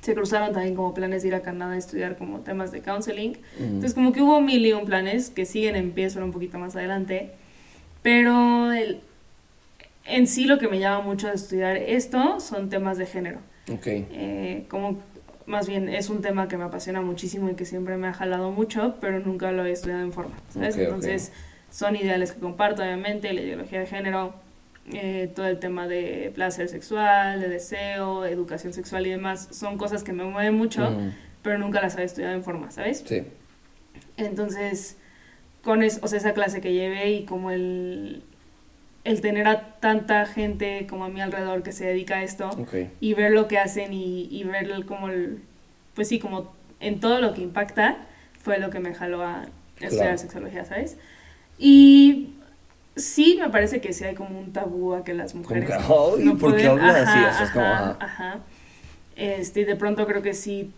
Se 0.04 0.14
cruzaron 0.14 0.52
también 0.54 0.76
como 0.76 0.94
planes 0.94 1.22
de 1.22 1.30
ir 1.30 1.36
a 1.36 1.42
Canadá 1.42 1.72
a 1.74 1.78
estudiar 1.78 2.18
como 2.18 2.42
temas 2.42 2.72
de 2.74 2.82
counseling. 2.82 3.38
Entonces 3.58 3.94
como 3.94 4.12
que 4.12 4.22
hubo 4.22 4.42
mil 4.42 4.66
y 4.66 4.74
un 4.74 4.84
planes 4.86 5.30
que 5.30 5.46
siguen 5.46 5.78
en 5.78 5.92
pie, 5.92 6.10
solo 6.10 6.26
un 6.26 6.34
poquito 6.34 6.60
más 6.60 6.76
adelante. 6.76 7.32
Pero 8.02 8.74
el- 8.74 9.00
en 10.06 10.28
sí 10.28 10.44
lo 10.46 10.60
que 10.60 10.68
me 10.68 10.80
llama 10.80 11.02
mucho 11.06 11.28
de 11.30 11.36
estudiar 11.36 11.78
esto 11.78 12.40
son 12.42 12.70
temas 12.70 12.98
de 12.98 13.06
género. 13.06 13.40
Ok. 13.72 13.88
Eh, 13.88 14.66
como 14.68 15.00
más 15.46 15.68
bien 15.70 15.88
es 15.88 16.10
un 16.10 16.22
tema 16.22 16.50
que 16.50 16.58
me 16.58 16.66
apasiona 16.66 17.00
muchísimo 17.02 17.50
y 17.50 17.56
que 17.56 17.64
siempre 17.66 17.96
me 17.96 18.08
ha 18.08 18.14
jalado 18.14 18.52
mucho, 18.52 18.96
pero 19.00 19.20
nunca 19.22 19.54
lo 19.54 19.66
he 19.66 19.72
estudiado 19.72 20.02
en 20.04 20.12
forma, 20.12 20.36
¿sabes? 20.50 20.76
Ok, 20.76 20.82
ok. 20.82 20.86
Entonces 20.88 21.32
son 21.72 21.96
ideales 21.96 22.34
que 22.34 22.40
comparto, 22.42 22.82
obviamente, 22.82 23.32
la 23.32 23.42
ideología 23.42 23.80
de 23.80 23.86
género, 23.88 24.34
eh, 24.92 25.32
todo 25.34 25.48
el 25.48 25.60
tema 25.60 25.88
de 25.88 26.32
placer 26.36 26.68
sexual, 26.68 27.40
de 27.40 27.48
deseo, 27.48 28.26
educación 28.26 28.74
sexual 28.74 29.08
y 29.08 29.12
demás, 29.12 29.48
son 29.52 29.78
cosas 29.78 30.04
que 30.04 30.12
me 30.14 30.24
mueven 30.26 30.56
mucho, 30.56 30.98
pero 31.42 31.58
nunca 31.58 31.80
las 31.82 31.94
había 31.94 32.06
estudiado 32.06 32.34
en 32.36 32.44
forma, 32.44 32.70
¿sabes? 32.72 33.04
Sí. 33.06 33.24
Entonces, 34.18 34.98
con 35.64 35.84
es, 35.84 36.00
o 36.04 36.08
sea, 36.08 36.18
esa 36.20 36.34
clase 36.34 36.62
que 36.62 36.74
llevé 36.74 37.12
y 37.12 37.26
como 37.26 37.52
el, 37.52 38.24
el 39.04 39.22
tener 39.22 39.48
a 39.48 39.76
tanta 39.80 40.26
gente 40.26 40.86
como 40.90 41.06
a 41.06 41.10
mi 41.10 41.22
alrededor 41.22 41.64
que 41.64 41.72
se 41.72 41.86
dedica 41.86 42.18
a 42.18 42.24
esto, 42.24 42.50
Ok. 42.50 42.74
y 43.00 43.14
ver 43.14 43.32
lo 43.32 43.48
que 43.48 43.58
hacen 43.60 43.94
y, 43.94 44.28
y 44.30 44.44
ver 44.44 44.70
el- 44.70 44.86
como 44.86 45.10
el, 45.10 45.40
pues 45.94 46.08
sí, 46.10 46.20
como 46.20 46.54
en 46.80 47.00
todo 47.00 47.22
lo 47.22 47.34
que 47.34 47.42
impacta, 47.42 47.98
fue 48.42 48.60
lo 48.60 48.70
que 48.70 48.80
me 48.80 48.94
jaló 48.94 49.22
a 49.24 49.46
estudiar 49.80 49.90
Claro. 50.08 50.18
sexología, 50.18 50.66
¿sabes? 50.66 50.98
Y 51.58 52.34
sí, 52.96 53.38
me 53.42 53.50
parece 53.50 53.82
que 53.82 53.94
sí 53.94 54.04
hay 54.04 54.16
como 54.16 54.38
un 54.40 54.54
tabú 54.54 54.94
a 54.94 55.04
que 55.04 55.14
las 55.14 55.34
mujeres 55.36 55.70
"Ay, 55.72 56.30
¿por 56.40 56.56
qué 56.56 56.68
hablas 56.68 56.96
así?" 56.96 57.18
Ajá, 57.20 57.32
Eso 57.36 57.44
es 57.46 57.50
como, 57.52 57.66
ajá. 57.66 58.40
Este, 59.16 59.66
de 59.66 59.76
pronto 59.76 60.06
creo 60.08 60.22
que 60.22 60.34
sí, 60.34 60.72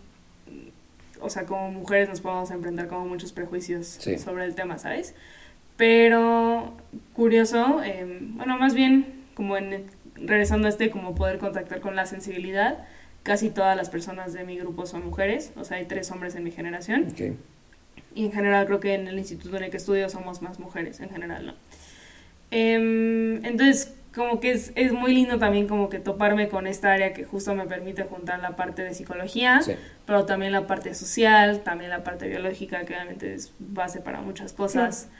o 1.20 1.30
sea, 1.30 1.44
como 1.46 1.70
mujeres 1.70 2.08
nos 2.08 2.20
podemos 2.20 2.50
enfrentar 2.50 2.88
como 2.88 3.06
muchos 3.06 3.32
prejuicios 3.32 3.86
Sí. 3.86 4.18
sobre 4.18 4.44
el 4.44 4.54
tema, 4.54 4.78
¿sabes? 4.78 5.14
Pero 5.76 6.74
curioso, 7.14 7.82
eh, 7.84 8.18
bueno, 8.20 8.58
más 8.58 8.74
bien 8.74 9.24
como 9.34 9.56
en, 9.56 9.84
regresando 10.14 10.66
a 10.66 10.70
este, 10.70 10.90
como 10.90 11.14
poder 11.14 11.38
contactar 11.38 11.80
con 11.80 11.94
la 11.96 12.06
sensibilidad, 12.06 12.78
casi 13.22 13.50
todas 13.50 13.76
las 13.76 13.90
personas 13.90 14.32
de 14.32 14.44
mi 14.44 14.56
grupo 14.56 14.86
son 14.86 15.04
mujeres, 15.04 15.52
o 15.56 15.64
sea, 15.64 15.76
hay 15.78 15.84
tres 15.86 16.10
hombres 16.10 16.34
en 16.34 16.44
mi 16.44 16.50
generación. 16.50 17.06
Y 18.14 18.24
en 18.26 18.32
general 18.32 18.64
creo 18.66 18.80
que 18.80 18.94
en 18.94 19.08
el 19.08 19.18
instituto 19.18 19.56
en 19.58 19.64
el 19.64 19.70
que 19.70 19.76
estudio 19.76 20.08
somos 20.08 20.40
más 20.40 20.58
mujeres 20.58 21.00
en 21.00 21.10
general, 21.10 21.46
¿no? 21.46 21.54
Em, 22.58 23.44
entonces, 23.44 23.94
como 24.14 24.40
que 24.40 24.50
es, 24.52 24.72
es 24.76 24.92
muy 24.92 25.12
lindo 25.12 25.38
también 25.38 25.68
como 25.68 25.90
que 25.90 25.98
toparme 25.98 26.48
con 26.48 26.66
esta 26.66 26.90
área 26.90 27.12
que 27.12 27.22
justo 27.24 27.54
me 27.54 27.66
permite 27.66 28.04
juntar 28.04 28.40
la 28.40 28.56
parte 28.56 28.82
de 28.82 28.94
psicología, 28.94 29.60
Sí. 29.60 29.72
pero 30.06 30.24
también 30.24 30.52
la 30.52 30.66
parte 30.66 30.94
social, 30.94 31.60
también 31.60 31.90
la 31.90 32.02
parte 32.02 32.26
biológica, 32.26 32.86
que 32.86 32.94
obviamente 32.94 33.34
es 33.34 33.52
base 33.58 34.00
para 34.00 34.22
muchas 34.22 34.54
cosas, 34.54 35.10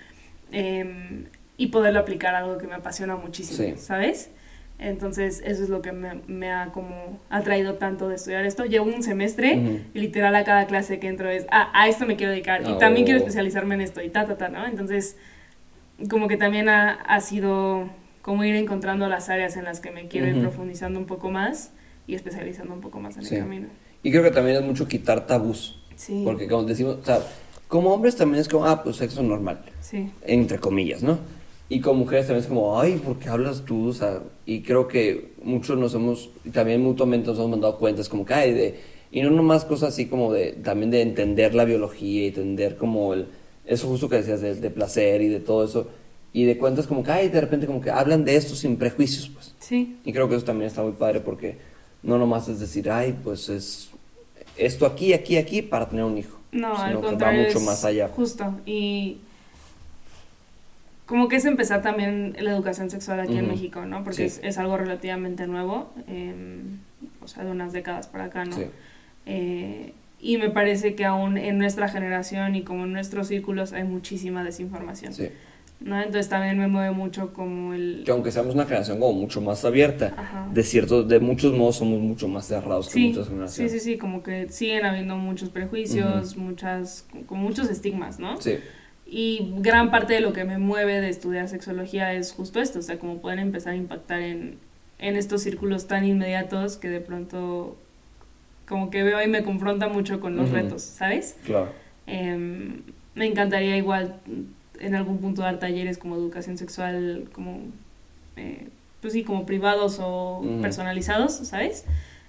em, 0.51 1.27
y 1.59 1.66
poderlo 1.66 2.01
aplicar 2.01 2.35
a 2.35 2.38
algo 2.38 2.57
que 2.57 2.66
me 2.66 2.75
apasiona 2.75 3.16
muchísimo, 3.16 3.77
Sí. 3.77 3.83
¿sabes? 3.83 4.31
Entonces, 4.79 5.42
eso 5.44 5.62
es 5.62 5.68
lo 5.68 5.83
que 5.83 5.92
me, 5.92 6.20
me 6.27 6.51
ha 6.51 6.66
como 6.72 7.20
atraído 7.29 7.75
tanto 7.75 8.09
de 8.09 8.14
estudiar 8.14 8.46
esto. 8.46 8.64
Llevo 8.64 8.87
un 8.87 9.03
semestre 9.03 9.59
Ujú. 9.59 9.81
y 9.94 10.01
literal 10.01 10.35
a 10.37 10.44
cada 10.44 10.66
clase 10.66 10.99
que 11.01 11.09
entro 11.09 11.29
es, 11.29 11.44
ah, 11.51 11.70
a 11.75 11.87
esto 11.88 12.07
me 12.07 12.16
quiero 12.16 12.33
dedicar 12.33 12.62
y 12.62 12.79
también 12.79 13.05
Oh. 13.05 13.07
quiero 13.07 13.18
especializarme 13.18 13.75
en 13.75 13.83
esto 13.83 14.01
y 14.03 14.09
ta, 14.09 14.25
ta, 14.27 14.37
ta, 14.38 14.49
¿no? 14.49 14.66
Entonces, 14.66 15.16
como 16.11 16.28
que 16.28 16.37
también 16.37 16.68
ha, 16.68 16.92
ha 16.92 17.20
sido 17.20 17.88
como 18.22 18.44
ir 18.44 18.54
encontrando 18.56 19.09
las 19.09 19.28
áreas 19.28 19.56
en 19.56 19.64
las 19.64 19.80
que 19.80 19.90
me 19.90 20.09
quiero 20.09 20.26
ir 20.26 20.35
Ujú. 20.35 20.42
profundizando 20.42 20.98
un 20.98 21.06
poco 21.06 21.30
más 21.30 21.72
y 22.06 22.14
especializando 22.14 22.74
un 22.74 22.80
poco 22.80 23.00
más 23.00 23.16
en 23.16 23.24
Sí. 23.24 23.35
el 23.37 23.40
camino. 23.42 23.68
Y 24.02 24.11
creo 24.11 24.22
que 24.22 24.30
también 24.30 24.56
es 24.56 24.62
mucho 24.62 24.87
quitar 24.88 25.26
tabús. 25.26 25.82
Sí. 25.96 26.22
Porque 26.24 26.46
como 26.48 26.64
decimos, 26.64 26.98
o 27.00 27.04
sea, 27.04 27.20
como 27.68 27.92
hombres 27.92 28.16
también 28.16 28.40
es 28.40 28.48
como, 28.48 28.66
ah, 28.66 28.82
pues 28.82 28.96
sexo 28.96 29.22
normal. 29.22 29.61
Sí. 29.80 30.11
Entre 30.24 30.59
comillas, 30.59 31.02
¿no? 31.02 31.18
Y 31.68 31.80
como 31.80 32.00
mujeres 32.00 32.26
también 32.26 32.42
es 32.42 32.48
como, 32.48 32.80
ay, 32.80 32.96
¿por 33.04 33.18
qué 33.18 33.28
hablas 33.28 33.64
tú? 33.64 33.88
O 33.88 33.92
sea, 33.92 34.20
y 34.44 34.62
creo 34.62 34.87
que 34.87 35.32
muchos 35.42 35.76
nos 35.78 35.94
hemos, 35.94 36.30
y 36.44 36.50
también 36.50 36.82
mutuamente 36.82 37.28
nos 37.28 37.38
hemos 37.40 37.61
dado 37.61 37.78
cuentas 37.78 38.09
como 38.09 38.24
que 38.24 38.35
hay 38.35 38.52
de, 38.52 38.80
y 39.11 39.22
no 39.22 39.30
nomás 39.30 39.64
cosas 39.64 39.88
así 39.94 40.06
como 40.06 40.32
de, 40.32 40.52
también 40.52 40.90
de 40.92 41.02
entender 41.02 41.54
la 41.56 41.64
biología 41.64 42.22
y 42.24 42.26
entender 42.28 42.76
como 42.76 43.14
el, 43.14 43.26
eso 43.66 43.87
justo 43.88 44.09
que 44.09 44.16
decías 44.16 44.40
de, 44.40 44.55
de 44.55 44.70
placer 44.70 45.20
y 45.22 45.29
de 45.29 45.40
todo 45.40 45.64
eso, 45.64 45.88
y 46.33 46.44
de 46.44 46.57
cuentas 46.59 46.87
como 46.87 47.02
que, 47.02 47.11
ay, 47.11 47.29
de 47.29 47.40
repente 47.40 47.66
como 47.66 47.81
que 47.81 47.90
hablan 47.90 48.24
de 48.24 48.37
esto 48.37 48.55
sin 48.55 48.76
prejuicios, 48.76 49.29
pues. 49.29 49.55
Sí. 49.59 49.96
Y 50.05 50.12
creo 50.12 50.29
que 50.29 50.37
eso 50.37 50.44
también 50.44 50.68
está 50.68 50.83
muy 50.83 50.92
padre 50.92 51.20
porque 51.20 51.57
no 52.02 52.18
nomás 52.18 52.48
es 52.48 52.61
decir, 52.61 52.90
ay, 52.90 53.16
pues 53.24 53.48
es 53.48 53.90
esto 54.57 54.87
aquí, 54.87 55.12
aquí, 55.12 55.37
aquí 55.37 55.62
para 55.62 55.88
tener 55.88 56.05
un 56.05 56.16
hijo. 56.18 56.38
No, 56.52 56.76
al 56.76 56.88
sino 56.88 57.00
que 57.00 57.07
va 57.07 57.11
contrario. 57.11 57.42
mucho 57.44 57.61
más 57.61 57.85
allá. 57.85 58.09
Justo. 58.09 58.55
Y 58.64 59.18
como 61.07 61.29
que 61.29 61.37
es 61.37 61.44
empezar 61.44 61.83
también 61.83 62.37
la 62.40 62.50
educación 62.52 62.90
sexual 62.90 63.20
aquí 63.20 63.37
en 63.37 63.44
Ujú. 63.44 63.52
México, 63.55 63.85
¿no? 63.87 64.02
Porque 64.02 64.29
Sí. 64.29 64.40
es, 64.40 64.40
es 64.42 64.59
algo 64.59 64.76
relativamente 64.76 65.46
nuevo, 65.46 65.90
eh, 66.09 66.35
o 67.22 67.29
sea, 67.29 67.44
de 67.44 67.50
unas 67.50 67.72
décadas 67.72 68.09
para 68.09 68.24
acá, 68.24 68.44
¿no? 68.44 68.57
Sí. 68.57 68.64
Eh, 69.26 69.92
y 70.20 70.38
me 70.38 70.50
parece 70.50 70.94
que 70.94 71.05
aún 71.05 71.37
en 71.38 71.59
nuestra 71.59 71.88
generación 71.88 72.55
y 72.55 72.62
como 72.62 72.85
en 72.85 72.92
nuestros 72.92 73.29
círculos 73.29 73.72
hay 73.72 73.85
muchísima 73.85 74.42
desinformación, 74.44 75.12
Sí. 75.12 75.29
¿no? 75.81 75.96
Entonces 75.98 76.29
también 76.31 76.59
me 76.59 76.68
mueve 76.68 76.90
mucho 76.92 77.35
como 77.35 77.74
el... 77.74 78.02
Que 78.07 78.11
aunque 78.11 78.33
seamos 78.33 78.55
una 78.55 78.64
generación 78.64 78.98
como 78.98 79.12
mucho 79.12 79.42
más 79.42 79.62
abierta, 79.66 80.14
Ajá. 80.16 80.48
de 80.52 80.62
ciertos, 80.62 81.07
de 81.07 81.20
muchos 81.20 81.52
modos 81.52 81.76
somos 81.76 82.00
mucho 82.00 82.29
más 82.29 82.46
cerrados 82.46 82.87
que 82.88 82.94
Sí, 82.94 83.09
muchas 83.09 83.24
sí, 83.26 83.31
generaciones. 83.31 83.72
sí, 83.72 83.81
sí, 83.81 83.98
como 83.98 84.22
que 84.22 84.48
siguen 84.48 84.87
habiendo 84.87 85.16
muchos 85.16 85.50
prejuicios, 85.50 86.37
muchas, 86.38 87.07
como 87.26 87.42
muchos 87.42 87.68
estigmas, 87.68 88.18
¿no? 88.18 88.40
Sí. 88.40 88.57
Y 89.09 89.52
gran 89.59 89.90
parte 89.90 90.14
de 90.14 90.20
lo 90.20 90.33
que 90.33 90.44
me 90.44 90.57
mueve 90.59 91.00
de 91.00 91.11
estudiar 91.11 91.46
sexología 91.48 92.12
es 92.14 92.33
justo 92.33 92.59
esto, 92.61 92.79
o 92.79 92.83
sea, 92.83 92.98
como 92.98 93.18
pueden 93.20 93.38
empezar 93.38 93.74
a 93.74 93.76
impactar 93.76 94.20
en, 94.22 94.57
en 94.98 95.14
estos 95.16 95.42
círculos 95.42 95.87
tan 95.87 96.07
inmediatos 96.07 96.79
que 96.79 96.88
de 96.88 97.00
pronto 97.00 97.76
como 98.68 98.90
que 98.90 99.02
veo 99.02 99.22
y 99.22 99.29
me 99.29 99.42
confronta 99.42 99.88
mucho 99.88 100.20
con 100.20 100.37
los 100.37 100.50
retos, 100.50 100.83
¿sabes? 100.83 101.37
Claro. 101.44 101.68
Em, 102.07 102.83
me 103.14 103.26
encantaría 103.26 103.76
igual 103.76 104.16
en 104.81 104.94
algún 104.94 105.18
punto 105.18 105.42
dar 105.42 105.59
talleres 105.59 105.98
como 105.98 106.16
educación 106.16 106.59
sexual, 106.59 107.29
como, 107.33 107.61
eh, 108.37 108.68
pues 109.00 109.12
sí, 109.12 109.24
como 109.24 109.46
privados 109.46 109.98
o 110.00 110.42
personalizados, 110.61 111.33
¿sabes? 111.33 111.85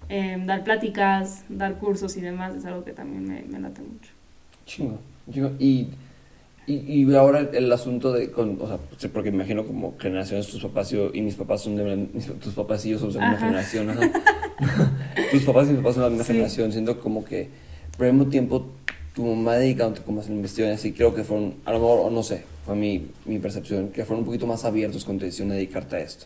Em, 0.10 0.45
dar 0.45 0.63
pláticas, 0.63 1.43
dar 1.50 1.76
cursos 1.76 2.15
y 2.17 2.21
demás 2.21 2.56
es 2.56 2.65
algo 2.65 2.86
que 2.86 2.93
también 2.93 3.28
me, 3.28 3.41
me 3.43 3.60
late 3.60 3.82
mucho. 3.82 4.12
Chingo. 4.65 5.00
chingo. 5.32 5.52
Y, 5.60 5.89
y, 6.67 7.01
y 7.03 7.15
ahora 7.15 7.39
el, 7.39 7.49
el 7.56 7.71
asunto 7.71 8.12
de, 8.12 8.30
con, 8.32 8.58
o 8.62 8.67
sea, 8.67 8.77
sí, 8.97 9.08
porque 9.08 9.32
me 9.32 9.38
imagino 9.38 9.65
como 9.65 9.95
generaciones, 9.97 10.47
tus 10.47 10.62
papás 10.62 10.91
y, 10.91 10.97
yo- 10.97 11.12
y 11.13 11.21
mis 11.21 11.36
papás 11.36 11.62
son 11.62 11.75
de 11.77 11.95
mis- 12.13 12.27
tus 12.39 12.53
papás 12.53 12.86
y 12.86 12.89
yo 12.89 12.99
somos 12.99 13.13
de 13.15 13.21
la 13.21 13.30
misma 13.32 13.45
generación, 13.45 13.89
ajá. 13.89 14.12
tus 15.32 15.43
papás 15.43 15.67
y 15.67 15.71
mis 15.71 15.80
papás 15.80 15.95
son 15.95 16.03
de 16.03 16.10
la 16.10 16.10
misma 16.10 16.25
Sí. 16.25 16.34
generación, 16.34 16.71
siento 16.71 16.99
como 16.99 17.23
que, 17.25 17.49
pero 17.97 18.10
al 18.12 18.15
mismo 18.17 18.30
tiempo, 18.30 18.65
tu 19.15 19.23
mamá 19.25 19.56
dedicándote 19.56 20.01
como 20.06 20.21
a 20.21 20.23
la 20.25 20.30
investigación, 20.32 20.75
así 20.77 20.91
creo 20.91 21.15
que 21.15 21.23
fueron, 21.23 21.56
a 21.65 21.71
lo 21.71 21.80
mejor, 21.80 21.99
o 22.06 22.10
no 22.12 22.21
sé, 22.21 22.43
fue 22.65 22.75
mi, 22.75 23.08
mi 23.25 23.39
percepción, 23.39 23.89
que 23.89 24.03
fueron 24.06 24.19
un 24.21 24.25
poquito 24.25 24.45
más 24.45 24.63
abiertos 24.65 25.06
con 25.06 25.17
tu 25.17 25.25
decisión 25.25 25.49
de 25.49 25.56
dedicarte 25.56 25.95
a 25.95 25.99
esto. 25.99 26.25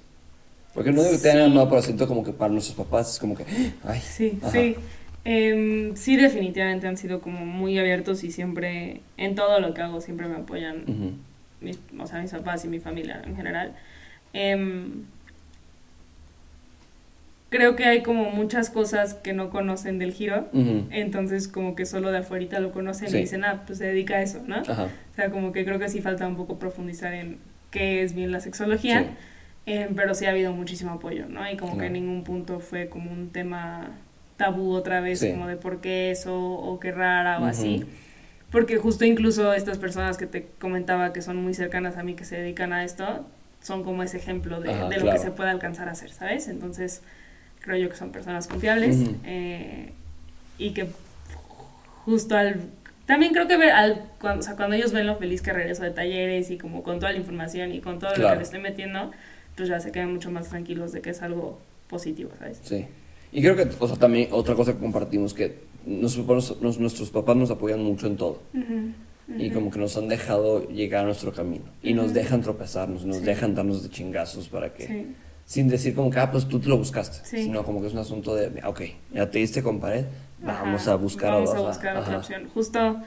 Porque 0.74 0.92
no 0.92 1.02
digo 1.04 1.12
que 1.16 1.22
te 1.22 1.32
hayan 1.32 1.52
amado, 1.52 1.70
pero 1.70 1.82
siento 1.82 2.08
como 2.08 2.24
que 2.24 2.32
para 2.32 2.52
nuestros 2.52 2.76
papás 2.78 3.14
es 3.14 3.20
como 3.20 3.36
que, 3.36 3.46
ay, 3.84 4.00
Sí, 4.02 4.40
Ajá. 4.42 4.52
sí. 4.52 4.76
Em, 5.24 5.96
sí, 5.96 6.16
definitivamente 6.18 6.88
han 6.88 6.98
sido 6.98 7.22
como 7.22 7.46
muy 7.46 7.78
abiertos 7.78 8.24
y 8.24 8.32
siempre, 8.32 9.02
en 9.18 9.36
todo 9.36 9.60
lo 9.60 9.74
que 9.74 9.82
hago, 9.82 10.02
siempre 10.02 10.28
me 10.28 10.36
apoyan 10.36 11.20
mis, 11.62 11.80
o 12.00 12.08
sea, 12.08 12.22
mis 12.22 12.32
papás 12.32 12.66
y 12.66 12.68
mi 12.68 12.80
familia 12.80 13.22
en 13.26 13.36
general. 13.36 13.74
Em, 14.34 15.04
creo 17.50 17.76
que 17.76 17.84
hay 17.86 18.02
como 18.02 18.32
muchas 18.32 18.70
cosas 18.70 19.14
que 19.14 19.34
no 19.34 19.50
conocen 19.50 20.00
del 20.00 20.14
giro, 20.14 20.48
entonces 20.90 21.48
como 21.48 21.76
que 21.76 21.86
solo 21.86 22.10
de 22.12 22.20
afuera 22.20 22.60
lo 22.60 22.72
conocen 22.72 23.10
Sí. 23.10 23.18
y 23.18 23.22
dicen, 23.22 23.44
ah, 23.44 23.64
pues 23.68 23.78
se 23.80 23.86
dedica 23.88 24.16
a 24.16 24.22
eso, 24.22 24.42
¿no? 24.48 24.56
ajá, 24.56 24.86
O 24.86 25.16
sea, 25.16 25.30
como 25.30 25.52
que 25.52 25.66
creo 25.66 25.78
que 25.78 25.90
sí 25.90 26.02
falta 26.02 26.28
un 26.28 26.36
poco 26.38 26.58
profundizar 26.60 27.14
en 27.14 27.38
qué 27.70 28.04
es 28.04 28.14
bien 28.16 28.32
la 28.32 28.40
sexología, 28.40 29.02
sí, 29.04 29.08
em, 29.66 29.94
pero 29.96 30.14
sí 30.16 30.26
ha 30.26 30.30
habido 30.30 30.54
muchísimo 30.54 30.92
apoyo, 30.94 31.28
¿no? 31.28 31.50
Y 31.52 31.58
como 31.58 31.78
que 31.78 31.88
en 31.88 31.94
ningún 31.94 32.24
punto 32.24 32.60
fue 32.60 32.88
como 32.88 33.12
un 33.12 33.30
tema 33.30 33.92
tabú 34.44 34.74
otra 34.74 35.02
vez, 35.02 35.20
Sí. 35.20 35.32
como 35.32 35.48
de 35.48 35.56
por 35.56 35.82
qué 35.82 36.12
eso 36.12 36.36
o 36.36 36.80
qué 36.80 36.92
rara 36.92 37.40
o 37.40 37.46
así. 37.46 37.86
Porque 38.52 38.78
justo 38.78 39.06
incluso 39.06 39.54
estas 39.54 39.78
personas 39.78 40.18
que 40.18 40.26
te 40.28 40.48
comentaba 40.60 41.14
que 41.14 41.22
son 41.22 41.38
muy 41.38 41.54
cercanas 41.54 41.98
a 41.98 42.04
mí, 42.04 42.16
que 42.16 42.26
se 42.26 42.38
dedican 42.38 42.74
a 42.74 42.84
esto, 42.84 43.26
son 43.62 43.84
como 43.84 44.04
ese 44.04 44.18
ejemplo 44.18 44.60
de, 44.60 44.72
Ajá, 44.72 44.90
de 44.90 44.96
lo 44.96 45.02
claro. 45.04 45.18
que 45.18 45.24
se 45.24 45.32
puede 45.32 45.50
alcanzar 45.52 45.88
a 45.88 45.92
hacer, 45.92 46.10
¿sabes? 46.12 46.48
Entonces, 46.48 47.02
creo 47.62 47.78
yo 47.78 47.90
que 47.90 47.96
son 47.96 48.12
personas 48.12 48.48
confiables 48.48 48.98
eh, 49.26 49.92
y 50.58 50.72
que 50.72 50.88
justo 52.06 52.36
al... 52.36 52.60
También 53.06 53.34
creo 53.34 53.48
que 53.48 53.58
ver 53.58 53.72
al, 53.72 54.02
cuando, 54.20 54.40
o 54.40 54.44
sea, 54.44 54.56
cuando 54.56 54.76
ellos 54.76 54.92
ven 54.94 55.06
lo 55.06 55.16
feliz 55.18 55.42
que 55.42 55.54
regreso 55.54 55.84
de 55.84 55.92
talleres 55.92 56.50
y 56.50 56.58
como 56.58 56.82
con 56.84 57.00
toda 57.00 57.12
la 57.12 57.18
información 57.20 57.72
y 57.74 57.80
con 57.82 58.00
todo 58.00 58.16
lo 58.16 58.30
que 58.30 58.36
le 58.36 58.42
estoy 58.44 58.60
metiendo, 58.60 59.12
pues 59.56 59.70
ya 59.70 59.80
se 59.80 59.92
quedan 59.92 60.12
mucho 60.14 60.32
más 60.32 60.50
tranquilos 60.50 60.92
de 60.92 61.02
que 61.02 61.10
es 61.12 61.22
algo 61.22 61.60
positivo, 61.88 62.32
¿sabes? 62.40 62.60
Sí. 62.64 62.88
Y 63.32 63.42
creo 63.42 63.56
que, 63.56 63.68
o 63.80 63.88
sea, 63.88 63.98
también 63.98 64.28
otra 64.32 64.56
cosa 64.56 64.74
que 64.74 64.80
compartimos 64.80 65.34
que 65.34 65.60
nuestros, 65.86 66.26
papás- 66.26 66.56
nos- 66.62 66.80
nuestros 66.80 67.10
papás 67.10 67.36
nos 67.36 67.50
apoyan 67.52 67.82
mucho 67.84 68.08
en 68.08 68.18
todo. 68.18 68.40
Y 69.38 69.50
como 69.52 69.72
que 69.72 69.80
nos 69.80 69.96
han 69.96 70.10
dejado 70.10 70.68
llegar 70.68 71.04
a 71.04 71.06
nuestro 71.06 71.32
camino. 71.32 71.64
Y 71.82 71.94
nos 71.94 72.14
dejan 72.14 72.42
tropezarnos, 72.42 73.06
nos 73.06 73.18
Sí. 73.18 73.24
dejan 73.24 73.56
darnos 73.56 73.84
de 73.84 73.90
chingazos 73.90 74.50
para 74.50 74.74
que... 74.74 74.88
Sí. 74.88 75.16
Sin 75.46 75.68
decir 75.68 75.96
como 75.96 76.10
que, 76.12 76.20
ah, 76.20 76.32
pues 76.32 76.48
tú 76.48 76.60
te 76.60 76.68
lo 76.70 76.78
buscaste. 76.78 77.26
Sí. 77.26 77.44
Sino 77.44 77.64
como 77.64 77.82
que 77.82 77.88
es 77.88 77.94
un 77.94 78.00
asunto 78.00 78.36
de, 78.36 78.62
ok, 78.66 78.82
ya 79.14 79.30
te 79.30 79.40
diste 79.40 79.62
con 79.64 79.80
pared, 79.80 80.06
vamos 80.42 80.82
Ajá, 80.84 80.92
a 80.94 80.96
buscar 80.96 81.32
vamos 81.34 81.54
a 81.54 81.60
buscar 81.60 81.98
otra 81.98 82.10
Ajá. 82.10 82.18
opción. 82.20 82.50
Justo 82.54 83.02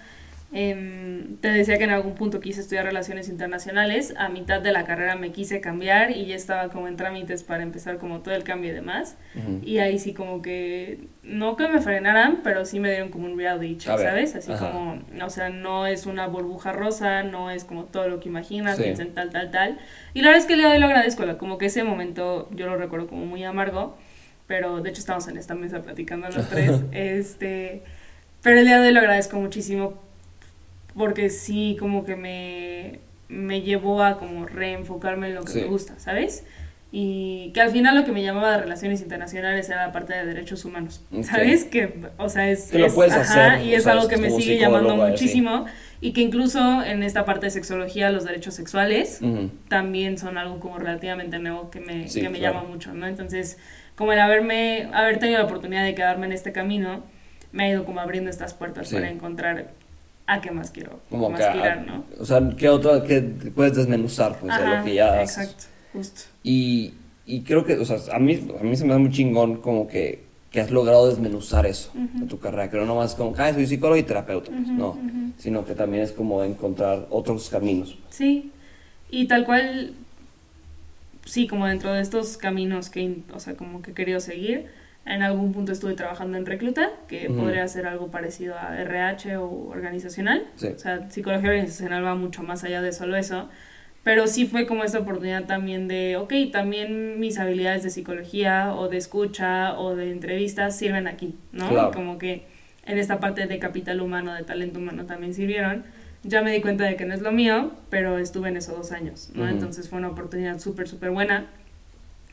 em, 0.57 1.37
te 1.38 1.49
decía 1.49 1.77
que 1.79 1.85
en 1.85 1.90
algún 1.90 2.14
punto 2.14 2.38
quise 2.38 2.61
estudiar 2.61 2.85
relaciones 2.85 3.29
internacionales. 3.29 4.14
A 4.17 4.29
mitad 4.29 4.61
de 4.61 4.71
la 4.71 4.85
carrera 4.85 5.17
me 5.17 5.33
quise 5.33 5.61
cambiar 5.61 6.12
y 6.12 6.27
ya 6.27 6.37
estaba 6.37 6.69
como 6.69 6.87
en 6.87 6.97
trámites 6.97 7.43
para 7.43 7.64
empezar 7.64 7.99
como 7.99 8.21
todo 8.21 8.35
el 8.37 8.45
cambio 8.45 8.71
y 8.71 8.73
demás. 8.75 9.17
Ujú. 9.35 9.59
Y 9.64 9.79
ahí 9.79 9.99
sí 9.99 10.14
como 10.14 10.43
que, 10.43 11.01
no 11.25 11.57
que 11.57 11.67
me 11.67 11.81
frenaran, 11.81 12.40
pero 12.45 12.64
sí 12.64 12.79
me 12.79 12.88
dieron 12.88 13.09
como 13.09 13.27
un 13.27 13.37
reality 13.37 13.77
check, 13.79 13.99
¿sabes? 13.99 14.37
Así 14.37 14.53
ajá. 14.53 14.71
como, 14.71 15.03
o 15.25 15.31
sea, 15.31 15.51
no 15.51 15.88
es 15.88 16.07
una 16.07 16.29
burbuja 16.29 16.71
rosa, 16.71 17.25
no 17.25 17.51
es 17.51 17.64
como 17.64 17.87
todo 17.87 18.07
lo 18.09 18.21
que 18.21 18.29
imaginas, 18.29 18.77
Sí. 18.77 18.85
piensa 18.85 19.03
en 19.03 19.12
tal, 19.12 19.31
tal, 19.31 19.51
tal. 19.51 19.79
Y 20.14 20.21
la 20.21 20.29
verdad 20.29 20.40
es 20.43 20.47
que 20.47 20.53
el 20.53 20.61
día 20.61 20.69
de 20.69 20.75
hoy 20.75 20.81
lo 20.81 20.87
agradezco, 20.87 21.25
como 21.37 21.59
que 21.59 21.67
ese 21.67 21.83
momento 21.83 22.49
yo 22.53 22.67
lo 22.67 22.77
recuerdo 22.77 23.09
como 23.09 23.27
muy 23.27 23.43
amargo, 23.43 23.99
pero 24.47 24.81
de 24.81 24.90
hecho 24.90 25.01
estamos 25.01 25.27
en 25.27 25.37
esta 25.37 25.57
mesa 25.57 25.83
platicando 25.83 26.29
los 26.29 26.49
tres, 26.49 26.81
este, 26.93 27.83
pero 28.40 28.61
el 28.61 28.67
día 28.67 28.81
de 28.81 28.87
hoy 28.88 28.95
lo 28.95 29.01
agradezco 29.01 29.40
muchísimo 29.40 30.04
porque 30.96 31.30
sí 31.30 31.76
como 31.78 32.04
que 32.04 32.16
me, 32.16 33.00
me 33.28 33.62
llevó 33.62 34.02
a 34.02 34.18
como 34.18 34.46
reenfocarme 34.46 35.28
en 35.28 35.35
lo 35.37 35.42
que 35.44 35.52
Sí. 35.52 35.61
me 35.61 35.66
gusta, 35.66 35.98
¿sabes? 35.98 36.44
Y 36.96 37.50
que 37.54 37.61
al 37.61 37.70
final 37.70 37.96
lo 37.96 38.04
que 38.04 38.12
me 38.12 38.22
llamaba 38.22 38.52
de 38.52 38.59
relaciones 38.59 39.00
internacionales 39.02 39.68
era 39.68 39.87
la 39.87 39.90
parte 39.92 40.14
de 40.14 40.24
derechos 40.26 40.64
humanos. 40.64 41.02
¿sabes? 41.22 41.64
Que, 41.64 41.92
o 42.18 42.28
sea, 42.28 42.48
es... 42.48 42.70
Que 42.70 42.78
lo 42.78 42.87
es- 42.87 42.92
puedes 42.92 43.12
ajá, 43.14 43.54
hacer, 43.54 43.66
Y 43.66 43.74
es 43.74 43.85
algo 43.88 44.07
que 44.07 44.16
me 44.16 44.30
sigue 44.30 44.59
llamando 44.61 44.94
muchísimo 44.94 45.64
y 46.00 46.12
que 46.12 46.20
incluso 46.20 46.85
en 46.85 47.02
esta 47.02 47.24
parte 47.24 47.46
de 47.46 47.50
sexología 47.50 48.11
los 48.11 48.22
derechos 48.24 48.54
sexuales 48.54 49.20
también 49.68 50.18
son 50.18 50.38
algo 50.38 50.61
como 50.61 50.78
relativamente 50.78 51.40
nuevo 51.40 51.68
que 51.70 51.80
me, 51.80 52.07
Sí, 52.09 52.20
que 52.20 52.28
me 52.28 52.38
claro. 52.38 52.54
llama 52.59 52.68
mucho, 52.68 52.94
¿no? 52.94 53.09
Entonces, 53.09 53.59
como 53.96 54.12
el 54.12 54.20
haberme, 54.20 54.88
haber 54.92 55.18
tenido 55.18 55.38
la 55.40 55.46
oportunidad 55.46 55.83
de 55.83 55.96
quedarme 55.96 56.26
en 56.26 56.33
este 56.33 56.52
camino, 56.52 57.02
me 57.50 57.64
ha 57.64 57.68
ido 57.70 57.85
como 57.85 57.98
abriendo 58.00 58.30
estas 58.30 58.54
puertas 58.54 58.88
Sí. 58.88 58.94
para 58.94 59.11
encontrar 59.11 59.70
a 60.27 60.41
qué 60.41 60.51
más 60.51 60.71
quiero 60.71 61.01
Como 61.11 61.35
que, 61.35 61.43
¿no? 61.87 62.05
O 62.19 62.25
sea, 62.25 62.41
¿qué 62.57 62.69
otra 62.69 63.03
que 63.03 63.21
puedes 63.55 63.77
desmenuzar? 63.77 64.39
Pues, 64.39 64.57
de 64.57 64.63
Ajá, 64.63 64.79
lo 64.79 64.85
que 64.85 64.95
ya 64.95 65.21
haces? 65.21 65.39
Exacto, 65.51 65.65
justo. 65.93 66.23
Y, 66.43 66.95
y 67.27 67.43
creo 67.43 67.65
que, 67.65 67.75
o 67.77 67.85
sea, 67.85 67.99
a 68.15 68.19
mí, 68.19 68.49
a 68.59 68.63
mí 68.63 68.77
se 68.77 68.85
me 68.85 68.93
da 68.93 68.99
muy 68.99 69.11
chingón 69.11 69.57
como 69.61 69.87
que, 69.87 70.25
que 70.51 70.61
has 70.61 70.71
logrado 70.71 71.09
desmenuzar 71.09 71.67
eso 71.67 71.91
en 71.95 72.29
tu 72.29 72.39
carrera. 72.39 72.71
Que 72.71 72.77
no 72.77 72.87
nomás 72.87 73.15
como, 73.15 73.35
ah, 73.37 73.53
soy 73.53 73.67
psicólogo 73.67 73.99
y 73.99 74.03
terapeuta, 74.03 74.51
pues, 74.51 74.63
Ujú, 74.69 74.73
no. 74.73 74.89
ujú. 74.91 75.33
Sino 75.37 75.65
que 75.65 75.75
también 75.75 76.03
es 76.05 76.13
como 76.13 76.43
encontrar 76.45 77.07
otros 77.11 77.49
caminos. 77.51 77.99
Sí, 78.11 78.53
y 79.11 79.27
tal 79.27 79.45
cual, 79.45 79.95
sí, 81.25 81.47
como 81.47 81.67
dentro 81.67 81.93
de 81.93 82.01
estos 82.01 82.37
caminos 82.37 82.89
que, 82.89 83.19
o 83.33 83.41
sea, 83.41 83.57
como 83.57 83.83
que 83.83 83.91
he 83.91 83.95
querido 83.95 84.21
seguir, 84.21 84.69
en 85.07 85.23
algún 85.23 85.53
punto 85.53 85.73
estuve 85.73 85.95
trabajando 85.95 86.38
en 86.38 86.47
Recluta, 86.47 86.90
que 87.09 87.29
podría 87.29 87.67
ser 87.69 87.87
algo 87.87 88.11
parecido 88.11 88.57
a 88.57 88.81
RH 88.81 89.37
o 89.37 89.69
organizacional. 89.69 90.45
Sí. 90.57 90.69
O 90.69 90.79
sea, 90.79 91.11
psicología 91.11 91.51
organizacional 91.51 92.05
va 92.05 92.14
mucho 92.14 92.43
más 92.43 92.64
allá 92.64 92.81
de 92.81 92.93
solo 92.93 93.17
eso. 93.17 93.49
Pero 94.03 94.27
sí 94.27 94.47
fue 94.47 94.66
como 94.66 94.85
esta 94.85 94.99
oportunidad 94.99 95.45
también 95.45 95.89
de, 95.89 96.16
ok, 96.16 96.33
también 96.53 97.20
mis 97.20 97.39
habilidades 97.39 97.83
de 97.83 97.91
psicología 97.91 98.74
o 98.74 98.89
de 98.89 98.99
escucha 98.99 99.78
o 99.78 99.97
de 99.97 100.11
entrevistas 100.11 100.76
sirven 100.76 101.07
aquí, 101.07 101.37
¿no? 101.53 101.68
Claro. 101.68 101.91
Y 101.91 101.95
como 101.95 102.18
que 102.18 102.47
en 102.87 102.99
esta 102.99 103.18
parte 103.18 103.47
de 103.47 103.59
capital 103.59 104.01
humano, 104.01 104.35
de 104.35 104.43
talento 104.43 104.78
humano 104.78 105.07
también 105.07 105.33
sirvieron. 105.33 105.85
Ya 106.22 106.43
me 106.43 106.53
di 106.53 106.61
cuenta 106.61 106.85
de 106.85 106.97
que 106.97 107.05
no 107.05 107.14
es 107.14 107.20
lo 107.20 107.33
mío, 107.33 107.72
pero 107.91 108.18
estuve 108.18 108.49
en 108.49 108.57
esos 108.57 108.76
dos 108.76 108.93
años, 108.93 109.31
¿no? 109.35 109.47
Entonces 109.47 109.89
fue 109.89 109.99
una 109.99 110.09
oportunidad 110.09 110.59
súper, 110.59 110.89
súper 110.89 111.11
buena 111.11 111.47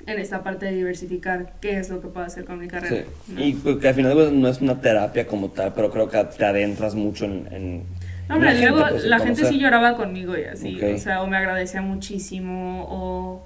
en 0.08 0.20
esta 0.20 0.44
parte 0.44 0.66
de 0.68 0.74
diversificar 0.74 1.54
qué 1.62 1.78
es 1.78 1.90
lo 1.90 2.02
que 2.02 2.08
puedo 2.08 2.26
hacer 2.26 2.46
con 2.46 2.60
mi 2.60 2.68
carrera. 2.68 3.06
Sí. 3.26 3.34
¿no? 3.34 3.44
Y 3.46 3.54
pues, 3.54 3.78
que 3.78 3.88
al 3.90 3.94
final 3.96 4.14
pues, 4.14 4.32
no 4.32 4.48
es 4.48 4.62
una 4.62 4.80
terapia 4.82 5.28
como 5.28 5.50
tal, 5.50 5.74
pero 5.74 5.92
creo 5.92 6.10
que 6.10 6.24
te 6.38 6.46
adentras 6.46 6.96
mucho 6.96 7.26
en... 7.26 7.48
en 7.52 7.84
No, 8.30 8.36
hombre, 8.36 8.52
en 8.52 8.56
la 8.56 8.62
luego 8.62 8.78
gente, 8.80 8.92
pues, 8.94 9.06
la 9.06 9.20
gente 9.20 9.46
sí 9.46 9.60
lloraba 9.60 9.96
conmigo 9.96 10.38
y 10.38 10.44
así, 10.46 10.76
Ok. 10.78 10.96
o 10.96 10.98
sea, 10.98 11.22
o 11.22 11.28
me 11.28 11.38
agradecía 11.38 11.82
muchísimo, 11.82 12.86
o, 12.90 13.46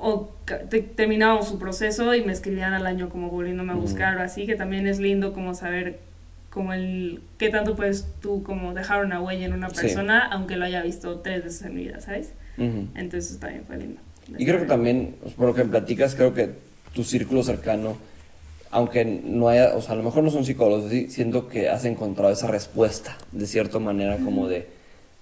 o 0.00 0.34
te- 0.68 0.80
terminábamos 0.82 1.48
su 1.48 1.58
proceso 1.58 2.14
y 2.14 2.22
me 2.24 2.32
escribían 2.32 2.72
al 2.72 2.86
año 2.86 3.08
como 3.08 3.28
volviéndome 3.30 3.72
a 3.72 3.76
buscar 3.76 4.16
o 4.16 4.22
así, 4.22 4.46
que 4.46 4.56
también 4.56 4.86
es 4.86 4.98
lindo 4.98 5.32
como 5.32 5.54
saber 5.54 5.98
como 6.48 6.72
el 6.72 7.22
qué 7.38 7.48
tanto 7.48 7.76
puedes 7.76 8.06
tú 8.20 8.42
como 8.42 8.74
dejar 8.74 9.04
una 9.04 9.20
huella 9.20 9.46
en 9.46 9.52
una 9.52 9.70
Sí. 9.70 9.82
persona 9.82 10.26
aunque 10.26 10.56
lo 10.56 10.64
haya 10.64 10.82
visto 10.82 11.20
tres 11.20 11.44
veces 11.44 11.62
en 11.62 11.74
mi 11.76 11.84
vida, 11.84 12.00
¿sabes? 12.00 12.32
Entonces 12.94 13.38
también 13.38 13.64
fue 13.66 13.76
lindo. 13.78 14.00
Y 14.38 14.44
creo 14.46 14.60
que 14.60 14.66
también, 14.66 15.16
pues, 15.22 15.34
por 15.34 15.46
lo 15.48 15.54
que 15.54 15.64
platicas, 15.64 16.14
creo 16.14 16.34
que 16.34 16.50
tu 16.94 17.04
círculo 17.04 17.42
cercano, 17.42 17.96
aunque 18.70 19.04
no 19.04 19.48
haya, 19.48 19.74
o 19.76 19.82
sea, 19.82 19.92
a 19.92 19.96
lo 19.96 20.02
mejor 20.02 20.22
no 20.24 20.30
son 20.30 20.44
psicólogos, 20.44 20.90
sí, 20.90 21.10
siento 21.10 21.48
que 21.48 21.68
has 21.68 21.84
encontrado 21.84 22.32
esa 22.32 22.46
respuesta, 22.46 23.16
de 23.32 23.46
cierta 23.46 23.78
manera, 23.78 24.16
como 24.18 24.46
de, 24.48 24.68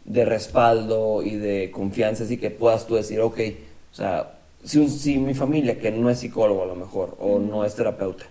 de 0.05 0.25
respaldo 0.25 1.23
y 1.23 1.37
de 1.37 1.71
confianza, 1.71 2.25
así 2.25 2.37
que 2.37 2.51
puedas 2.51 2.87
tú 2.87 2.95
decir, 2.97 3.21
ok, 3.21 3.39
o 3.93 3.95
sea, 3.95 4.35
si, 4.65 4.79
un- 4.79 4.91
si 4.91 5.19
mi 5.19 5.35
familia, 5.35 5.79
que 5.79 5.91
no 5.91 6.11
es 6.11 6.19
psicólogo 6.19 6.63
a 6.63 6.67
lo 6.67 6.75
mejor, 6.75 7.17
o 7.21 7.39
no 7.39 7.65
es 7.65 7.75
terapeuta, 7.75 8.25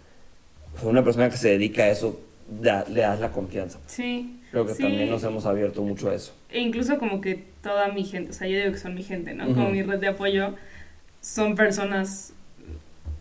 fue 0.76 0.90
una 0.92 1.04
persona 1.04 1.30
que 1.30 1.38
se 1.38 1.50
dedica 1.50 1.84
a 1.84 1.90
eso, 1.90 2.20
da- 2.62 2.86
le 2.88 3.02
das 3.02 3.20
la 3.20 3.32
confianza. 3.32 3.80
Sí. 3.88 4.37
Creo 4.52 4.66
que 4.66 4.74
sí. 4.74 4.84
también 4.84 5.10
nos 5.10 5.24
hemos 5.24 5.46
abierto 5.46 5.82
mucho 5.84 6.10
a 6.10 6.16
eso. 6.16 6.34
E 6.50 6.60
incluso 6.60 6.98
como 7.00 7.20
que 7.22 7.44
toda 7.62 7.90
mi 7.90 8.04
gente, 8.06 8.32
o 8.32 8.34
sea, 8.34 8.48
yo 8.48 8.58
digo 8.58 8.72
que 8.72 8.78
son 8.78 8.96
mi 8.96 9.04
gente, 9.04 9.34
¿no? 9.34 9.46
Ujú. 9.46 9.56
Como 9.56 9.70
mi 9.72 9.84
red 9.84 10.00
de 10.00 10.08
apoyo, 10.08 10.56
son 11.22 11.56
personas, 11.56 12.34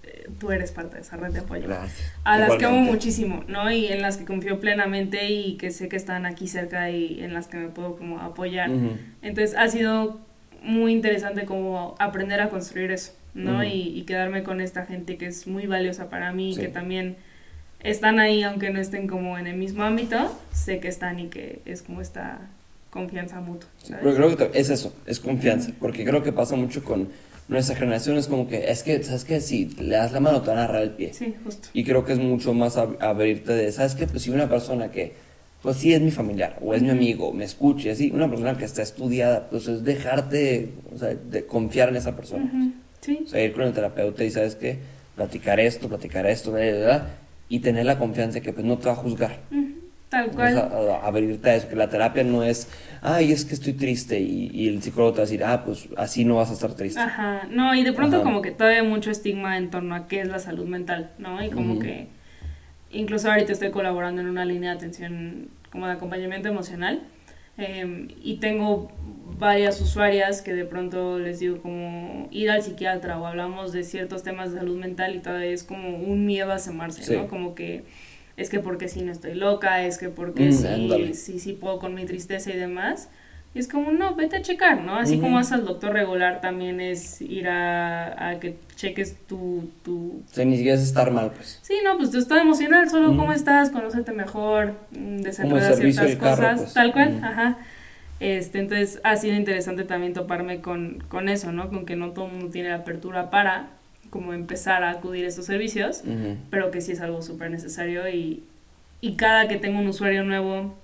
eh, 0.04 0.28
tú 0.38 0.52
eres 0.52 0.70
parte 0.70 0.96
de 0.96 1.02
esa 1.02 1.16
red 1.16 1.32
de 1.32 1.40
apoyo. 1.40 1.66
Gracias. 1.66 2.12
A 2.24 2.38
las 2.38 2.50
que 2.50 2.64
amo 2.64 2.76
Igualmente. 2.76 2.92
muchísimo, 2.92 3.44
¿no? 3.48 3.70
Y 3.70 3.86
en 3.86 4.02
las 4.02 4.16
que 4.16 4.24
confío 4.24 4.60
plenamente 4.60 5.30
y 5.30 5.56
que 5.56 5.70
sé 5.70 5.88
que 5.88 5.96
están 5.96 6.26
aquí 6.26 6.46
cerca 6.46 6.90
y 6.90 7.22
en 7.22 7.34
las 7.34 7.48
que 7.48 7.56
me 7.56 7.68
puedo 7.68 7.96
como 7.96 8.20
apoyar. 8.20 8.70
Ujú. 8.70 8.90
Entonces 9.22 9.56
ha 9.58 9.68
sido 9.68 10.20
muy 10.62 10.92
interesante 10.92 11.44
como 11.44 11.94
aprender 11.98 12.40
a 12.40 12.48
construir 12.48 12.90
eso, 12.90 13.12
¿no? 13.34 13.54
Ujú. 13.56 13.62
y, 13.64 13.98
y 13.98 14.02
quedarme 14.02 14.42
con 14.42 14.60
esta 14.60 14.84
gente 14.86 15.16
que 15.16 15.26
es 15.26 15.46
muy 15.46 15.66
valiosa 15.66 16.08
para 16.08 16.32
mí 16.32 16.50
y 16.50 16.54
Sí. 16.54 16.60
que 16.62 16.68
también 16.68 17.16
están 17.80 18.18
ahí 18.18 18.42
aunque 18.42 18.70
no 18.70 18.80
estén 18.80 19.06
como 19.06 19.38
en 19.38 19.46
el 19.46 19.56
mismo 19.56 19.82
ámbito, 19.84 20.16
sé 20.52 20.80
que 20.80 20.88
están 20.88 21.18
y 21.20 21.28
que 21.28 21.60
es 21.66 21.82
como 21.82 22.00
esta 22.00 22.38
confianza 22.90 23.40
mutua, 23.40 23.68
¿sabes? 23.82 23.98
Pero 24.02 24.14
creo 24.34 24.36
que 24.52 24.58
es 24.58 24.70
eso, 24.70 24.94
es 25.06 25.20
confianza, 25.20 25.70
porque 25.80 26.04
creo 26.04 26.22
que 26.22 26.32
pasa 26.32 26.56
mucho 26.56 26.82
con 26.82 27.08
nuestra 27.48 27.76
generación, 27.76 28.16
es 28.16 28.26
como 28.26 28.48
que, 28.48 28.70
es 28.70 28.82
que, 28.82 29.02
¿sabes 29.04 29.24
qué? 29.24 29.40
Si 29.40 29.66
le 29.78 29.94
das 29.96 30.12
la 30.12 30.20
mano 30.20 30.40
te 30.42 30.48
van 30.50 30.58
a 30.58 30.64
agarrar 30.64 30.82
el 30.82 30.90
pie. 30.90 31.12
Sí, 31.14 31.34
justo. 31.44 31.68
Y 31.74 31.84
creo 31.84 32.04
que 32.04 32.12
es 32.14 32.18
mucho 32.18 32.54
más 32.54 32.76
ab- 32.76 32.96
abrirte 33.00 33.52
de, 33.52 33.70
¿sabes 33.70 33.94
qué? 33.94 34.06
Pues 34.06 34.22
si 34.22 34.30
una 34.30 34.48
persona 34.48 34.90
que, 34.90 35.12
pues 35.62 35.76
sí 35.76 35.92
es 35.92 36.00
mi 36.00 36.10
familiar, 36.10 36.58
o 36.60 36.74
es 36.74 36.82
mi 36.82 36.90
amigo, 36.90 37.32
me 37.32 37.44
escuche, 37.44 37.90
así, 37.90 38.10
una 38.12 38.28
persona 38.28 38.56
que 38.56 38.64
está 38.64 38.82
estudiada, 38.82 39.48
pues 39.48 39.68
es 39.68 39.84
dejarte, 39.84 40.70
o 40.92 40.98
sea, 40.98 41.14
de 41.14 41.46
confiar 41.46 41.90
en 41.90 41.96
esa 41.96 42.16
persona. 42.16 42.44
Ujú, 42.44 42.72
Sí, 43.00 43.20
O 43.24 43.28
sea, 43.28 43.44
ir 43.44 43.52
con 43.52 43.62
el 43.62 43.72
terapeuta 43.72 44.24
y, 44.24 44.30
¿sabes 44.30 44.56
qué? 44.56 44.78
Platicar 45.14 45.60
esto, 45.60 45.88
platicar 45.88 46.26
esto, 46.26 46.50
bla, 46.50 47.06
y 47.48 47.60
tener 47.60 47.86
la 47.86 47.98
confianza 47.98 48.34
de 48.34 48.42
que 48.42 48.52
pues 48.52 48.64
no 48.66 48.78
te 48.78 48.86
va 48.86 48.92
a 48.92 48.96
juzgar. 48.96 49.38
tal 50.08 50.30
cual. 50.30 50.56
a- 50.56 50.96
a 51.02 51.06
abrirte 51.06 51.50
a 51.50 51.56
eso, 51.56 51.68
que 51.68 51.74
la 51.76 51.88
terapia 51.88 52.22
no 52.24 52.42
es, 52.44 52.68
ay, 53.02 53.32
es 53.32 53.44
que 53.44 53.54
estoy 53.54 53.72
triste, 53.72 54.20
y, 54.20 54.50
y 54.54 54.68
el 54.68 54.80
psicólogo 54.82 55.12
te 55.12 55.16
va 55.18 55.22
a 55.22 55.26
decir, 55.26 55.44
ah, 55.44 55.64
pues 55.64 55.88
así 55.96 56.24
no 56.24 56.36
vas 56.36 56.50
a 56.50 56.54
estar 56.54 56.72
triste. 56.74 57.00
Ajá, 57.00 57.46
no, 57.50 57.74
y 57.74 57.82
de 57.82 57.92
pronto 57.92 58.16
Ajá. 58.16 58.24
como 58.24 58.40
que 58.40 58.52
todavía 58.52 58.80
hay 58.82 58.86
mucho 58.86 59.10
estigma 59.10 59.56
en 59.58 59.68
torno 59.70 59.94
a 59.96 60.06
qué 60.08 60.20
es 60.20 60.28
la 60.28 60.38
salud 60.38 60.66
mental, 60.66 61.10
¿no? 61.18 61.42
Y 61.44 61.50
como 61.50 61.78
que 61.80 62.06
incluso 62.92 63.30
ahorita 63.30 63.52
estoy 63.52 63.70
colaborando 63.70 64.20
en 64.22 64.28
una 64.28 64.44
línea 64.44 64.70
de 64.70 64.76
atención 64.76 65.48
como 65.70 65.86
de 65.86 65.92
acompañamiento 65.94 66.48
emocional 66.48 67.02
eh, 67.58 68.08
y 68.22 68.36
tengo 68.36 68.90
varias 69.38 69.80
usuarias 69.80 70.40
que 70.40 70.54
de 70.54 70.64
pronto 70.64 71.18
les 71.18 71.40
digo 71.40 71.58
como 71.60 72.28
ir 72.30 72.50
al 72.50 72.62
psiquiatra 72.62 73.18
o 73.18 73.26
hablamos 73.26 73.72
de 73.72 73.82
ciertos 73.82 74.22
temas 74.22 74.52
de 74.52 74.58
salud 74.58 74.78
mental 74.78 75.14
y 75.14 75.18
todavía 75.18 75.50
es 75.50 75.62
como 75.62 75.96
un 75.98 76.24
miedo 76.26 76.52
a 76.52 76.56
asomarse, 76.56 77.02
Sí. 77.02 77.14
¿no? 77.14 77.28
Como 77.28 77.54
que 77.54 77.84
es 78.36 78.50
que 78.50 78.60
porque 78.60 78.88
si 78.88 79.02
no 79.02 79.12
estoy 79.12 79.34
loca, 79.34 79.84
es 79.84 79.98
que 79.98 80.08
porque 80.10 80.48
Mm, 80.50 80.52
si, 80.52 81.14
si, 81.14 81.38
si 81.40 81.52
puedo 81.54 81.78
con 81.78 81.94
mi 81.94 82.04
tristeza 82.06 82.50
y 82.52 82.56
demás. 82.56 83.08
Y 83.56 83.58
es 83.58 83.68
como, 83.68 83.90
no, 83.90 84.14
vete 84.14 84.36
a 84.36 84.42
checar, 84.42 84.82
¿no? 84.82 84.96
Así 84.96 85.18
como 85.18 85.36
vas 85.36 85.50
al 85.50 85.64
doctor 85.64 85.94
regular, 85.94 86.42
también 86.42 86.78
es 86.78 87.22
ir 87.22 87.48
a, 87.48 88.28
a 88.28 88.38
que 88.38 88.58
cheques 88.74 89.16
tu, 89.26 89.70
tu... 89.82 90.22
O 90.30 90.34
sea, 90.34 90.44
ni 90.44 90.58
siquiera 90.58 90.76
es 90.76 90.82
estar 90.82 91.10
mal, 91.10 91.32
pues. 91.32 91.58
Sí, 91.62 91.72
no, 91.82 91.96
pues 91.96 92.10
tu 92.10 92.18
estado 92.18 92.42
emocional, 92.42 92.90
solo 92.90 93.08
Ujú. 93.08 93.16
cómo 93.16 93.32
estás, 93.32 93.70
conócete 93.70 94.12
mejor, 94.12 94.74
mm, 94.90 95.22
servicio 95.22 96.04
ciertas 96.04 96.18
carro, 96.18 96.36
cosas, 96.36 96.60
pues. 96.60 96.74
tal 96.74 96.92
cual, 96.92 97.18
ajá. 97.22 97.56
Este, 98.20 98.58
entonces 98.58 99.00
ha 99.04 99.16
sido 99.16 99.34
interesante 99.34 99.84
también 99.84 100.12
toparme 100.12 100.60
con, 100.60 101.02
con 101.08 101.30
eso, 101.30 101.50
¿no? 101.50 101.70
Con 101.70 101.86
que 101.86 101.96
no 101.96 102.10
todo 102.10 102.26
el 102.26 102.32
mundo 102.32 102.50
tiene 102.50 102.68
la 102.68 102.76
apertura 102.76 103.30
para 103.30 103.70
como 104.10 104.34
empezar 104.34 104.84
a 104.84 104.90
acudir 104.90 105.24
a 105.24 105.28
estos 105.28 105.46
servicios 105.46 106.02
pero 106.50 106.70
que 106.70 106.82
sí 106.82 106.92
es 106.92 107.00
algo 107.00 107.22
súper 107.22 107.50
necesario 107.50 108.06
y, 108.08 108.44
y 109.00 109.14
cada 109.14 109.48
que 109.48 109.56
tengo 109.56 109.78
un 109.78 109.88
usuario 109.88 110.24
nuevo 110.24 110.74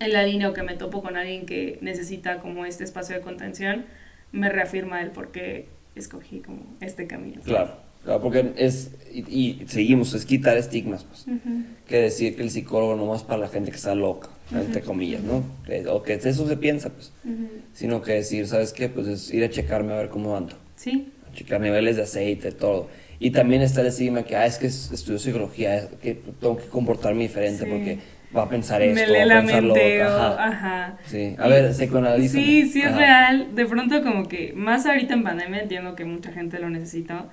en 0.00 0.12
la 0.12 0.24
línea 0.24 0.48
o 0.48 0.52
que 0.52 0.62
me 0.62 0.74
topo 0.74 1.02
con 1.02 1.16
alguien 1.16 1.46
que 1.46 1.78
necesita 1.80 2.38
como 2.38 2.64
este 2.66 2.84
espacio 2.84 3.14
de 3.16 3.22
contención, 3.22 3.84
me 4.32 4.48
reafirma 4.48 5.00
el 5.02 5.10
por 5.10 5.30
qué 5.32 5.66
escogí 5.94 6.40
como 6.40 6.64
este 6.80 7.06
camino. 7.06 7.42
Claro, 7.44 7.76
claro, 8.04 8.22
porque 8.22 8.52
es, 8.56 8.92
y, 9.12 9.20
y 9.60 9.64
seguimos, 9.68 10.14
es 10.14 10.24
quitar 10.24 10.56
estigmas, 10.56 11.04
pues. 11.04 11.26
Ujú. 11.26 11.64
Que 11.86 11.96
decir 12.02 12.36
que 12.36 12.42
el 12.42 12.50
psicólogo 12.50 12.96
no 12.96 13.14
es 13.14 13.22
para 13.22 13.40
la 13.40 13.48
gente 13.48 13.70
que 13.70 13.76
está 13.76 13.94
loca, 13.94 14.30
entre 14.54 14.80
comillas, 14.82 15.22
¿no? 15.22 15.42
Que- 15.66 15.86
o 15.88 16.02
que 16.02 16.14
eso 16.14 16.48
se 16.48 16.56
piensa, 16.56 16.90
pues. 16.90 17.12
Ujú. 17.24 17.48
Sino 17.74 18.00
que 18.02 18.12
decir, 18.12 18.46
¿sabes 18.46 18.72
qué? 18.72 18.88
Pues 18.88 19.06
es 19.06 19.32
ir 19.34 19.44
a 19.44 19.50
checarme 19.50 19.92
a 19.92 19.96
ver 19.96 20.08
cómo 20.08 20.36
ando. 20.36 20.54
Sí, 20.76 21.08
checar 21.34 21.60
niveles 21.60 21.96
de 21.96 22.02
aceite, 22.02 22.52
todo. 22.52 22.88
Y 23.18 23.30
también 23.30 23.62
está 23.62 23.82
el 23.82 23.86
estigma 23.88 24.24
que, 24.24 24.34
ah, 24.36 24.46
es 24.46 24.58
que 24.58 24.66
es- 24.66 24.90
estudio 24.92 25.18
psicología, 25.18 25.76
es 25.76 25.84
que 26.02 26.14
tengo 26.14 26.56
que 26.56 26.64
comportarme 26.66 27.22
diferente 27.22 27.64
Sí. 27.64 27.70
porque 27.70 27.98
va 28.36 28.42
a 28.44 28.48
pensar 28.48 28.80
esto, 28.82 28.94
me 28.94 29.06
va 29.18 29.24
lee 29.24 29.32
a 29.32 29.40
pensar 29.40 29.62
lo 29.62 29.74
mente. 29.74 30.04
otro. 30.04 30.16
o- 30.16 30.20
Ajá. 30.20 30.46
ajá. 30.46 30.96
Sí, 31.06 31.36
a 31.38 31.48
ver, 31.48 31.70
psicoanalízame. 31.72 32.44
Sí, 32.44 32.68
sí 32.68 32.80
es 32.80 32.88
Ajá. 32.88 32.98
real. 32.98 33.54
De 33.54 33.66
pronto 33.66 34.02
como 34.02 34.28
que, 34.28 34.52
más 34.56 34.86
ahorita 34.86 35.14
en 35.14 35.22
pandemia 35.22 35.62
entiendo 35.62 35.94
que 35.94 36.04
mucha 36.04 36.32
gente 36.32 36.58
lo 36.58 36.70
necesita, 36.70 37.26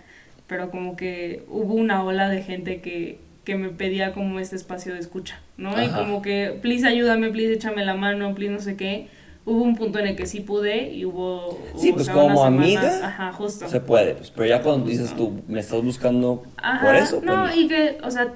pero 0.48 0.72
como 0.72 0.96
que 0.96 1.44
hubo 1.50 1.74
una 1.76 2.04
ola 2.04 2.28
de 2.30 2.42
gente 2.42 2.82
que, 2.82 3.20
que 3.44 3.56
me 3.56 3.70
pedía 3.70 4.14
como 4.14 4.40
este 4.40 4.56
espacio 4.56 4.94
de 4.94 5.00
escucha, 5.00 5.40
¿no? 5.58 5.72
Y 5.82 5.86
Ajá. 5.86 6.00
como 6.00 6.22
que, 6.22 6.58
please 6.62 6.86
ayúdame, 6.86 7.30
please 7.30 7.54
échame 7.54 7.86
la 7.86 7.96
mano, 7.96 8.34
please 8.36 8.52
no 8.54 8.60
sé 8.60 8.76
qué. 8.76 9.08
Hubo 9.46 9.64
un 9.64 9.76
punto 9.76 9.98
en 10.00 10.08
el 10.08 10.16
que 10.16 10.28
sí 10.28 10.42
pude 10.42 10.92
y 10.92 11.06
hubo... 11.06 11.58
Sí, 11.76 11.88
hubo, 11.90 11.96
pues 11.96 12.10
o 12.10 12.12
sea, 12.12 12.14
como 12.14 12.44
amiga, 12.46 12.82
semanas- 12.82 13.02
Ajá, 13.04 13.32
justo. 13.34 13.68
Se 13.68 13.80
puede, 13.80 14.14
pues, 14.16 14.30
pero 14.32 14.48
ya 14.48 14.62
cuando 14.62 14.88
dices 14.88 15.16
tú, 15.16 15.42
me 15.48 15.60
estás 15.62 15.82
buscando 15.82 16.44
por 16.84 16.96
eso, 16.96 17.22
no, 17.24 17.44
pues, 17.46 17.58
y 17.58 17.68
que, 17.68 17.98
o 18.04 18.12
sea, 18.12 18.28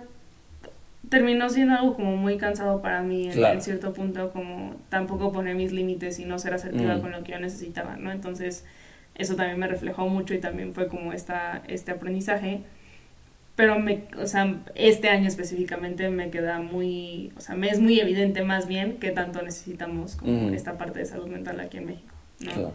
terminó 1.14 1.48
siendo 1.50 1.76
algo 1.76 1.96
como 1.96 2.18
muy 2.18 2.38
cansado 2.38 2.82
para 2.82 3.02
mí 3.04 3.28
en, 3.28 3.34
Claro. 3.34 3.54
en 3.54 3.62
cierto 3.62 3.94
punto, 3.94 4.32
como 4.32 4.76
tampoco 4.90 5.32
poner 5.32 5.56
mis 5.56 5.72
límites 5.72 6.18
y 6.20 6.26
no 6.26 6.40
ser 6.40 6.54
asertiva 6.56 6.96
Mm. 6.96 7.02
con 7.02 7.12
lo 7.12 7.24
que 7.24 7.34
yo 7.34 7.40
necesitaba, 7.40 7.96
¿no? 7.98 8.12
Entonces, 8.12 8.66
eso 9.16 9.36
también 9.36 9.60
me 9.60 9.68
reflejó 9.68 10.08
mucho 10.10 10.34
y 10.34 10.40
también 10.40 10.74
fue 10.74 10.88
como 10.88 11.14
esta, 11.14 11.62
este 11.68 11.92
aprendizaje. 11.92 12.62
Pero, 13.56 13.78
me, 13.80 14.06
o 14.20 14.26
sea, 14.26 14.56
este 14.74 15.10
año 15.10 15.28
específicamente 15.28 16.10
me 16.10 16.32
queda 16.32 16.60
muy, 16.62 17.32
o 17.38 17.42
sea, 17.42 17.54
me 17.56 17.70
es 17.70 17.80
muy 17.80 18.00
evidente 18.00 18.44
más 18.44 18.68
bien 18.68 18.94
que 18.98 19.12
tanto 19.12 19.44
necesitamos 19.44 20.16
como 20.16 20.50
Mm. 20.50 20.54
esta 20.56 20.78
parte 20.80 20.98
de 21.00 21.06
salud 21.06 21.28
mental 21.28 21.60
aquí 21.60 21.78
en 21.78 21.86
México, 21.86 22.14
¿no? 22.40 22.52
claro. 22.52 22.74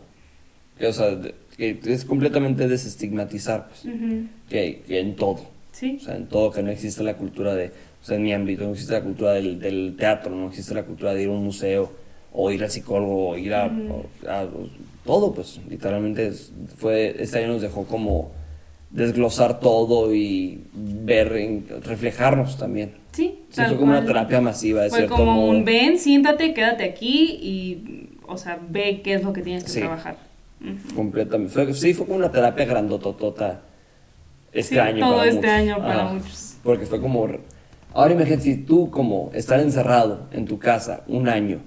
O 0.88 0.92
sea, 0.92 1.18
que 1.56 1.80
es 1.84 2.04
completamente 2.04 2.68
desestigmatizar, 2.68 3.66
pues, 3.68 3.82
que 4.48 4.84
en 4.88 5.16
todo. 5.16 5.50
Sí, 5.72 5.98
O 6.00 6.04
sea, 6.04 6.16
en 6.16 6.26
todo, 6.26 6.50
que 6.50 6.62
no 6.62 6.70
existe 6.70 7.02
la 7.04 7.14
cultura 7.16 7.54
de, 7.54 7.66
o 8.02 8.04
sea, 8.04 8.16
en 8.16 8.22
mi 8.24 8.32
ámbito, 8.32 8.64
no 8.64 8.72
existe 8.72 8.92
la 8.94 9.02
cultura 9.02 9.32
del, 9.32 9.60
del 9.60 9.94
teatro, 9.96 10.34
no 10.34 10.48
existe 10.48 10.74
la 10.74 10.82
cultura 10.84 11.14
de 11.14 11.22
ir 11.22 11.28
a 11.28 11.32
un 11.32 11.44
museo, 11.44 11.92
o 12.32 12.50
ir 12.50 12.62
al 12.64 12.70
psicólogo, 12.70 13.30
o 13.30 13.36
ir 13.38 13.54
a, 13.54 13.66
Ujú. 13.66 14.04
a- 14.28 14.40
a- 14.40 14.48
todo, 15.04 15.32
pues, 15.32 15.60
literalmente 15.68 16.32
fue, 16.76 17.16
este 17.22 17.38
año 17.38 17.48
nos 17.54 17.62
dejó 17.62 17.84
como 17.86 18.30
desglosar 18.90 19.60
todo 19.60 20.14
y 20.14 20.62
ver, 20.74 21.28
reflejarnos 21.84 22.56
también. 22.58 22.92
sí. 23.12 23.38
Sí, 23.50 23.62
fue 23.66 23.76
como 23.76 23.84
una 23.92 23.96
cual. 24.00 24.06
terapia 24.06 24.40
masiva, 24.40 24.82
de 24.82 24.90
Fue 24.90 24.98
cierto 24.98 25.16
como 25.16 25.32
modo. 25.34 25.50
un 25.50 25.64
ven, 25.64 25.98
siéntate, 25.98 26.52
quédate 26.54 26.84
aquí 26.84 27.38
y, 27.42 28.08
o 28.26 28.36
sea, 28.36 28.58
ve 28.68 29.00
qué 29.02 29.14
es 29.14 29.22
lo 29.24 29.32
que 29.32 29.42
tienes 29.42 29.64
que 29.64 29.70
Sí. 29.70 29.80
trabajar. 29.80 30.16
Ujú. 30.60 30.94
Completamente. 30.94 31.52
Fue- 31.52 31.72
sí, 31.74 31.94
fue 31.94 32.04
como 32.06 32.18
una 32.18 32.30
terapia 32.30 32.64
grandototota 32.66 33.62
este 34.58 34.74
Sí, 34.74 34.80
año. 34.80 35.00
todo 35.00 35.16
para 35.18 35.24
este 35.30 35.36
muchos. 35.46 35.52
año 35.52 35.78
para 35.78 36.02
Ajá. 36.04 36.12
muchos. 36.14 36.56
Porque 36.62 36.86
fue 36.86 37.00
como. 37.00 37.26
Ahora 37.94 38.12
imagínate 38.14 38.42
si 38.42 38.56
tú, 38.56 38.90
como 38.90 39.30
estar 39.34 39.58
encerrado 39.60 40.26
en 40.32 40.44
tu 40.44 40.58
casa 40.58 41.02
un 41.08 41.28
año, 41.28 41.60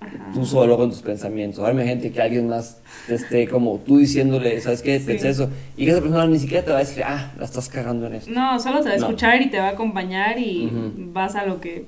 Ajá. 0.00 0.30
tú 0.34 0.44
solo 0.44 0.76
con 0.76 0.90
tus 0.90 1.00
pensamientos. 1.02 1.58
Ahora 1.60 1.72
imagínate 1.72 2.12
que 2.12 2.20
alguien 2.22 2.48
más 2.48 2.80
esté 3.08 3.48
como 3.48 3.78
tú 3.78 3.98
diciéndole, 3.98 4.60
¿sabes 4.60 4.82
qué? 4.82 5.00
Sí. 5.00 5.12
Eso. 5.26 5.48
Y 5.76 5.84
que 5.86 5.90
esa 5.92 6.00
persona 6.00 6.26
ni 6.26 6.38
siquiera 6.38 6.64
te 6.64 6.70
va 6.70 6.76
a 6.76 6.80
decir, 6.80 7.02
ah, 7.04 7.32
la 7.38 7.44
estás 7.44 7.68
cagando 7.68 8.06
en 8.06 8.14
esto. 8.16 8.30
No, 8.30 8.60
solo 8.60 8.80
te 8.82 8.90
va 8.90 8.94
a 8.94 8.98
No. 8.98 9.06
escuchar 9.06 9.40
y 9.42 9.50
te 9.50 9.58
va 9.58 9.68
a 9.68 9.70
acompañar 9.70 10.38
y 10.38 10.66
Ujú. 10.66 10.92
vas 11.12 11.34
a 11.34 11.46
lo 11.46 11.60
que 11.60 11.86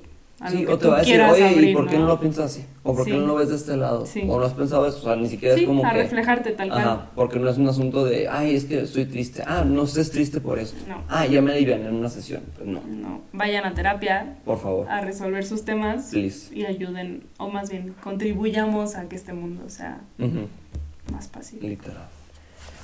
Sí, 0.48 0.64
que 0.64 0.72
o 0.72 0.78
te 0.78 0.88
va 0.88 0.96
a 0.96 0.98
decir, 1.00 1.20
oye, 1.20 1.70
¿y 1.70 1.74
por 1.74 1.86
qué 1.86 1.98
no 1.98 2.06
lo 2.06 2.18
piensas 2.18 2.46
así? 2.46 2.64
¿O 2.82 2.94
por 2.96 3.04
qué 3.04 3.10
Sí. 3.12 3.18
no 3.18 3.26
lo 3.26 3.34
ves 3.34 3.50
de 3.50 3.56
este 3.56 3.76
lado? 3.76 4.06
Sí. 4.06 4.22
¿O 4.26 4.38
no 4.40 4.46
has 4.46 4.54
pensado 4.54 4.86
eso? 4.86 4.96
O 4.98 5.02
sea, 5.02 5.14
ni 5.16 5.28
siquiera 5.28 5.54
Sí, 5.54 5.62
es 5.62 5.66
como 5.66 5.84
a 5.84 5.90
que... 5.92 5.98
reflejarte 5.98 6.52
tal 6.52 6.68
cual. 6.70 6.80
Ajá, 6.80 7.10
porque 7.14 7.38
no 7.38 7.50
es 7.50 7.58
un 7.58 7.68
asunto 7.68 8.06
de, 8.06 8.26
ay, 8.26 8.54
es 8.56 8.64
que 8.64 8.80
estoy 8.80 9.04
triste. 9.04 9.42
Ah, 9.46 9.64
no 9.66 9.82
estés 9.82 10.10
triste 10.10 10.40
por 10.40 10.58
eso. 10.58 10.74
No. 10.88 11.02
Ah, 11.10 11.26
ya 11.26 11.42
me 11.42 11.52
alivian 11.52 11.82
en 11.84 11.94
una 11.94 12.08
sesión. 12.08 12.40
Pues 12.56 12.66
no, 12.66 12.80
No, 12.88 13.20
vayan 13.34 13.66
a 13.66 13.74
terapia 13.74 14.36
por 14.46 14.58
favor. 14.58 14.88
a 14.88 15.02
resolver 15.02 15.44
sus 15.44 15.66
temas 15.66 16.08
Please. 16.10 16.54
y 16.54 16.64
ayuden, 16.64 17.24
o 17.36 17.50
más 17.50 17.68
bien, 17.68 17.94
contribuyamos 18.02 18.94
a 18.96 19.08
que 19.10 19.16
este 19.16 19.34
mundo 19.34 19.64
sea 19.68 20.00
más 21.12 21.28
fácil. 21.28 21.58
Literal. 21.60 22.08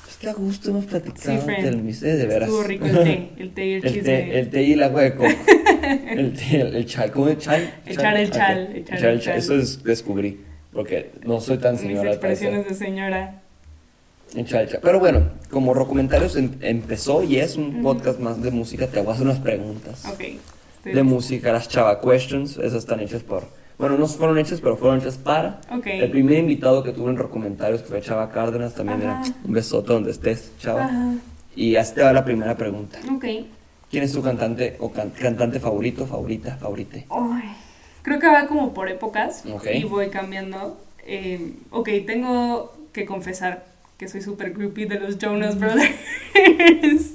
Pues 0.04 0.16
qué 0.18 0.28
a 0.28 0.34
gusto 0.34 0.70
hemos 0.70 0.84
platicado 0.84 1.46
del 1.46 1.82
Mice, 1.82 2.16
de 2.16 2.26
veras. 2.26 2.48
Estuvo 2.50 2.62
rico 2.64 2.84
el 2.84 2.94
té, 3.02 3.30
el 3.38 3.50
té 3.54 3.66
y 3.66 3.72
el, 3.74 3.76
El 3.86 3.92
chisme. 3.94 4.02
té, 4.02 4.38
el 4.40 4.50
té 4.50 4.62
y 4.62 4.72
el 4.74 4.82
agua 4.82 5.02
de 5.02 5.14
coco. 5.14 5.28
el 6.10 6.34
el, 6.52 6.76
el 6.76 6.86
chal. 6.86 7.10
¿Cómo 7.12 7.28
es 7.28 7.38
chal? 7.38 7.74
Echar 7.86 8.16
el 8.16 8.28
Ok. 8.28 8.32
chal, 8.34 8.70
echar 8.76 9.04
el 9.10 9.20
chal. 9.20 9.36
Eso 9.38 9.54
es, 9.56 9.82
descubrí. 9.82 10.40
Porque 10.72 11.10
no 11.24 11.40
soy 11.40 11.58
tan 11.58 11.72
Mis 11.72 11.82
señora. 11.82 12.02
parecer. 12.20 12.30
expresiones 12.54 12.68
de 12.68 12.74
señora. 12.74 13.40
Echar 14.34 14.62
el 14.62 14.68
chal. 14.68 14.80
Pero 14.82 14.98
bueno, 15.00 15.30
como 15.50 15.72
Rocomentarios 15.72 16.36
em- 16.36 16.52
empezó 16.60 17.22
y 17.22 17.36
es 17.38 17.56
un 17.56 17.76
Ujú. 17.76 17.82
podcast 17.82 18.18
más 18.20 18.42
de 18.42 18.50
música, 18.50 18.86
te 18.86 19.00
voy 19.00 19.08
a 19.10 19.12
hacer 19.12 19.24
unas 19.26 19.38
preguntas. 19.38 20.04
Ok. 20.06 20.20
estoy 20.78 20.92
De 20.92 21.02
música, 21.02 21.52
las 21.52 21.68
Chava 21.68 22.00
Questions. 22.00 22.56
Esas 22.58 22.74
están 22.74 23.00
hechas 23.00 23.22
por. 23.22 23.44
Bueno, 23.78 23.96
no 23.98 24.06
fueron 24.06 24.38
hechas, 24.38 24.60
pero 24.60 24.76
fueron 24.76 24.98
hechas 25.00 25.16
para. 25.16 25.60
Ok. 25.70 25.86
El 25.86 26.10
primer 26.10 26.38
invitado 26.38 26.82
que 26.82 26.92
tuve 26.92 27.10
en 27.10 27.16
Rocomentarios, 27.16 27.82
que 27.82 27.88
fue 27.88 28.00
Chava 28.00 28.30
Cárdenas, 28.30 28.74
también 28.74 29.02
Ajá. 29.02 29.22
era 29.24 29.34
un 29.44 29.52
besote 29.52 29.92
donde 29.92 30.10
estés, 30.10 30.50
Chava. 30.58 30.84
Ajá. 30.84 31.14
Y 31.54 31.76
así 31.76 31.94
te 31.94 32.02
va 32.02 32.12
la 32.12 32.24
primera 32.24 32.54
pregunta. 32.56 32.98
Ok. 33.14 33.24
¿Quién 33.90 34.02
es 34.04 34.12
tu 34.12 34.22
cantante 34.22 34.76
o 34.80 34.90
can- 34.92 35.10
cantante 35.10 35.60
favorito, 35.60 36.06
favorita, 36.06 36.56
favorite? 36.56 37.06
Ay, 37.10 37.44
creo 38.02 38.18
que 38.18 38.26
va 38.26 38.46
como 38.46 38.74
por 38.74 38.88
épocas 38.88 39.44
y 39.72 39.84
voy 39.84 40.08
cambiando. 40.10 40.80
Eh, 41.06 41.52
ok, 41.70 41.88
tengo 42.06 42.74
que 42.92 43.04
confesar 43.06 43.64
que 43.96 44.08
soy 44.08 44.22
súper 44.22 44.52
groupie 44.52 44.86
de 44.86 44.98
los 44.98 45.18
Jonas 45.18 45.58
Brothers. 45.58 45.92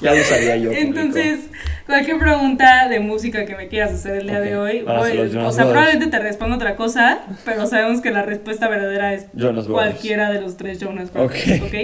Ya 0.00 0.14
lo 0.14 0.22
sabía 0.22 0.56
yo. 0.56 0.70
público. 0.70 0.86
Entonces, 1.00 1.40
cualquier 1.86 2.18
pregunta 2.18 2.88
de 2.88 3.00
música 3.00 3.44
que 3.44 3.56
me 3.56 3.66
quieras 3.68 3.92
hacer 3.92 4.16
el 4.18 4.26
día 4.28 4.38
de 4.40 4.56
hoy, 4.56 4.82
van 4.82 4.96
a 4.98 5.04
ser 5.04 5.16
voy- 5.16 5.26
o 5.26 5.30
sea, 5.30 5.40
Brothers. 5.40 5.56
probablemente 5.68 6.06
te 6.06 6.18
respondo 6.22 6.56
otra 6.56 6.76
cosa, 6.76 7.22
pero 7.44 7.66
sabemos 7.66 8.00
que 8.00 8.10
la 8.12 8.22
respuesta 8.22 8.68
verdadera 8.68 9.14
es 9.14 9.26
Jonas 9.32 9.66
Brothers. 9.66 9.90
cualquiera 9.92 10.30
de 10.30 10.40
los 10.42 10.56
tres 10.56 10.78
Jonas 10.78 11.12
Brothers, 11.12 11.60
Ok. 11.62 11.66
¿ok? 11.66 11.74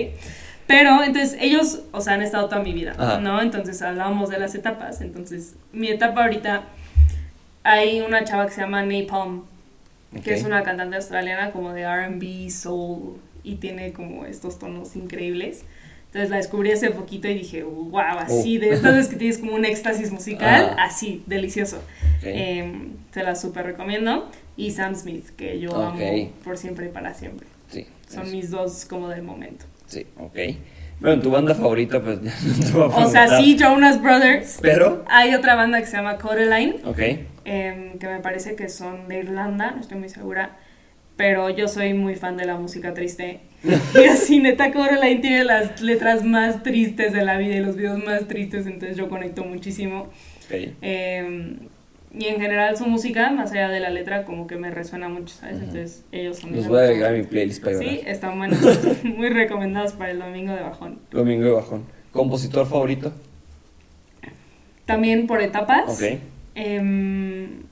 Pero 0.70 1.02
entonces 1.02 1.36
ellos, 1.40 1.80
o 1.90 2.00
sea, 2.00 2.14
han 2.14 2.22
estado 2.22 2.48
toda 2.48 2.62
mi 2.62 2.72
vida, 2.72 2.92
Ajá. 2.96 3.18
¿no? 3.18 3.42
Entonces 3.42 3.82
hablábamos 3.82 4.30
de 4.30 4.38
las 4.38 4.54
etapas. 4.54 5.00
Entonces, 5.00 5.56
mi 5.72 5.88
etapa 5.88 6.22
ahorita, 6.22 6.62
hay 7.64 8.00
una 8.00 8.22
chava 8.24 8.46
que 8.46 8.52
se 8.52 8.60
llama 8.60 8.82
Napalm, 8.84 9.42
que 10.22 10.32
es 10.34 10.44
una 10.44 10.62
cantante 10.62 10.94
australiana 10.96 11.50
como 11.50 11.72
de 11.72 11.84
RB, 11.84 12.50
soul, 12.50 13.18
y 13.42 13.56
tiene 13.56 13.92
como 13.92 14.26
estos 14.26 14.58
tonos 14.60 14.94
increíbles. 14.94 15.64
Entonces 16.06 16.30
la 16.30 16.36
descubrí 16.38 16.72
hace 16.72 16.90
poquito 16.90 17.26
y 17.28 17.34
dije, 17.34 17.62
wow, 17.64 17.98
así, 18.18 18.56
Oh. 18.58 18.60
de 18.60 18.70
estas 18.70 18.94
veces 18.94 19.08
que 19.10 19.16
tienes 19.16 19.38
como 19.38 19.54
un 19.54 19.64
éxtasis 19.64 20.10
musical, 20.12 20.74
Ah. 20.78 20.84
así, 20.86 21.22
delicioso. 21.26 21.78
Ok. 22.18 22.22
Em, 22.24 22.92
te 23.12 23.22
la 23.22 23.34
súper 23.36 23.66
recomiendo. 23.66 24.28
Y 24.56 24.72
Sam 24.72 24.94
Smith, 24.94 25.30
que 25.36 25.58
yo 25.60 25.74
amo 25.76 26.00
por 26.44 26.58
siempre 26.58 26.86
y 26.86 26.88
para 26.90 27.14
siempre. 27.14 27.46
Sí. 27.68 27.86
Son 28.08 28.24
es- 28.26 28.32
mis 28.32 28.50
dos 28.50 28.84
como 28.84 29.08
del 29.08 29.22
momento. 29.22 29.64
Sí, 29.90 30.06
ok. 30.18 30.38
Bueno, 31.00 31.20
tu 31.20 31.30
banda 31.30 31.54
favorita, 31.54 32.00
pues 32.00 32.20
ya 32.22 32.32
no 32.46 32.64
te 32.64 32.72
voy 32.72 32.82
a 33.02 33.06
O 33.06 33.10
sea, 33.10 33.38
sí, 33.38 33.56
Jonas 33.58 34.00
Brothers. 34.00 34.58
Pero, 34.62 35.04
Hay 35.08 35.34
otra 35.34 35.54
banda 35.56 35.80
que 35.80 35.86
se 35.86 35.96
llama 35.96 36.16
Codeline, 36.18 36.76
ok. 36.84 36.98
em, 37.44 37.98
que 37.98 38.06
me 38.06 38.20
parece 38.20 38.54
que 38.54 38.68
son 38.68 39.08
de 39.08 39.18
Irlanda, 39.18 39.72
no 39.72 39.80
estoy 39.80 39.98
muy 39.98 40.08
segura. 40.08 40.58
Pero 41.16 41.50
yo 41.50 41.68
soy 41.68 41.92
muy 41.92 42.14
fan 42.14 42.36
de 42.36 42.44
la 42.46 42.56
música 42.56 42.94
triste. 42.94 43.40
Y 43.94 44.04
así, 44.04 44.38
neta, 44.38 44.72
Codeline 44.72 45.20
tiene 45.20 45.44
las 45.44 45.80
letras 45.82 46.24
más 46.24 46.62
tristes 46.62 47.12
de 47.12 47.24
la 47.24 47.36
vida 47.36 47.56
y 47.56 47.60
los 47.60 47.76
videos 47.76 48.02
más 48.04 48.28
tristes, 48.28 48.66
entonces 48.66 48.96
yo 48.96 49.08
conecto 49.08 49.44
muchísimo. 49.44 50.08
Ok. 50.46 50.74
Em, 50.82 51.56
y 52.12 52.26
en 52.26 52.40
general 52.40 52.76
su 52.76 52.86
música, 52.86 53.30
más 53.30 53.52
allá 53.52 53.68
de 53.68 53.78
la 53.80 53.90
letra, 53.90 54.24
como 54.24 54.46
que 54.46 54.56
me 54.56 54.70
resuena 54.70 55.08
mucho, 55.08 55.34
¿sabes? 55.34 55.58
Entonces 55.58 56.04
ellos 56.12 56.38
son 56.38 56.54
Los 56.56 56.66
voy 56.66 56.78
a 56.78 56.82
agregar 56.82 57.14
a 57.14 57.16
mi 57.16 57.22
playlist 57.22 57.62
para 57.62 57.78
Sí, 57.78 58.00
están 58.04 58.36
buenos. 58.38 58.58
muy 59.04 59.28
recomendados 59.28 59.92
para 59.92 60.10
el 60.10 60.18
domingo 60.18 60.52
de 60.52 60.62
bajón. 60.62 60.98
Domingo 61.10 61.44
de 61.44 61.52
bajón. 61.52 61.84
¿Compositor 62.12 62.66
favorito? 62.66 63.12
También 64.86 65.26
por 65.26 65.40
etapas. 65.40 65.88
Ok. 66.02 66.18
em, 66.54 67.62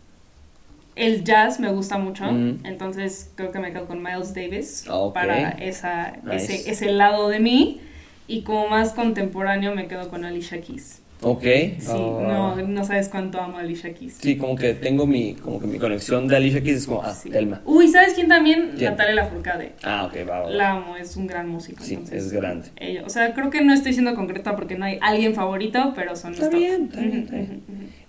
el 0.94 1.22
jazz 1.24 1.60
me 1.60 1.70
gusta 1.70 1.96
mucho, 1.98 2.24
entonces 2.28 3.30
creo 3.36 3.52
que 3.52 3.60
me 3.60 3.72
quedo 3.72 3.86
con 3.86 4.02
Miles 4.02 4.34
Davis 4.34 4.84
Ah, 4.88 4.96
ok. 4.96 5.14
para 5.14 5.50
esa, 5.50 6.16
Nice. 6.24 6.56
ese, 6.56 6.70
ese 6.70 6.92
lado 6.92 7.28
de 7.28 7.38
mí. 7.40 7.80
Y 8.26 8.42
como 8.42 8.68
más 8.68 8.92
contemporáneo 8.92 9.74
me 9.74 9.86
quedo 9.88 10.10
con 10.10 10.24
Alicia 10.24 10.60
Keys. 10.60 11.00
Ok. 11.20 11.42
Sí, 11.42 11.78
Ah. 11.88 12.54
no, 12.56 12.62
no 12.68 12.84
sabes 12.84 13.08
cuánto 13.08 13.40
amo 13.40 13.56
a 13.58 13.60
Alicia 13.62 13.92
Keys. 13.92 14.18
Sí, 14.20 14.36
como 14.36 14.54
que 14.54 14.74
tengo 14.74 15.04
mi, 15.04 15.34
como 15.34 15.58
que 15.60 15.66
mi 15.66 15.78
conexión 15.78 16.28
de 16.28 16.36
Alicia 16.36 16.62
Keys 16.62 16.76
es 16.76 16.86
como, 16.86 17.02
ah, 17.02 17.12
Sí. 17.12 17.28
Telma. 17.28 17.60
Uy, 17.64 17.88
¿sabes 17.88 18.14
quién 18.14 18.28
también? 18.28 18.74
¿Quién? 18.78 18.90
Natalia 18.92 19.14
Lafourcade. 19.16 19.72
Ah, 19.82 20.04
ok, 20.06 20.14
va, 20.28 20.38
va, 20.38 20.40
va. 20.44 20.50
La 20.50 20.70
amo, 20.74 20.96
es 20.96 21.16
un 21.16 21.26
gran 21.26 21.48
músico. 21.48 21.82
Sí, 21.82 21.94
entonces, 21.94 22.26
es 22.26 22.32
grande. 22.32 22.68
ella- 22.76 23.02
o 23.04 23.08
sea, 23.08 23.34
creo 23.34 23.50
que 23.50 23.62
no 23.62 23.74
estoy 23.74 23.94
siendo 23.94 24.14
concreta 24.14 24.54
porque 24.54 24.76
no 24.78 24.84
hay 24.84 24.98
alguien 25.02 25.34
favorito, 25.34 25.92
pero 25.96 26.14
son 26.14 26.34
Está 26.34 26.44
los 26.44 26.50
top. 26.52 26.60
bien, 26.60 26.84
está 26.84 27.00
bien, 27.00 27.18
está 27.24 27.34
bien. 27.36 27.62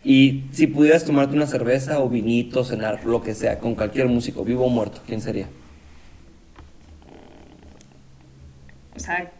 Y 0.04 0.44
si 0.52 0.68
pudieras 0.68 1.04
tomarte 1.04 1.36
una 1.36 1.48
cerveza 1.48 2.00
o 2.02 2.10
vinito, 2.10 2.64
cenar, 2.64 3.04
lo 3.06 3.24
que 3.24 3.34
sea, 3.34 3.58
con 3.58 3.74
cualquier 3.74 4.08
músico, 4.08 4.46
vivo 4.46 4.66
o 4.66 4.70
muerto, 4.70 5.02
¿quién 5.08 5.20
sería? 5.20 5.48
O 8.96 9.00
sea, 9.00 9.32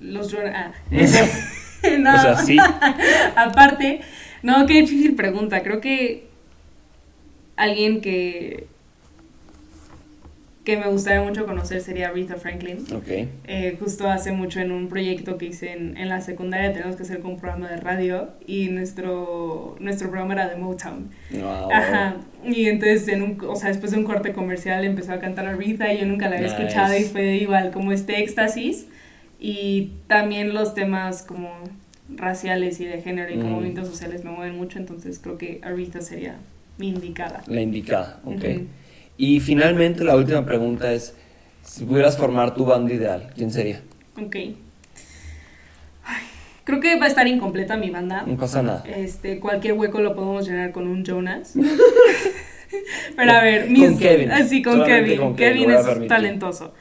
los. 0.00 0.34
Ah, 0.34 0.72
eso. 0.90 1.24
no. 1.98 2.14
O 2.14 2.18
sea, 2.18 2.36
sí. 2.36 2.56
Aparte, 3.36 4.00
no, 4.42 4.66
qué 4.66 4.74
difícil 4.82 5.14
pregunta. 5.14 5.62
Creo 5.62 5.80
que 5.80 6.28
alguien 7.56 8.00
que 8.00 8.66
que 10.68 10.76
me 10.76 10.86
gustaría 10.88 11.22
mucho 11.22 11.46
conocer 11.46 11.80
sería 11.80 12.08
Aretha 12.08 12.34
Franklin. 12.34 12.84
Ok. 12.94 13.08
Eh, 13.46 13.78
justo 13.80 14.06
hace 14.06 14.32
mucho 14.32 14.60
en 14.60 14.70
un 14.70 14.90
proyecto 14.90 15.38
que 15.38 15.46
hice 15.46 15.72
en, 15.72 15.96
en 15.96 16.10
la 16.10 16.20
secundaria 16.20 16.74
tenemos 16.74 16.94
que 16.94 17.04
hacer 17.04 17.20
con 17.20 17.30
un 17.30 17.40
programa 17.40 17.70
de 17.70 17.78
radio 17.78 18.28
y 18.46 18.68
nuestro, 18.68 19.76
nuestro 19.80 20.10
programa 20.10 20.34
era 20.34 20.48
de 20.50 20.56
Motown. 20.56 21.08
Wow. 21.30 21.72
Ajá. 21.72 22.16
Y 22.44 22.66
entonces, 22.66 23.08
en 23.08 23.22
un, 23.22 23.38
o 23.48 23.56
sea, 23.56 23.70
después 23.70 23.92
de 23.92 23.98
un 23.98 24.04
corte 24.04 24.34
comercial 24.34 24.84
empezó 24.84 25.12
a 25.14 25.20
cantar 25.20 25.46
Aretha 25.46 25.90
y 25.90 26.00
yo 26.00 26.04
nunca 26.04 26.28
la 26.28 26.36
había 26.36 26.48
Nice. 26.48 26.62
escuchado 26.62 26.94
y 26.98 27.04
fue 27.04 27.36
igual 27.36 27.70
como 27.70 27.90
este 27.90 28.20
éxtasis. 28.22 28.88
Y 29.40 29.92
también 30.08 30.52
los 30.54 30.74
temas 30.74 31.22
como 31.22 31.50
raciales 32.16 32.80
y 32.80 32.86
de 32.86 33.00
género 33.02 33.30
y 33.32 33.36
como 33.36 33.50
Mm. 33.50 33.52
movimientos 33.52 33.88
sociales 33.88 34.24
me 34.24 34.30
mueven 34.30 34.56
mucho, 34.56 34.78
entonces 34.78 35.18
creo 35.22 35.38
que 35.38 35.60
Aretha 35.62 36.00
sería 36.00 36.36
mi 36.78 36.88
indicada. 36.88 37.42
La 37.46 37.60
indicada, 37.60 38.20
ok. 38.24 38.44
Y 39.16 39.40
finalmente 39.40 40.04
la 40.04 40.16
última 40.16 40.44
pregunta 40.44 40.92
es, 40.92 41.14
si 41.62 41.84
pudieras 41.84 42.16
formar 42.16 42.54
tu 42.54 42.64
banda 42.64 42.92
ideal, 42.94 43.30
¿quién 43.36 43.50
sería? 43.50 43.82
Ok. 44.20 44.34
Ay, 46.04 46.22
creo 46.64 46.80
que 46.80 46.98
va 46.98 47.04
a 47.04 47.08
estar 47.08 47.26
incompleta 47.28 47.76
mi 47.76 47.90
banda. 47.90 48.22
No 48.26 48.36
pasa 48.36 48.62
nada. 48.62 48.84
Este, 48.86 49.38
cualquier 49.38 49.74
hueco 49.74 50.00
lo 50.00 50.14
podemos 50.14 50.46
llenar 50.48 50.72
con 50.72 50.86
un 50.88 51.04
Jonas. 51.04 51.54
Pero 53.16 53.32
a 53.32 53.42
ver, 53.42 53.64
Con 53.64 53.72
mis, 53.72 53.98
Kevin. 53.98 54.30
ah, 54.30 54.42
sí, 54.44 54.62
con 54.62 54.74
Solamente 54.74 55.04
Kevin. 55.10 55.20
con 55.20 55.36
Kevin, 55.36 55.64
Kevin 55.68 56.00
es 56.02 56.08
talentoso. 56.08 56.74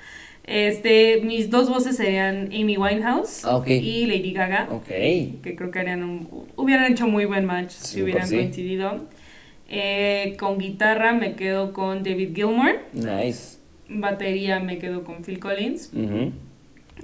Este, 0.47 1.19
mis 1.23 1.49
dos 1.49 1.69
voces 1.69 1.97
serían 1.97 2.45
Amy 2.53 2.77
Winehouse 2.77 3.43
Ah, 3.43 3.61
y 3.67 4.05
Lady 4.05 4.31
Gaga, 4.31 4.69
que 4.87 5.55
creo 5.57 5.71
que 5.71 5.79
harían 5.79 6.03
un, 6.03 6.29
hubieran 6.55 6.89
hecho 6.89 7.05
muy 7.05 7.25
buen 7.25 7.45
match 7.45 7.71
si 7.71 8.01
hubieran 8.01 8.25
sí. 8.27 8.35
coincidido. 8.37 9.05
Eh, 9.69 10.37
con 10.39 10.57
guitarra 10.57 11.11
me 11.11 11.35
quedo 11.35 11.73
con 11.73 12.01
David 12.01 12.33
Gilmour, 12.33 12.79
Nice. 12.93 13.57
batería 13.89 14.61
me 14.61 14.77
quedo 14.77 15.03
con 15.03 15.25
Phil 15.25 15.39
Collins 15.39 15.91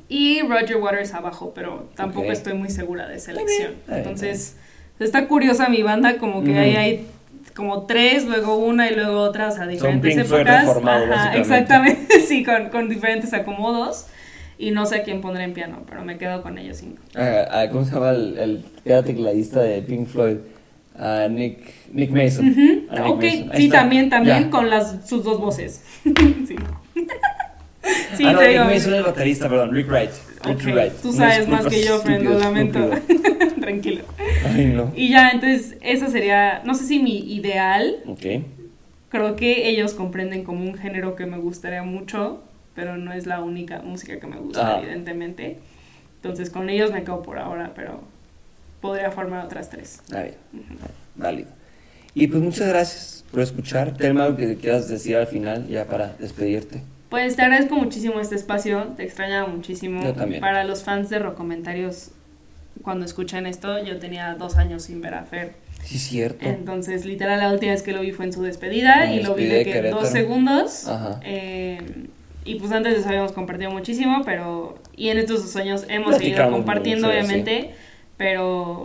y 0.08 0.42
Roger 0.44 0.78
Waters 0.78 1.14
abajo, 1.14 1.52
pero 1.54 1.90
tampoco 1.96 2.32
estoy 2.32 2.54
muy 2.54 2.70
segura 2.70 3.10
de 3.10 3.18
esa 3.18 3.32
Está 3.32 3.44
bien, 3.44 3.50
elección. 3.62 3.72
está 3.82 3.92
bien, 3.92 4.00
Entonces, 4.00 4.58
está 5.00 5.28
curiosa 5.28 5.68
mi 5.68 5.84
banda, 5.84 6.18
como 6.18 6.46
que 6.46 6.58
ahí 6.58 6.76
hay 6.78 7.06
como 7.56 7.86
tres, 7.86 8.26
luego 8.26 8.58
una 8.58 8.90
y 8.90 8.96
luego 8.96 9.22
otra, 9.22 9.50
o 9.50 9.52
sea, 9.52 9.68
diferentes 9.68 10.28
Floyd 10.28 10.42
épocas. 10.42 10.68
Ajá, 10.68 11.36
exactamente, 11.38 12.20
sí, 12.28 12.44
con, 12.44 12.70
con 12.70 12.90
diferentes 12.90 13.34
acomodos. 13.34 14.08
Y 14.58 14.72
no 14.72 14.86
sé 14.86 14.98
a 14.98 15.04
quién 15.04 15.20
pondré 15.20 15.44
en 15.44 15.54
piano, 15.54 15.84
pero 15.90 16.06
me 16.06 16.18
quedo 16.18 16.42
con 16.42 16.58
ellos 16.58 16.78
cinco. 16.78 17.02
Ah, 17.16 17.46
ah, 17.52 17.66
¿Cómo 17.72 17.86
se 17.86 17.92
llama 17.92 18.12
el, 18.12 18.64
el 18.86 19.04
tecladista 19.04 19.62
de 19.62 19.82
Pink 19.82 20.08
Floyd? 20.08 20.38
Ah, 20.98 21.28
Nick, 21.30 21.60
Nick 21.92 22.12
Mason. 22.12 22.46
Nick 22.46 22.90
ok, 22.92 23.24
Mason. 23.24 23.52
Sí, 23.56 23.66
está. 23.66 23.80
también, 23.80 24.10
también 24.10 24.50
con 24.50 24.70
las, 24.70 25.08
sus 25.08 25.24
dos 25.24 25.40
voces. 25.40 25.84
sí. 26.04 26.56
sí, 28.16 28.24
ah, 28.26 28.34
no, 28.34 28.40
te 28.40 28.48
Nick 28.48 28.50
digo. 28.50 28.66
Mason 28.66 28.94
es 28.94 29.00
el 29.00 29.04
baterista, 29.04 29.50
perdón, 29.50 29.74
Rick 29.74 29.88
Wright. 29.90 30.12
Rick 30.46 30.64
Wright. 30.66 30.94
Tú 31.02 31.14
sabes 31.14 31.48
más 31.48 31.66
que 31.66 31.84
yo, 31.84 32.00
Fred, 32.00 32.22
lo 32.22 32.38
lamento. 32.38 32.90
Tranquilo. 33.64 34.04
Ay, 34.46 34.66
no. 34.68 34.92
Y 34.96 35.10
ya, 35.10 35.30
entonces, 35.30 35.78
eso 35.82 36.10
sería, 36.10 36.62
no 36.66 36.74
sé 36.76 36.86
si 36.86 37.00
mi 37.02 37.18
ideal. 37.34 37.96
Ok. 38.08 38.44
Creo 39.10 39.36
que 39.38 39.70
ellos 39.70 39.94
comprenden 39.94 40.44
como 40.44 40.66
un 40.66 40.74
género 40.76 41.16
que 41.16 41.26
me 41.26 41.38
gustaría 41.38 41.82
mucho, 41.84 42.44
pero 42.76 42.98
no 42.98 43.14
es 43.14 43.26
la 43.26 43.42
única 43.42 43.82
música 43.82 44.20
que 44.20 44.28
me 44.28 44.38
gusta, 44.38 44.76
Ah. 44.76 44.80
evidentemente. 44.82 45.60
Entonces, 46.18 46.50
con 46.50 46.70
ellos 46.70 46.92
me 46.92 47.04
quedo 47.04 47.22
por 47.22 47.38
ahora, 47.40 47.72
pero 47.76 48.02
podría 48.82 49.12
formar 49.12 49.46
otras 49.46 49.70
tres. 49.70 50.00
Está 50.04 50.24
bien. 50.24 50.36
Válido. 51.16 51.50
Y 52.16 52.28
pues 52.28 52.44
muchas 52.44 52.68
gracias 52.68 53.24
por 53.32 53.40
escuchar. 53.42 53.94
Telma, 53.96 54.26
algo 54.26 54.38
que 54.38 54.56
quieras 54.58 54.90
decir 54.90 55.16
al 55.16 55.28
final, 55.28 55.68
ya 55.70 55.86
para 55.86 56.10
despedirte. 56.20 56.82
Pues 57.10 57.36
te 57.38 57.44
agradezco 57.44 57.76
muchísimo 57.76 58.20
este 58.20 58.36
espacio, 58.36 58.94
te 58.98 59.04
extrañaba 59.04 59.48
muchísimo. 59.48 60.04
Yo 60.04 60.14
también. 60.14 60.42
Para 60.42 60.64
los 60.64 60.84
fans 60.84 61.10
de 61.10 61.20
Rocomentarios, 61.20 62.10
cuando 62.82 63.06
escuchan 63.06 63.46
esto, 63.46 63.84
yo 63.84 63.98
tenía 64.00 64.36
dos 64.36 64.56
años 64.58 64.84
sin 64.84 65.02
ver 65.02 65.14
a 65.14 65.24
Fer. 65.24 65.54
Sí, 65.84 65.98
cierto. 66.00 66.46
Entonces, 66.46 67.06
literal, 67.06 67.40
la 67.40 67.52
última 67.52 67.74
vez 67.74 67.82
que 67.84 67.92
lo 67.92 68.02
vi 68.02 68.12
fue 68.12 68.26
en 68.26 68.34
su 68.34 68.42
despedida 68.42 69.12
y 69.14 69.22
lo 69.22 69.36
vi 69.36 69.46
de 69.46 69.64
que 69.66 69.72
Querétaro. 69.74 70.02
dos 70.02 70.10
segundos. 70.12 70.88
Ajá. 70.88 71.20
Eh, 71.24 71.78
y 72.46 72.56
pues 72.56 72.72
antes 72.72 72.98
eso 73.00 73.08
habíamos 73.10 73.32
compartido 73.34 73.72
muchísimo, 73.72 74.22
pero. 74.26 74.78
Y 74.96 75.10
en 75.10 75.18
estos 75.18 75.42
dos 75.44 75.56
años 75.56 75.86
hemos 75.90 76.18
seguido 76.18 76.50
compartiendo, 76.52 77.08
mucho, 77.08 77.18
obviamente, 77.20 77.72
pero 78.18 78.82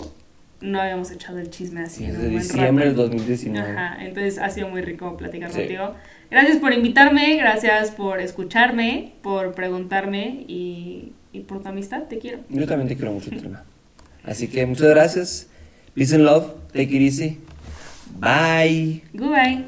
no 0.60 0.80
habíamos 0.80 1.10
echado 1.12 1.38
el 1.38 1.50
chisme 1.50 1.82
así. 1.82 2.04
en 2.04 2.16
un 2.16 2.22
Desde 2.22 2.28
diciembre 2.30 2.84
del 2.86 2.94
rato. 2.96 3.08
2019. 3.08 3.70
Ajá, 3.70 4.04
entonces 4.04 4.38
ha 4.38 4.50
sido 4.50 4.68
muy 4.68 4.80
rico 4.82 5.16
platicar 5.16 5.50
Sí. 5.52 5.58
contigo. 5.60 5.94
Gracias 6.30 6.56
por 6.58 6.72
invitarme, 6.72 7.36
gracias 7.36 7.90
por 7.92 8.20
escucharme, 8.20 9.12
por 9.22 9.52
preguntarme 9.54 10.44
y, 10.48 11.12
y 11.32 11.40
por 11.40 11.62
tu 11.62 11.68
amistad, 11.68 12.02
te 12.04 12.18
quiero. 12.18 12.40
Yo 12.48 12.66
también 12.66 12.88
te 12.88 12.96
quiero 12.96 13.12
mucho, 13.12 13.30
Telma. 13.30 13.64
Así 14.28 14.48
que 14.48 14.66
muchas 14.66 14.88
gracias. 14.88 15.46
Peace 15.94 16.14
and 16.14 16.24
love. 16.24 16.52
Take 16.72 16.94
it 16.94 17.02
easy. 17.02 17.38
Bye. 18.20 19.02
Goodbye. 19.14 19.64